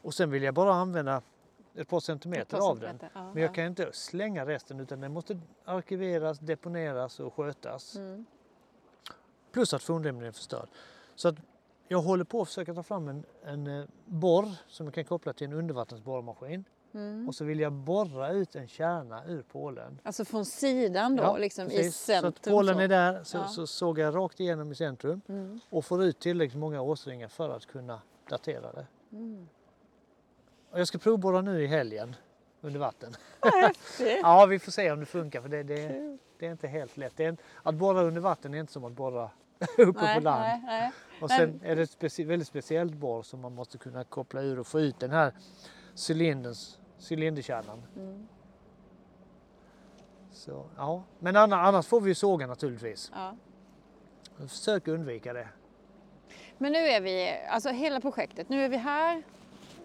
och 0.03 0.15
sen 0.15 0.31
vill 0.31 0.43
jag 0.43 0.55
bara 0.55 0.75
använda 0.75 1.23
ett 1.75 1.89
par 1.89 2.01
centimeter 2.01 2.43
Ett 2.43 2.51
par 2.51 2.71
av 2.71 2.81
den. 2.81 2.99
Ja, 3.03 3.09
Men 3.15 3.43
jag 3.43 3.51
ja. 3.51 3.55
kan 3.55 3.65
inte 3.65 3.93
slänga 3.93 4.47
resten 4.47 4.81
utan 4.81 5.01
den 5.01 5.13
måste 5.13 5.41
arkiveras, 5.65 6.39
deponeras 6.39 7.21
och 7.21 7.35
skötas. 7.35 7.97
Mm. 7.97 8.27
Plus 9.53 9.75
att 9.75 9.83
fornlämningen 9.83 10.29
är 10.29 10.33
förstörd. 10.33 10.69
Så 11.15 11.29
att 11.29 11.37
jag 11.89 12.03
håller 12.03 12.25
på 12.25 12.43
att 12.43 12.49
försöka 12.49 12.75
ta 12.75 12.83
fram 12.83 13.09
en, 13.09 13.25
en 13.45 13.67
eh, 13.67 13.85
borr 14.05 14.49
som 14.69 14.87
jag 14.87 14.95
kan 14.95 15.05
koppla 15.05 15.33
till 15.33 15.47
en 15.47 15.53
undervattensborrmaskin. 15.53 16.65
Mm. 16.97 17.29
Och 17.29 17.35
så 17.35 17.45
vill 17.45 17.61
jag 17.61 17.73
borra 17.73 18.31
ut 18.31 18.57
en 18.57 18.69
kärna 18.69 19.25
ur 19.27 19.43
pålen. 19.43 20.01
Alltså 20.03 20.25
från 20.25 20.45
sidan 20.45 21.17
då, 21.17 21.37
liksom 21.37 21.67
i 21.67 21.77
precis. 21.77 21.97
centrum. 21.97 22.33
Så 22.33 22.39
att 22.39 22.53
pålen 22.55 22.81
är 22.81 22.89
där, 22.89 23.25
så, 23.25 23.37
Ja. 23.39 23.47
så 23.49 23.67
sågar 23.67 24.05
jag 24.05 24.15
rakt 24.17 24.41
igenom 24.41 24.73
i 24.73 24.75
centrum 24.75 25.21
Mm. 25.29 25.61
och 25.71 25.85
får 25.85 26.05
ut 26.05 26.19
tillräckligt 26.21 26.59
många 26.61 26.81
årsringar 26.81 27.29
för 27.29 27.49
att 27.51 27.67
kunna 27.67 28.01
datera 28.31 28.73
det. 28.73 28.87
Mm. 29.13 29.49
Och 30.71 30.81
jag 30.81 30.89
ska 30.89 30.99
provborra 30.99 31.41
nu 31.41 31.63
i 31.63 31.67
helgen 31.67 32.17
under 32.61 32.81
vatten. 32.81 33.13
Ja, 34.23 34.47
vi 34.47 34.59
får 34.59 34.73
se 34.73 34.91
om 34.93 35.01
det 35.01 35.07
funkar 35.07 35.41
för 35.41 35.49
det, 35.49 35.63
det, 35.63 36.17
det 36.39 36.47
är 36.47 36.51
inte 36.51 36.69
helt 36.69 36.97
lätt. 36.97 37.21
En, 37.21 37.37
att 37.63 37.75
borra 37.75 38.03
under 38.03 38.21
vatten 38.21 38.55
är 38.55 38.59
inte 38.59 38.73
som 38.73 38.85
att 38.85 38.93
borra 38.93 39.31
uppe 39.79 40.01
Nej, 40.03 40.15
på 40.15 40.21
land. 40.21 40.43
nej, 40.43 40.63
nej. 40.67 40.93
Och 41.21 41.31
sen 41.31 41.61
är 41.65 41.77
det 41.77 41.83
ett 41.83 41.99
speci- 42.01 42.27
väldigt 42.27 42.49
speciellt 42.49 42.95
borr 42.95 43.23
som 43.23 43.41
man 43.41 43.55
måste 43.55 43.79
kunna 43.79 44.05
koppla 44.05 44.43
ur 44.43 44.59
och 44.59 44.67
få 44.67 44.81
ut 44.81 45.01
den 45.01 45.11
här 45.11 45.33
cylinderns, 46.09 46.79
cylinderkärnan. 47.11 47.83
Mm. 47.97 48.27
Så, 50.33 50.65
ja. 50.77 51.03
Men 51.19 51.37
anna- 51.37 51.57
annars 51.63 51.87
får 51.87 52.01
vi 52.01 52.15
såga 52.15 52.47
naturligtvis. 52.47 53.11
Ja. 53.15 53.35
Försök 54.49 54.89
undvika 54.89 55.33
det. 55.33 55.49
Men 56.59 56.73
nu 56.73 56.79
är 56.79 57.01
vi, 57.01 57.39
alltså 57.49 57.69
hela 57.69 58.01
projektet, 58.01 58.49
nu 58.49 58.65
är 58.65 58.69
vi 58.69 58.77
här 58.77 59.17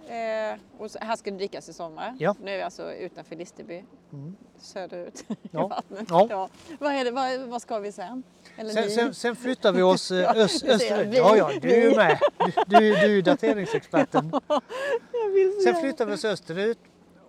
eh, 0.07 0.59
och 0.77 0.89
här 1.01 1.15
ska 1.15 1.31
det 1.31 1.37
dykas 1.37 1.69
i 1.69 1.73
sommar. 1.73 2.15
Ja. 2.19 2.35
Nu 2.43 2.51
är 2.51 2.57
vi 2.57 2.63
alltså 2.63 2.93
utanför 2.93 3.35
Listerby, 3.35 3.83
Mm. 4.13 4.35
söderut 4.59 5.25
Ja. 5.51 5.65
i 5.65 5.69
vattnet. 5.69 6.05
Ja. 6.09 6.49
Vad, 6.79 6.93
är 6.93 7.05
det, 7.05 7.11
vad, 7.11 7.39
vad 7.39 7.61
ska 7.61 7.79
vi 7.79 7.91
sen? 7.91 8.23
Sen, 8.57 8.89
sen, 8.89 9.13
sen 9.13 9.35
flyttar 9.35 9.71
vi 9.71 9.81
oss 9.81 10.11
eh, 10.11 10.29
öst, 10.29 10.63
österut. 10.63 11.15
Ja, 11.15 11.37
ja, 11.37 11.51
du 11.61 11.71
är 11.71 11.89
ju 11.89 11.95
med. 11.95 12.19
Du, 12.37 12.51
du, 12.67 12.79
du 12.79 12.95
är 12.95 13.07
ju 13.09 13.21
dateringsexperten. 13.21 14.31
Sen 15.63 15.75
flyttar 15.81 16.05
vi 16.05 16.13
oss 16.13 16.25
österut 16.25 16.79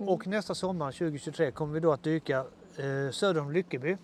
och 0.09 0.27
nästa 0.27 0.55
sommar 0.55 0.93
2023 0.93 1.51
kommer 1.51 1.75
vi 1.75 1.81
då 1.81 1.93
att 1.93 2.03
dyka 2.03 2.39
eh, 2.77 3.11
söder 3.11 3.41
om 3.41 3.53
Lyckeby 3.53 3.97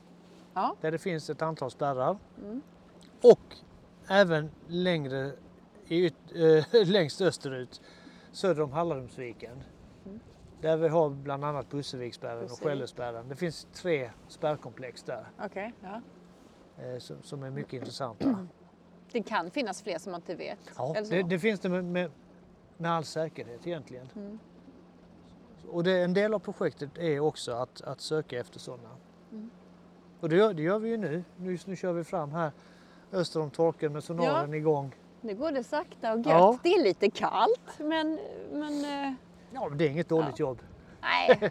Ja. 0.54 0.76
där 0.80 0.90
det 0.90 0.98
finns 0.98 1.30
ett 1.30 1.42
antal 1.42 1.70
spärrar. 1.70 2.18
Mm. 2.42 2.62
Och 3.22 3.56
även 4.08 4.50
längre 4.66 5.32
i, 5.86 6.06
eh, 6.06 6.64
längst 6.86 7.20
österut 7.20 7.80
söder 8.32 8.62
om 8.62 8.72
Hallarumsviken. 8.72 9.62
Mm. 10.06 10.20
Där 10.60 10.76
vi 10.76 10.88
har 10.88 11.10
bland 11.10 11.44
annat 11.44 11.70
Busseviksspärren 11.70 12.36
och 12.36 12.42
Bussevik. 12.42 12.62
Skällöspärren. 12.68 13.28
Det 13.28 13.36
finns 13.36 13.66
tre 13.74 14.10
spärrkomplex 14.28 15.02
där 15.02 15.26
Okej, 15.40 15.74
ja. 15.80 16.00
eh, 16.84 16.98
som, 16.98 17.22
som 17.22 17.42
är 17.42 17.50
mycket 17.50 17.72
intressanta. 17.72 18.46
Det 19.12 19.22
kan 19.22 19.50
finnas 19.50 19.82
fler 19.82 19.98
som 19.98 20.12
man 20.12 20.20
inte 20.20 20.34
vet. 20.34 20.58
Ja, 20.76 20.96
det, 21.10 21.22
det 21.22 21.38
finns 21.38 21.60
det 21.60 21.68
med, 21.68 21.84
med, 21.84 22.10
med 22.76 22.90
all 22.92 23.04
säkerhet 23.04 23.66
egentligen. 23.66 24.38
Mm. 25.68 25.76
Och 25.76 25.84
det, 25.84 26.02
en 26.02 26.14
del 26.14 26.34
av 26.34 26.38
projektet 26.38 26.98
är 26.98 27.20
också 27.20 27.52
att, 27.52 27.80
att 27.80 28.00
söka 28.00 28.40
efter 28.40 28.58
sådana. 28.58 28.88
Mm. 29.32 29.50
Och 30.20 30.28
det 30.28 30.36
gör, 30.36 30.54
det 30.54 30.62
gör 30.62 30.78
vi 30.78 30.88
ju 30.88 30.96
nu. 30.96 31.24
nu. 31.36 31.58
Nu 31.66 31.76
kör 31.76 31.92
vi 31.92 32.04
fram 32.04 32.32
här 32.32 32.52
öster 33.12 33.40
om 33.40 33.50
torken 33.50 33.92
med 33.92 34.04
sonaren 34.04 34.54
igång. 34.54 34.94
Nu 35.20 35.34
går 35.34 35.52
det 35.52 35.64
sakta 35.64 36.12
och 36.12 36.18
gött. 36.18 36.26
Ja. 36.26 36.58
Det 36.62 36.68
är 36.68 36.82
lite 36.82 37.10
kallt 37.10 37.78
men, 37.78 38.18
men 38.52 38.84
eh, 38.84 39.14
Ja, 39.52 39.68
men 39.68 39.78
det 39.78 39.84
är 39.84 39.90
inget 39.90 40.08
dåligt 40.08 40.38
jobb. 40.38 40.58
nej. 41.00 41.50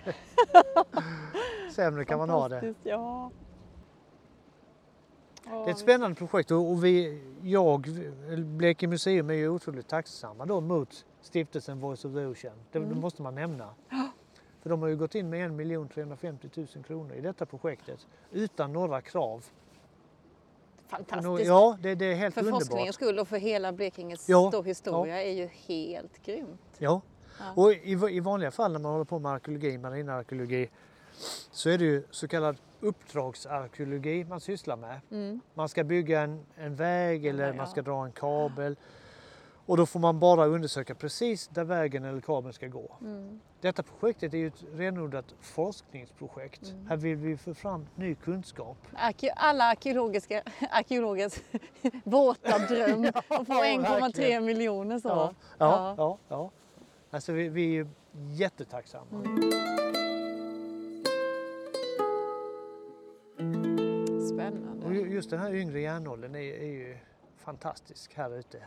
Sämre 1.71 2.05
kan 2.05 2.19
man 2.19 2.29
ha 2.29 2.49
det. 2.49 2.73
Ja. 2.83 3.31
Det 5.43 5.51
är 5.51 5.69
ett 5.69 5.77
spännande 5.77 6.15
projekt 6.15 6.51
och 6.51 6.83
vi, 6.83 7.23
jag, 7.41 7.87
Blekinge 8.37 8.89
Museum 8.89 9.29
är 9.29 9.33
ju 9.33 9.49
otroligt 9.49 9.87
tacksamma 9.87 10.45
då 10.45 10.61
mot 10.61 11.05
stiftelsen 11.21 11.79
Voice 11.79 12.05
of 12.05 12.13
the 12.13 12.25
Ocean. 12.25 12.55
Det, 12.71 12.79
det 12.79 12.95
måste 12.95 13.21
man 13.21 13.35
nämna. 13.35 13.69
För 14.67 14.69
de 14.69 14.81
har 14.81 14.89
ju 14.89 14.95
gått 14.95 15.15
in 15.15 15.29
med 15.29 15.61
1 15.61 15.91
350 15.93 16.49
000 16.55 16.67
kronor 16.67 17.15
i 17.15 17.21
detta 17.21 17.45
projektet 17.45 18.07
utan 18.31 18.73
några 18.73 19.01
krav. 19.01 19.45
Fantastiskt. 20.87 21.47
Ja, 21.47 21.77
det, 21.81 21.95
det 21.95 22.05
är 22.05 22.15
helt 22.15 22.33
för 22.33 22.41
underbart. 22.41 22.63
forskningens 22.63 22.95
skull 22.95 23.19
och 23.19 23.27
för 23.27 23.37
hela 23.37 23.71
Blekinges 23.71 24.29
Ja, 24.29 24.51
stor 24.51 24.63
historia 24.63 25.23
är 25.23 25.31
ju 25.31 25.47
helt 25.47 26.25
grymt. 26.25 26.61
Ja. 26.77 27.01
Ja. 27.39 27.53
Och 27.55 27.73
i, 27.73 27.91
i 27.91 28.19
vanliga 28.19 28.51
fall 28.51 28.71
när 28.71 28.79
man 28.79 28.91
håller 28.91 29.05
på 29.05 29.19
med 29.19 29.31
arkeologi, 29.31 29.77
marinarkeologi, 29.77 30.69
så 31.51 31.69
är 31.69 31.77
det 31.77 31.85
ju 31.85 32.03
så 32.11 32.27
kallad 32.27 32.57
uppdragsarkeologi 32.79 34.23
man 34.23 34.41
sysslar 34.41 34.77
med. 34.77 34.99
Mm. 35.11 35.39
Man 35.53 35.69
ska 35.69 35.83
bygga 35.83 36.21
en, 36.21 36.45
en 36.55 36.75
väg 36.75 37.25
eller 37.25 37.47
Ja. 37.47 37.53
man 37.53 37.67
ska 37.67 37.81
dra 37.81 38.05
en 38.05 38.11
kabel. 38.11 38.75
Och 39.65 39.77
då 39.77 39.85
får 39.85 39.99
man 39.99 40.19
bara 40.19 40.45
undersöka 40.45 40.95
precis 40.95 41.47
där 41.47 41.63
vägen 41.63 42.03
eller 42.05 42.21
kabeln 42.21 42.53
ska 42.53 42.67
gå. 42.67 42.97
Mm. 43.01 43.39
Detta 43.61 43.83
projektet 43.83 44.33
är 44.33 44.37
ju 44.37 44.47
ett 44.47 44.63
renodlat 44.73 45.35
forskningsprojekt. 45.41 46.63
Mm. 46.69 46.87
Här 46.87 46.97
vill 46.97 47.15
vi 47.17 47.37
få 47.37 47.53
fram 47.53 47.87
ny 47.95 48.15
kunskap. 48.15 48.77
Arke- 48.93 49.33
alla 49.35 49.63
arkeologiska, 49.63 50.43
arkeologers 50.71 51.33
våta 52.03 52.57
dröm 52.59 53.05
att 53.15 53.25
få 53.25 53.53
Ja, 53.53 53.63
1,3 53.63 53.99
verkligen. 54.01 54.45
miljoner 54.45 54.99
så. 54.99 55.07
Ja, 55.07 55.33
ja, 55.57 55.95
ja. 55.97 56.17
ja. 56.27 56.51
Alltså 57.11 57.31
vi, 57.31 57.49
vi 57.49 57.77
är 57.77 57.87
jättetacksamma. 58.13 59.23
Spännande. 64.33 64.87
ju- 64.95 65.09
just 65.13 65.29
den 65.29 65.39
här 65.39 65.53
yngre 65.53 65.79
järnåldern 65.79 66.35
är, 66.35 66.39
är 66.39 66.65
ju 66.65 66.97
fantastisk 67.37 68.13
här 68.13 68.37
ute. 68.39 68.63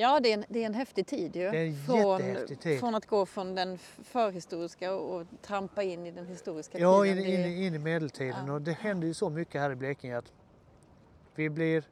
Ja, 0.00 0.20
det 0.20 0.28
är, 0.32 0.34
en, 0.34 0.44
det 0.48 0.62
är 0.62 0.66
en 0.66 0.74
häftig 0.74 1.06
tid 1.06 1.36
ju. 1.36 1.50
Det 1.50 1.58
är 1.58 1.66
en 1.66 1.76
från, 1.76 2.56
tid. 2.56 2.80
från 2.80 2.94
att 2.94 3.06
gå 3.06 3.26
från 3.26 3.54
den 3.54 3.78
förhistoriska 3.78 4.94
och, 4.94 5.16
och 5.20 5.26
trampa 5.42 5.82
in 5.82 6.06
i 6.06 6.10
den 6.10 6.26
historiska 6.26 6.78
Ja, 6.78 7.06
in, 7.06 7.16
tiden. 7.16 7.30
in, 7.34 7.42
Det- 7.42 7.66
in 7.66 7.74
i 7.74 7.78
medeltiden 7.78 8.46
Ja. 8.46 8.52
och 8.52 8.62
det 8.62 8.72
händer 8.72 9.06
ju 9.08 9.14
så 9.14 9.30
mycket 9.30 9.60
här 9.60 9.70
i 9.70 9.74
Blekinge 9.74 10.18
att 10.18 10.32
vi 11.34 11.50
blir 11.50 11.84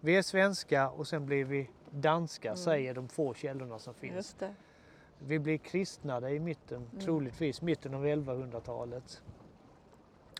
vi 0.00 0.16
är 0.16 0.22
svenska 0.22 0.90
och 0.90 1.08
sen 1.08 1.26
blir 1.26 1.44
vi 1.44 1.70
danska 1.90 2.48
Mm. 2.48 2.56
säger 2.56 2.94
de 2.94 3.08
få 3.08 3.34
källorna 3.34 3.78
som 3.78 3.94
finns. 3.94 4.36
Vi 5.18 5.38
blir 5.38 5.58
kristnade 5.58 6.30
i 6.30 6.40
mitten, 6.40 6.76
Mm. 6.92 7.04
troligtvis 7.04 7.62
mitten 7.62 7.94
av 7.94 8.06
1100-talet. 8.06 9.22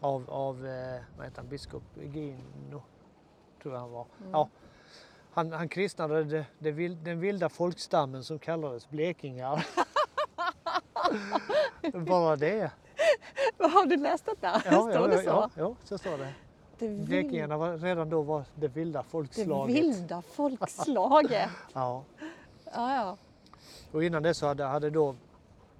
Av, 0.01 0.31
av 0.31 0.67
eh, 0.67 1.01
vad 1.17 1.27
heter 1.27 1.37
han, 1.41 1.49
biskop 1.49 1.83
Gino, 2.15 2.83
tror 3.63 3.75
jag 3.75 3.81
han 3.81 3.91
var. 3.91 4.07
Mm. 4.21 4.31
Ja, 4.33 4.49
han, 5.37 5.53
han 5.53 5.69
kristnade 5.69 6.25
det, 6.25 6.47
det 6.59 6.73
vild, 6.73 6.99
den 6.99 7.21
vilda 7.21 7.49
folkstammen 7.49 8.25
som 8.25 8.39
kallades 8.39 8.91
blekingar. 8.91 9.67
Bara 12.07 12.37
det. 12.37 12.71
Har 13.59 13.87
du 13.87 13.97
läst 13.97 14.27
detta? 14.27 14.63
Ja, 14.65 14.81
Står 14.81 14.93
ja, 14.93 15.07
det 15.07 15.19
så? 15.19 15.25
ja, 15.29 15.51
ja, 15.55 15.75
så 15.85 15.99
står 15.99 16.19
det. 16.19 16.35
Det, 16.79 16.89
vild, 16.89 17.09
Blekingarna 17.09 17.57
var 17.57 17.79
redan 17.79 18.11
då 18.11 18.23
var 18.23 18.45
det 18.55 18.69
vilda 18.69 19.03
det 19.03 19.09
folkslaget. 19.09 19.77
vilda 19.77 20.23
folkslaget. 20.23 21.51
Ja. 21.73 22.05
ja, 22.65 22.95
ja. 22.95 23.17
Och 23.93 24.05
innan 24.05 24.23
det 24.23 24.35
så 24.35 24.47
hade, 24.47 24.65
hade 24.65 24.91
då 24.91 25.15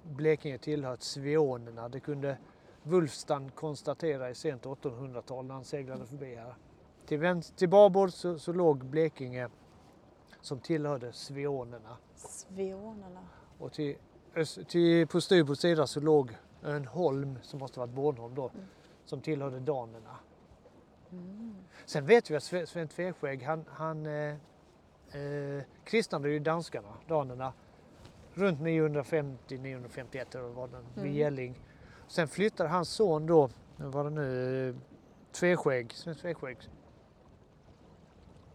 Blekinge 0.03 0.57
tillhört 0.57 1.01
sveonerna. 1.01 1.89
Det 1.89 1.99
kunde 1.99 2.37
Wulfstan 2.83 3.51
konstatera 3.55 4.29
i 4.29 4.35
sent 4.35 4.63
1800-tal 4.65 5.45
när 5.45 5.53
han 5.53 5.63
seglade 5.63 6.05
förbi 6.05 6.35
här. 6.35 6.53
Till, 7.07 7.19
vänster, 7.19 7.55
till 7.57 7.69
babord 7.69 8.11
så, 8.13 8.39
så 8.39 8.53
låg 8.53 8.85
Blekinge 8.85 9.47
som 10.41 10.59
tillhörde 10.59 11.13
sveonerna. 11.13 11.97
Sveonerna. 12.15 13.21
Och 13.59 13.73
till, 13.73 13.95
öst- 14.35 14.67
till, 14.67 15.07
på 15.07 15.21
styrbord 15.21 15.57
sida 15.57 15.87
så 15.87 15.99
låg 15.99 16.37
en 16.63 16.85
holm, 16.85 17.39
som 17.41 17.59
måste 17.59 17.79
varit 17.79 17.91
Bornholm 17.93 18.35
då, 18.35 18.51
som 19.05 19.21
tillhörde 19.21 19.59
danerna. 19.59 20.15
Sen 21.85 22.05
vet 22.05 22.31
vi 22.31 22.35
att 22.35 22.43
Sve- 22.43 22.65
Sven 22.65 22.87
Tveskägg, 22.87 23.43
han, 23.43 23.65
han 23.69 24.05
eh, 24.05 24.35
eh, 25.21 25.63
kristnade 25.83 26.29
ju 26.29 26.39
danskarna, 26.39 26.93
danerna, 27.07 27.53
runt 28.33 28.59
950-951 28.59 30.25
eller 30.31 30.41
vad 30.41 30.53
var 30.53 30.67
den, 30.67 30.85
vid 31.03 31.13
Gälling. 31.15 31.61
Sen 32.07 32.27
flyttade 32.27 32.69
hans 32.69 32.89
son 32.89 33.25
då, 33.25 33.49
vad 33.77 33.91
var 33.91 34.03
det 34.03 34.09
nu, 34.09 34.75
Tveskägg, 35.31 35.93
Sven 35.93 36.15
Tveskägg, 36.15 36.57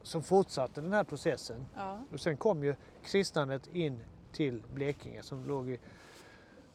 som 0.03 0.23
fortsatte 0.23 0.81
den 0.81 0.93
här 0.93 1.05
processen. 1.05 1.67
Ja. 1.77 1.99
Och 2.13 2.21
sen 2.21 2.37
kom 2.37 2.65
ju 2.65 2.75
kristnandet 3.05 3.67
in 3.73 4.01
till 4.33 4.63
Blekinge 4.75 5.23
som 5.23 5.45
låg 5.45 5.71
i 5.71 5.79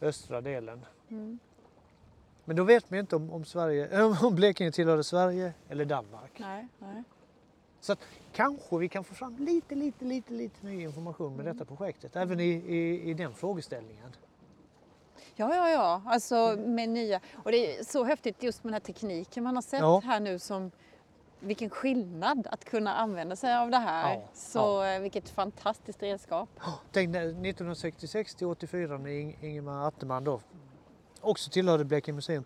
östra 0.02 0.42
delen. 0.42 0.86
Mm. 1.10 1.40
Men 2.46 2.56
då 2.56 2.64
vet 2.64 2.90
man 2.90 3.00
inte 3.00 3.16
om, 3.16 3.32
om, 3.32 3.46
Sverige, 3.46 4.04
om 4.24 4.36
Blekinge 4.36 4.72
tillhörde 4.72 5.04
Sverige 5.04 5.54
eller 5.70 5.86
Danmark. 5.86 6.32
Nej, 6.38 6.68
nej. 6.80 7.04
Så 7.80 7.94
att 7.94 8.00
kanske 8.34 8.78
vi 8.78 8.90
kan 8.90 9.04
få 9.04 9.14
fram 9.14 9.36
lite, 9.38 9.76
lite, 9.76 10.06
lite, 10.06 10.34
lite 10.34 10.66
ny 10.66 10.82
information 10.84 11.36
med 11.36 11.46
detta 11.46 11.66
projektet. 11.66 12.16
Även 12.16 12.40
i, 12.40 12.50
i, 12.50 13.10
i 13.10 13.14
den 13.14 13.34
frågeställningen. 13.34 14.16
Ja, 15.36 15.56
ja, 15.56 15.70
ja. 15.70 16.02
Alltså 16.06 16.56
med 16.66 16.90
nya. 16.90 17.20
Och 17.44 17.52
det 17.52 17.78
är 17.78 17.84
så 17.84 18.04
häftigt 18.04 18.44
just 18.44 18.64
med 18.64 18.70
den 18.70 18.74
här 18.74 18.94
tekniken 18.94 19.44
man 19.44 19.56
har 19.56 19.62
sett 19.62 19.80
Ja. 19.80 20.02
här 20.06 20.20
nu 20.20 20.40
som 20.40 20.72
vilken 21.40 21.70
skillnad 21.70 22.48
att 22.52 22.66
kunna 22.66 22.96
använda 22.96 23.36
sig 23.36 23.56
av 23.58 23.72
det 23.72 23.78
här. 23.78 24.14
Ja, 24.14 24.22
Så 24.34 24.84
eh, 24.84 25.00
vilket 25.00 25.30
fantastiskt 25.30 26.04
redskap. 26.04 26.50
Tänk 26.92 27.10
när 27.10 27.22
1966 27.22 28.36
till 28.36 28.48
84 28.48 28.98
när 28.98 29.10
Ing- 29.10 29.36
Ingemar 29.42 29.88
Atteman 29.88 30.24
då 30.24 30.42
också 31.22 31.50
tillhörde 31.52 31.86
Blekinge 31.86 32.16
museum 32.16 32.44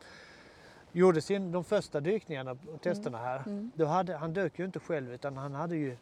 gjorde 0.91 1.21
sin, 1.21 1.51
de 1.51 1.63
första 1.63 1.99
dykningarna 1.99 2.51
och 2.73 2.81
testerna 2.81 3.17
här. 3.17 3.69
Då 3.75 3.85
hade, 3.85 4.15
han 4.17 4.33
dök 4.33 4.59
ju 4.59 4.65
inte 4.65 4.79
själv 4.79 5.13
utan 5.13 5.37
han 5.37 5.53
hade 5.55 5.75
ju 5.75 5.97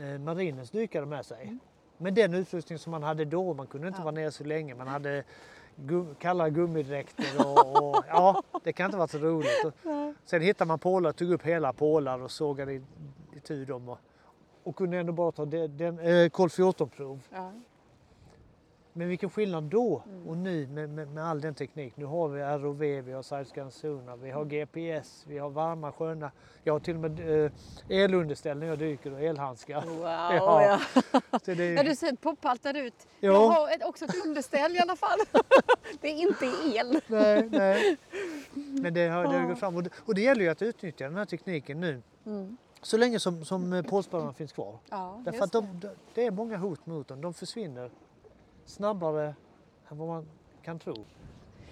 eh, 0.00 0.18
marinens 0.18 0.70
dykare 0.70 1.06
med 1.06 1.26
sig. 1.26 1.56
Men 1.98 2.14
den 2.14 2.34
utrustning 2.34 2.78
som 2.78 2.90
man 2.90 3.02
hade 3.02 3.24
då, 3.24 3.54
man 3.54 3.66
kunde 3.66 3.88
inte 3.88 4.00
Ja. 4.00 4.04
vara 4.04 4.14
nere 4.14 4.30
så 4.32 4.44
länge, 4.44 4.74
man 4.74 4.86
hade 4.88 5.24
gum, 5.76 6.14
kalla 6.18 6.48
gummidräkter 6.48 7.26
och, 7.38 7.96
och 7.96 8.04
ja, 8.08 8.42
det 8.64 8.72
kan 8.72 8.86
inte 8.86 8.96
vara 8.96 9.08
så 9.08 9.18
roligt. 9.18 9.64
Och, 9.64 9.72
sen 10.24 10.42
hittade 10.42 10.68
man 10.68 10.78
pålar, 10.78 11.12
tog 11.12 11.32
upp 11.32 11.42
hela 11.42 11.72
pålar 11.72 12.22
och 12.22 12.30
sågade 12.30 12.72
i, 12.72 12.82
i 13.36 13.40
tur 13.40 13.66
dem 13.66 13.88
och, 13.88 13.98
och 14.62 14.76
kunde 14.76 14.98
ändå 14.98 15.12
bara 15.12 15.32
ta 15.32 15.44
den, 15.44 15.76
den, 15.76 15.98
eh, 15.98 16.28
kol 16.28 16.48
14-prov. 16.48 17.20
Ja. 17.30 17.52
Men 18.92 19.08
vilken 19.08 19.30
skillnad 19.30 19.62
då 19.62 20.02
och 20.26 20.36
nu 20.36 20.66
med, 20.66 20.90
med, 20.90 21.08
med 21.08 21.24
all 21.24 21.40
den 21.40 21.54
teknik. 21.54 21.96
Nu 21.96 22.04
har 22.04 22.28
vi 22.28 22.42
ROV, 22.42 22.78
vi 22.78 23.12
har 23.12 23.22
Sidescan 23.22 23.70
Sonar, 23.70 24.16
vi 24.16 24.30
har 24.30 24.44
GPS, 24.44 25.24
vi 25.28 25.38
har 25.38 25.50
varma 25.50 25.92
sköna. 25.92 26.30
Jag 26.64 26.72
har 26.72 26.80
till 26.80 26.94
och 26.94 27.00
med 27.00 27.44
eh, 27.44 27.52
elunderställ 27.88 28.58
när 28.58 28.66
jag 28.66 28.78
dyker 28.78 29.12
och 29.12 29.20
elhandskar. 29.20 29.82
Wow, 29.86 30.00
Ja. 30.62 30.80
Så 31.44 31.54
det, 31.54 31.72
Ja, 31.72 31.82
du 31.82 31.96
ser 31.96 32.12
poppaltad 32.12 32.76
ut. 32.76 32.94
Ja. 33.20 33.32
Jag 33.32 33.48
har 33.48 33.70
ett, 33.70 33.84
också 33.84 34.04
ett 34.04 34.26
underställ 34.26 34.76
i 34.76 34.78
alla 34.78 34.96
fall. 34.96 35.18
det 36.00 36.08
är 36.08 36.14
inte 36.14 36.46
el. 36.74 37.00
nej, 37.06 37.48
nej. 37.50 37.96
Men 38.54 38.94
det 38.94 39.08
har, 39.08 39.22
det 39.22 39.38
har 39.38 39.48
gått 39.48 39.58
fram 39.60 39.76
och 39.76 39.82
det, 39.82 39.90
och 40.06 40.14
det 40.14 40.20
gäller 40.20 40.42
ju 40.42 40.48
att 40.48 40.62
utnyttja 40.62 41.04
den 41.04 41.16
här 41.16 41.24
tekniken 41.24 41.80
nu. 41.80 42.02
Mm. 42.26 42.56
Så 42.82 42.96
länge 42.96 43.20
som, 43.20 43.44
som 43.44 43.72
eh, 43.72 43.82
pålspararna 43.82 44.32
finns 44.32 44.52
kvar. 44.52 44.78
Ja, 44.90 45.22
Därför 45.24 45.44
att 45.44 45.52
de, 45.52 45.80
de, 45.80 45.88
det 46.14 46.26
är 46.26 46.30
många 46.30 46.56
hot 46.56 46.86
mot 46.86 47.08
dem. 47.08 47.20
De 47.20 47.34
försvinner 47.34 47.90
snabbare 48.70 49.34
än 49.90 49.98
vad 49.98 50.08
man 50.08 50.26
kan 50.62 50.78
tro. 50.78 50.94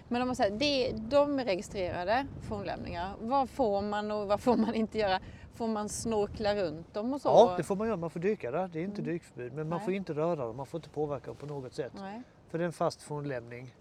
Men 0.09 0.23
om 0.23 0.29
man 0.29 0.37
säger, 0.37 0.59
det, 0.59 0.93
de 1.11 1.39
är 1.39 1.45
registrerade 1.45 2.27
fornlämningar. 2.49 3.15
Vad 3.21 3.51
får 3.51 3.83
man 3.83 4.11
och 4.11 4.27
vad 4.29 4.41
får 4.41 4.57
man 4.57 4.75
inte 4.75 4.99
göra? 4.99 5.21
Får 5.55 5.69
man 5.69 5.89
snorkla 5.89 6.55
runt 6.55 6.95
dem 6.95 7.13
och 7.15 7.21
så? 7.21 7.29
Ja, 7.29 7.55
det 7.57 7.63
får 7.63 7.77
man 7.77 7.87
göra. 7.87 7.97
Man 7.97 8.11
får 8.11 8.21
dyka 8.21 8.51
där. 8.51 8.69
Det 8.69 8.79
är 8.81 8.85
inte 8.85 9.01
Mm. 9.03 9.13
dykförbud. 9.13 9.53
Men 9.53 9.69
man 9.69 9.79
Nej. 9.79 9.85
får 9.85 9.95
inte 9.95 10.13
röra 10.13 10.37
dem. 10.47 10.57
Man 10.57 10.67
får 10.67 10.79
inte 10.79 10.89
påverka 10.91 11.27
dem 11.27 11.37
på 11.37 11.47
något 11.47 11.75
sätt. 11.75 11.93
Nej. 12.01 12.23
För 12.49 12.59
det 12.59 12.65
är 12.65 12.67
en 12.67 12.73
fast 12.73 13.03
fornlämning. 13.03 13.75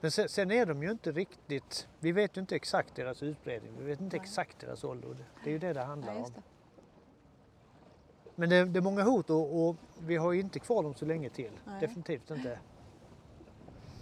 Men 0.00 0.10
sen, 0.10 0.28
sen 0.28 0.50
är 0.50 0.66
de 0.66 0.82
ju 0.82 0.90
inte 0.90 1.12
riktigt... 1.12 1.88
Vi 1.98 2.12
vet 2.12 2.36
ju 2.36 2.40
inte 2.40 2.56
exakt 2.56 2.94
deras 2.94 3.22
utbredning. 3.22 3.72
Vi 3.78 3.84
vet 3.84 4.00
inte 4.00 4.16
Nej. 4.16 4.22
exakt 4.24 4.58
deras 4.60 4.84
ålder. 4.84 5.08
Det- 5.08 5.24
Det 5.44 5.50
är 5.50 5.52
ju 5.52 5.58
det 5.58 5.72
det 5.72 5.82
handlar 5.82 6.14
Nej, 6.14 6.22
om. 6.22 6.32
Men 8.34 8.48
det, 8.48 8.64
det 8.64 8.78
är 8.78 8.82
många 8.82 9.02
hot 9.02 9.30
och, 9.30 9.68
och 9.68 9.76
vi 9.98 10.16
har 10.16 10.32
ju 10.32 10.40
inte 10.40 10.58
kvar 10.58 10.82
dem 10.82 10.94
så 10.94 11.04
länge 11.04 11.28
till. 11.30 11.50
Nej. 11.64 11.80
Definitivt 11.80 12.30
inte. 12.30 12.58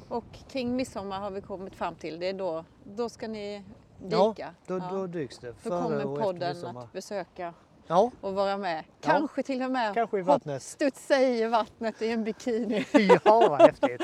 Och 0.09 0.25
kring 0.49 0.77
midsommar 0.77 1.21
har 1.21 1.31
vi 1.31 1.41
kommit 1.41 1.75
fram 1.75 1.95
till 1.95 2.19
det. 2.21 2.27
är 2.29 2.33
Då, 2.35 2.65
då 2.85 3.09
ska 3.09 3.29
ni 3.29 3.63
Ja, 4.09 4.29
dyka. 4.29 4.55
Då, 4.67 4.79
Ja. 4.79 4.89
då 4.91 5.07
dyks 5.07 5.39
det. 5.39 5.47
Då 5.49 5.55
före 5.55 5.83
kommer 5.83 6.07
och 6.07 6.13
efter 6.13 6.25
podden 6.25 6.77
att 6.77 6.93
besöka 6.93 7.55
Ja, 7.87 8.11
och 8.21 8.35
vara 8.35 8.57
med. 8.57 8.85
Ja. 9.01 9.13
Kanske 9.13 9.43
till 9.43 9.63
och 9.63 9.71
med 9.71 9.95
kanske 9.95 10.19
i 10.19 10.23
vattnet. 10.23 10.63
studsa 10.63 11.21
i 11.21 11.47
vattnet 11.49 12.03
i 12.03 12.11
en 12.11 12.25
bikini. 12.25 12.87
ja, 13.25 13.47
vad 13.49 13.61
häftigt. 13.61 14.03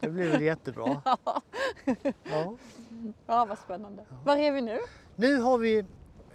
Det 0.00 0.08
blir 0.08 0.30
väl 0.30 0.42
jättebra. 0.42 1.02
Ja. 2.24 2.54
Ja, 3.26 3.44
vad 3.44 3.58
spännande. 3.58 4.04
Var 4.24 4.36
är 4.36 4.52
vi 4.52 4.60
nu? 4.60 4.78
Nu 5.16 5.36
har 5.40 5.58
vi 5.58 5.84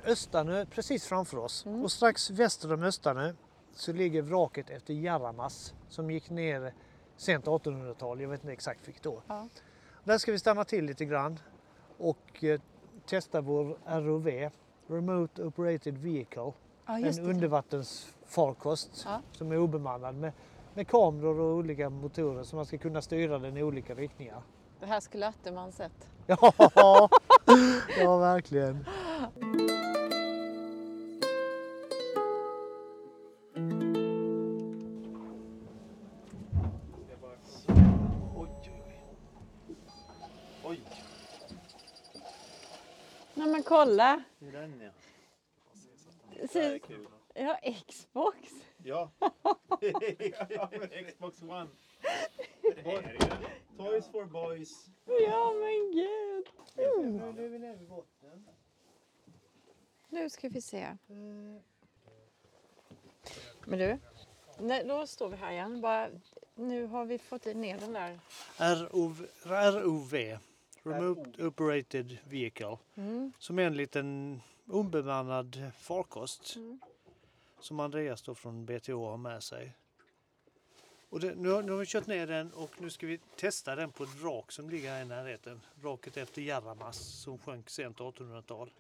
Östanö 0.06 0.66
precis 0.66 1.06
framför 1.06 1.38
oss 1.38 1.66
Mm. 1.66 1.84
och 1.84 1.91
strax 1.91 2.30
väster 2.30 2.74
om 2.74 2.84
Östanö 2.84 3.34
så 3.74 3.93
ligger 3.93 4.22
vraket 4.22 4.70
efter 4.70 4.93
Jarramas 4.93 5.74
som 5.89 6.12
gick 6.12 6.30
ner 6.30 6.74
sent 7.18 7.45
1800-tal, 7.45 8.22
jag 8.22 8.30
vet 8.30 8.41
inte 8.43 8.54
exakt 8.54 8.88
vilket 8.88 9.06
år. 9.06 9.22
Ja. 9.28 9.47
Där 10.04 10.18
ska 10.18 10.32
vi 10.32 10.39
stanna 10.39 10.64
till 10.64 10.86
lite 10.86 11.06
grann 11.06 11.39
och 11.97 12.43
eh, 12.43 12.62
testa 13.06 13.41
vår 13.41 13.78
ROV, 13.86 14.49
Remote 14.88 15.43
Operated 15.43 15.97
Vehicle, 15.97 16.52
Ja, 16.86 16.97
en 16.97 17.02
det. 17.04 17.22
undervattensfarkost 17.22 19.02
Ja. 19.06 19.22
som 19.32 19.52
är 19.52 19.58
obemannad 19.58 20.16
med, 20.16 20.32
med 20.74 20.88
kameror 20.88 21.39
och 21.39 21.56
olika 21.56 21.89
motorer 21.89 22.43
så 22.43 22.56
man 22.56 22.66
ska 22.66 22.78
kunna 22.78 23.02
styra 23.02 23.39
den 23.39 23.58
i 23.58 23.64
olika 23.64 23.95
riktningar. 23.95 24.41
Det 24.80 24.86
här 24.86 24.99
skulle 24.99 25.28
Atteman 25.28 25.72
sett. 25.72 26.08
Ja, 26.28 26.54
ja 27.99 28.18
verkligen. 28.18 28.86
Kolla! 43.86 44.23
det 44.39 44.47
är 44.47 44.51
den 44.51 44.82
ja. 44.82 44.91
Se- 46.47 46.59
Det 46.59 46.75
är 46.75 46.79
kul. 46.79 47.07
Ja, 47.34 47.59
Xbox. 47.88 48.38
Ja. 48.84 49.11
Xbox 51.07 51.41
One. 51.41 51.67
Toys 53.77 54.07
for 54.11 54.25
boys. 54.25 54.89
Ja 55.05 55.53
men 55.53 55.91
gud. 55.91 56.45
Nu 57.36 57.43
är 57.45 57.49
vi 57.49 57.59
nere 57.59 57.75
vid 57.75 57.88
botten. 57.88 58.47
Nu 60.09 60.29
ska 60.29 60.49
vi 60.49 60.61
se. 60.61 60.97
Men 63.65 63.79
du, 63.79 63.99
nej, 64.59 64.84
då 64.84 65.07
står 65.07 65.29
vi 65.29 65.36
här 65.36 65.51
igen. 65.51 65.82
Bara, 65.82 66.09
nu 66.55 66.86
har 66.86 67.05
vi 67.05 67.19
fått 67.19 67.45
ner 67.45 67.79
den 67.79 67.93
där. 67.93 68.19
ROV, 68.57 69.27
ROV 69.43 70.38
Remote 70.84 71.45
Operated 71.45 72.17
Vehicle, 72.29 72.77
Mm. 72.95 73.34
som 73.39 73.59
är 73.59 73.63
en 73.63 73.77
liten 73.77 74.41
obemannad 74.67 75.71
farkost 75.79 76.57
som 77.59 77.79
Andreas 77.79 78.21
då 78.21 78.36
från 78.36 78.65
BTH 78.65 78.91
har 78.91 79.17
med 79.17 79.43
sig. 79.43 79.73
Och 81.09 81.19
det, 81.19 81.36
nu, 81.36 81.49
har, 81.49 81.63
nu 81.63 81.71
har 81.71 81.79
vi 81.79 81.86
kört 81.86 82.07
ner 82.07 82.27
den 82.27 82.51
och 82.53 82.82
nu 82.82 82.89
ska 82.89 83.07
vi 83.07 83.19
testa 83.36 83.75
den 83.75 83.91
på 83.91 84.03
ett 84.03 84.15
vrak 84.15 84.51
som 84.51 84.69
ligger 84.69 84.89
här 84.89 85.01
i 85.01 85.05
närheten. 85.05 85.61
Vraket 85.75 86.17
efter 86.17 86.41
Jarramas 86.41 86.97
som 86.97 87.38
sjönk 87.38 87.69
sent 87.69 87.97
1800-tal. 87.97 88.71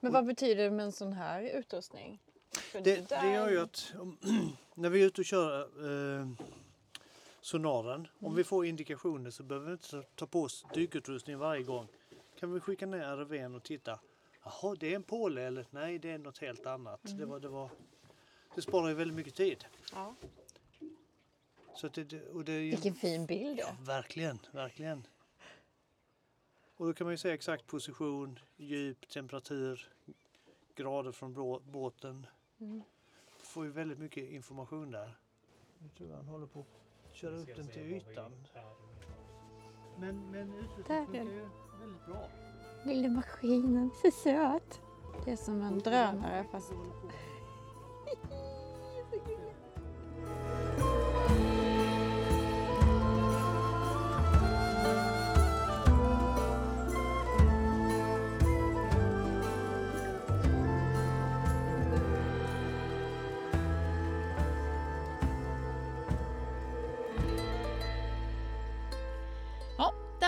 Men 0.00 0.12
vad 0.12 0.26
betyder 0.26 0.64
det 0.64 0.70
med 0.70 0.84
en 0.84 0.92
sån 0.92 1.12
här 1.12 1.42
utrustning? 1.42 2.18
Det, 2.72 3.08
det 3.08 3.32
gör 3.32 3.50
ju 3.50 3.60
att 3.60 3.92
om, 4.00 4.18
när 4.74 4.88
vi 4.88 5.02
är 5.02 5.06
ute 5.06 5.20
och 5.20 5.24
kör 5.24 5.60
eh, 6.20 6.28
sonaren, 7.42 8.08
om 8.18 8.34
vi 8.34 8.44
får 8.44 8.66
indikationer 8.66 9.30
så 9.30 9.42
behöver 9.42 9.66
vi 9.66 9.72
inte 9.72 10.02
ta 10.14 10.26
på 10.26 10.42
oss 10.42 10.66
dykutrustning 10.74 11.38
varje 11.38 11.62
gång. 11.62 11.88
Kan 12.38 12.52
vi 12.52 12.60
skicka 12.60 12.86
ner 12.86 13.16
RVn 13.16 13.54
och 13.54 13.62
titta. 13.62 14.00
Jaha, 14.44 14.76
det 14.80 14.92
är 14.92 14.96
en 14.96 15.02
påle 15.02 15.42
eller 15.42 15.66
nej, 15.70 15.98
det 15.98 16.10
är 16.10 16.18
något 16.18 16.38
helt 16.38 16.66
annat. 16.66 17.00
Det, 17.18 17.24
var, 17.24 17.40
det, 17.40 17.48
var, 17.48 17.70
det 18.54 18.62
sparar 18.62 18.88
ju 18.88 18.94
väldigt 18.94 19.16
mycket 19.16 19.34
tid. 19.34 19.64
Ja. 19.92 20.14
Så 21.74 21.86
att 21.86 21.94
det, 21.94 22.28
och 22.28 22.44
det 22.44 22.52
är 22.52 22.60
ju, 22.60 22.70
Vilken 22.70 22.94
fin 22.94 23.26
bild. 23.26 23.58
ja, 23.58 23.76
verkligen, 23.80 24.38
verkligen. 24.52 25.06
Och 26.76 26.86
då 26.86 26.94
kan 26.94 27.04
man 27.04 27.12
ju 27.12 27.18
säga 27.18 27.34
exakt 27.34 27.66
position, 27.66 28.38
djup, 28.56 29.08
temperatur, 29.08 29.88
grader 30.74 31.12
från 31.12 31.60
båten. 31.72 32.26
Mm. 32.60 32.82
Får 33.38 33.64
ju 33.64 33.70
väldigt 33.70 33.98
mycket 33.98 34.30
information 34.30 34.90
där. 34.90 35.18
Nu 35.78 35.88
tror 35.88 36.10
jag 36.10 36.16
han 36.16 36.26
håller 36.26 36.46
på 36.46 36.60
att 36.60 36.81
köra 37.14 37.36
upp 37.36 37.56
den 37.56 37.68
till 37.68 37.82
ytan. 37.82 38.32
Men, 39.98 40.30
men 40.30 40.50
Där 40.50 40.58
utrustningen 40.58 40.98
är 40.98 41.06
funkar 41.06 41.24
ju 41.24 41.48
väldigt 41.80 42.06
bra. 42.06 42.28
Lilla 42.84 43.08
maskinen, 43.08 43.90
så 44.02 44.10
söt. 44.10 44.80
Det 45.24 45.32
är 45.32 45.36
som 45.36 45.62
en 45.62 45.78
drönare 45.78 46.44
fast... 46.52 46.72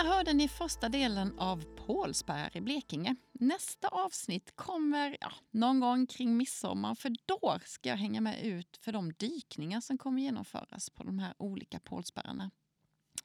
där 0.05 0.11
hörde 0.11 0.33
ni 0.33 0.47
första 0.47 0.89
delen 0.89 1.39
av 1.39 1.63
Pålsberg 1.75 2.51
i 2.53 2.61
Blekinge. 2.61 3.15
Nästa 3.31 3.87
avsnitt 3.87 4.55
kommer 4.55 5.17
ja, 5.21 5.31
någon 5.51 5.79
gång 5.79 6.07
kring 6.07 6.37
midsommar 6.37 6.95
för 6.95 7.15
då 7.25 7.59
ska 7.65 7.89
jag 7.89 7.97
hänga 7.97 8.21
med 8.21 8.43
ut 8.43 8.77
för 8.81 8.91
de 8.91 9.13
dykningar 9.13 9.81
som 9.81 9.97
kommer 9.97 10.21
genomföras 10.21 10.89
på 10.89 11.03
de 11.03 11.19
här 11.19 11.33
olika 11.37 11.79
pålspärrarna. 11.79 12.51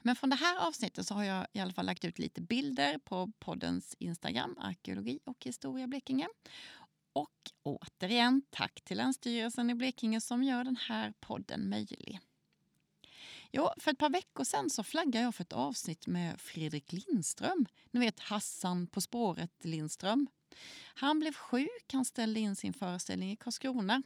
Men 0.03 0.16
från 0.16 0.31
det 0.31 0.37
här 0.37 0.66
avsnittet 0.66 1.07
så 1.07 1.14
har 1.14 1.24
jag 1.24 1.47
i 1.53 1.61
alla 1.61 1.72
fall 1.72 1.87
lagt 1.87 2.05
ut 2.05 2.18
lite 2.18 2.41
bilder 2.41 2.99
på 2.99 3.33
poddens 3.39 3.97
Instagram, 3.99 4.59
arkeologi 4.59 5.18
och 5.24 5.45
historia 5.45 5.87
Blekinge. 5.87 6.28
Och 7.12 7.51
återigen 7.62 8.43
tack 8.51 8.81
till 8.85 8.97
Länsstyrelsen 8.97 9.70
i 9.70 9.74
Blekinge 9.74 10.20
som 10.20 10.43
gör 10.43 10.64
den 10.64 10.76
här 10.76 11.12
podden 11.20 11.68
möjlig. 11.68 12.20
Jo, 13.53 13.69
för 13.77 13.91
ett 13.91 13.99
par 13.99 14.11
veckor 14.11 14.45
sedan 14.45 14.71
så 14.71 14.83
flaggade 14.83 15.25
jag 15.25 15.35
för 15.35 15.43
ett 15.43 15.53
avsnitt 15.53 16.07
med 16.07 16.41
Fredrik 16.41 16.93
Lindström. 16.93 17.67
Ni 17.91 18.01
vet 18.01 18.21
Hassan 18.21 18.87
på 18.87 19.01
spåret 19.01 19.65
Lindström. 19.65 20.27
Han 20.95 21.19
blev 21.21 21.33
sjuk, 21.33 21.93
han 21.93 22.05
ställde 22.05 22.41
in 22.41 22.57
sin 22.57 22.73
föreställning 22.73 23.33
i 23.33 23.37
Karlskrona. 23.37 24.03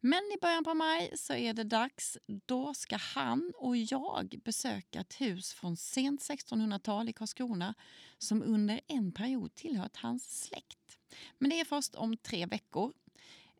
Men 0.00 0.18
i 0.18 0.38
början 0.40 0.64
på 0.64 0.74
maj 0.74 1.12
så 1.16 1.34
är 1.34 1.54
det 1.54 1.64
dags. 1.64 2.18
Då 2.46 2.74
ska 2.74 2.96
han 2.96 3.52
och 3.56 3.76
jag 3.76 4.40
besöka 4.44 5.00
ett 5.00 5.20
hus 5.20 5.52
från 5.52 5.76
sent 5.76 6.20
1600-tal 6.20 7.08
i 7.08 7.12
Karlskrona 7.12 7.74
som 8.18 8.42
under 8.42 8.80
en 8.86 9.12
period 9.12 9.54
tillhört 9.54 9.96
hans 9.96 10.42
släkt. 10.42 10.98
Men 11.38 11.50
det 11.50 11.60
är 11.60 11.64
först 11.64 11.94
om 11.94 12.16
tre 12.16 12.46
veckor. 12.46 12.92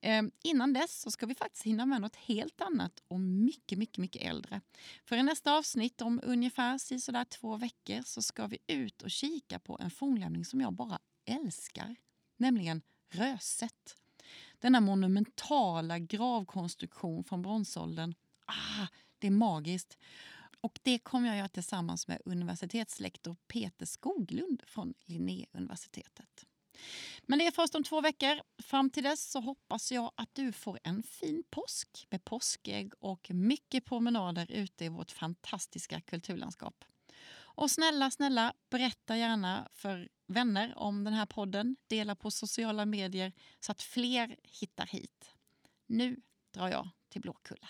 Eh, 0.06 0.22
innan 0.42 0.72
dess 0.72 1.00
så 1.00 1.10
ska 1.10 1.26
vi 1.26 1.34
faktiskt 1.34 1.62
hinna 1.64 1.86
med 1.86 2.00
något 2.00 2.16
helt 2.16 2.60
annat 2.60 3.02
och 3.08 3.20
mycket, 3.20 3.78
mycket, 3.78 3.98
mycket 3.98 4.22
äldre. 4.22 4.60
För 5.04 5.16
i 5.16 5.22
nästa 5.22 5.52
avsnitt 5.52 6.02
om 6.02 6.20
ungefär 6.22 6.98
sådär 6.98 7.24
två 7.24 7.56
veckor 7.56 8.02
så 8.02 8.22
ska 8.22 8.46
vi 8.46 8.58
ut 8.66 9.02
och 9.02 9.10
kika 9.10 9.58
på 9.58 9.78
en 9.80 9.90
fornlämning 9.90 10.44
som 10.44 10.60
jag 10.60 10.72
bara 10.72 10.98
älskar, 11.24 11.96
nämligen 12.36 12.82
Röset. 13.08 13.96
Denna 14.58 14.80
monumentala 14.80 15.98
gravkonstruktion 15.98 17.24
från 17.24 17.42
bronsåldern. 17.42 18.14
Ah, 18.46 18.86
det 19.18 19.26
är 19.26 19.30
magiskt. 19.30 19.98
Och 20.60 20.78
det 20.82 20.98
kommer 20.98 21.28
jag 21.28 21.36
göra 21.36 21.48
tillsammans 21.48 22.08
med 22.08 22.22
universitetslektor 22.24 23.36
Peter 23.48 23.86
Skoglund 23.86 24.62
från 24.66 24.94
Linnéuniversitetet. 25.04 26.46
Men 27.22 27.38
det 27.38 27.46
är 27.46 27.50
först 27.50 27.74
om 27.74 27.84
två 27.84 28.00
veckor. 28.00 28.40
Fram 28.62 28.90
till 28.90 29.02
dess 29.02 29.30
så 29.30 29.40
hoppas 29.40 29.92
jag 29.92 30.12
att 30.14 30.34
du 30.34 30.52
får 30.52 30.78
en 30.84 31.02
fin 31.02 31.42
påsk 31.50 32.06
med 32.10 32.24
påskägg 32.24 32.92
och 33.00 33.30
mycket 33.30 33.84
promenader 33.84 34.50
ute 34.50 34.84
i 34.84 34.88
vårt 34.88 35.10
fantastiska 35.10 36.00
kulturlandskap. 36.00 36.84
Och 37.56 37.70
snälla, 37.70 38.10
snälla, 38.10 38.52
berätta 38.70 39.16
gärna 39.16 39.68
för 39.72 40.08
vänner 40.26 40.72
om 40.76 41.04
den 41.04 41.14
här 41.14 41.26
podden. 41.26 41.76
Dela 41.86 42.14
på 42.14 42.30
sociala 42.30 42.86
medier 42.86 43.32
så 43.60 43.72
att 43.72 43.82
fler 43.82 44.36
hittar 44.42 44.86
hit. 44.86 45.34
Nu 45.86 46.16
drar 46.54 46.68
jag 46.68 46.88
till 47.08 47.20
Blåkulla. 47.20 47.68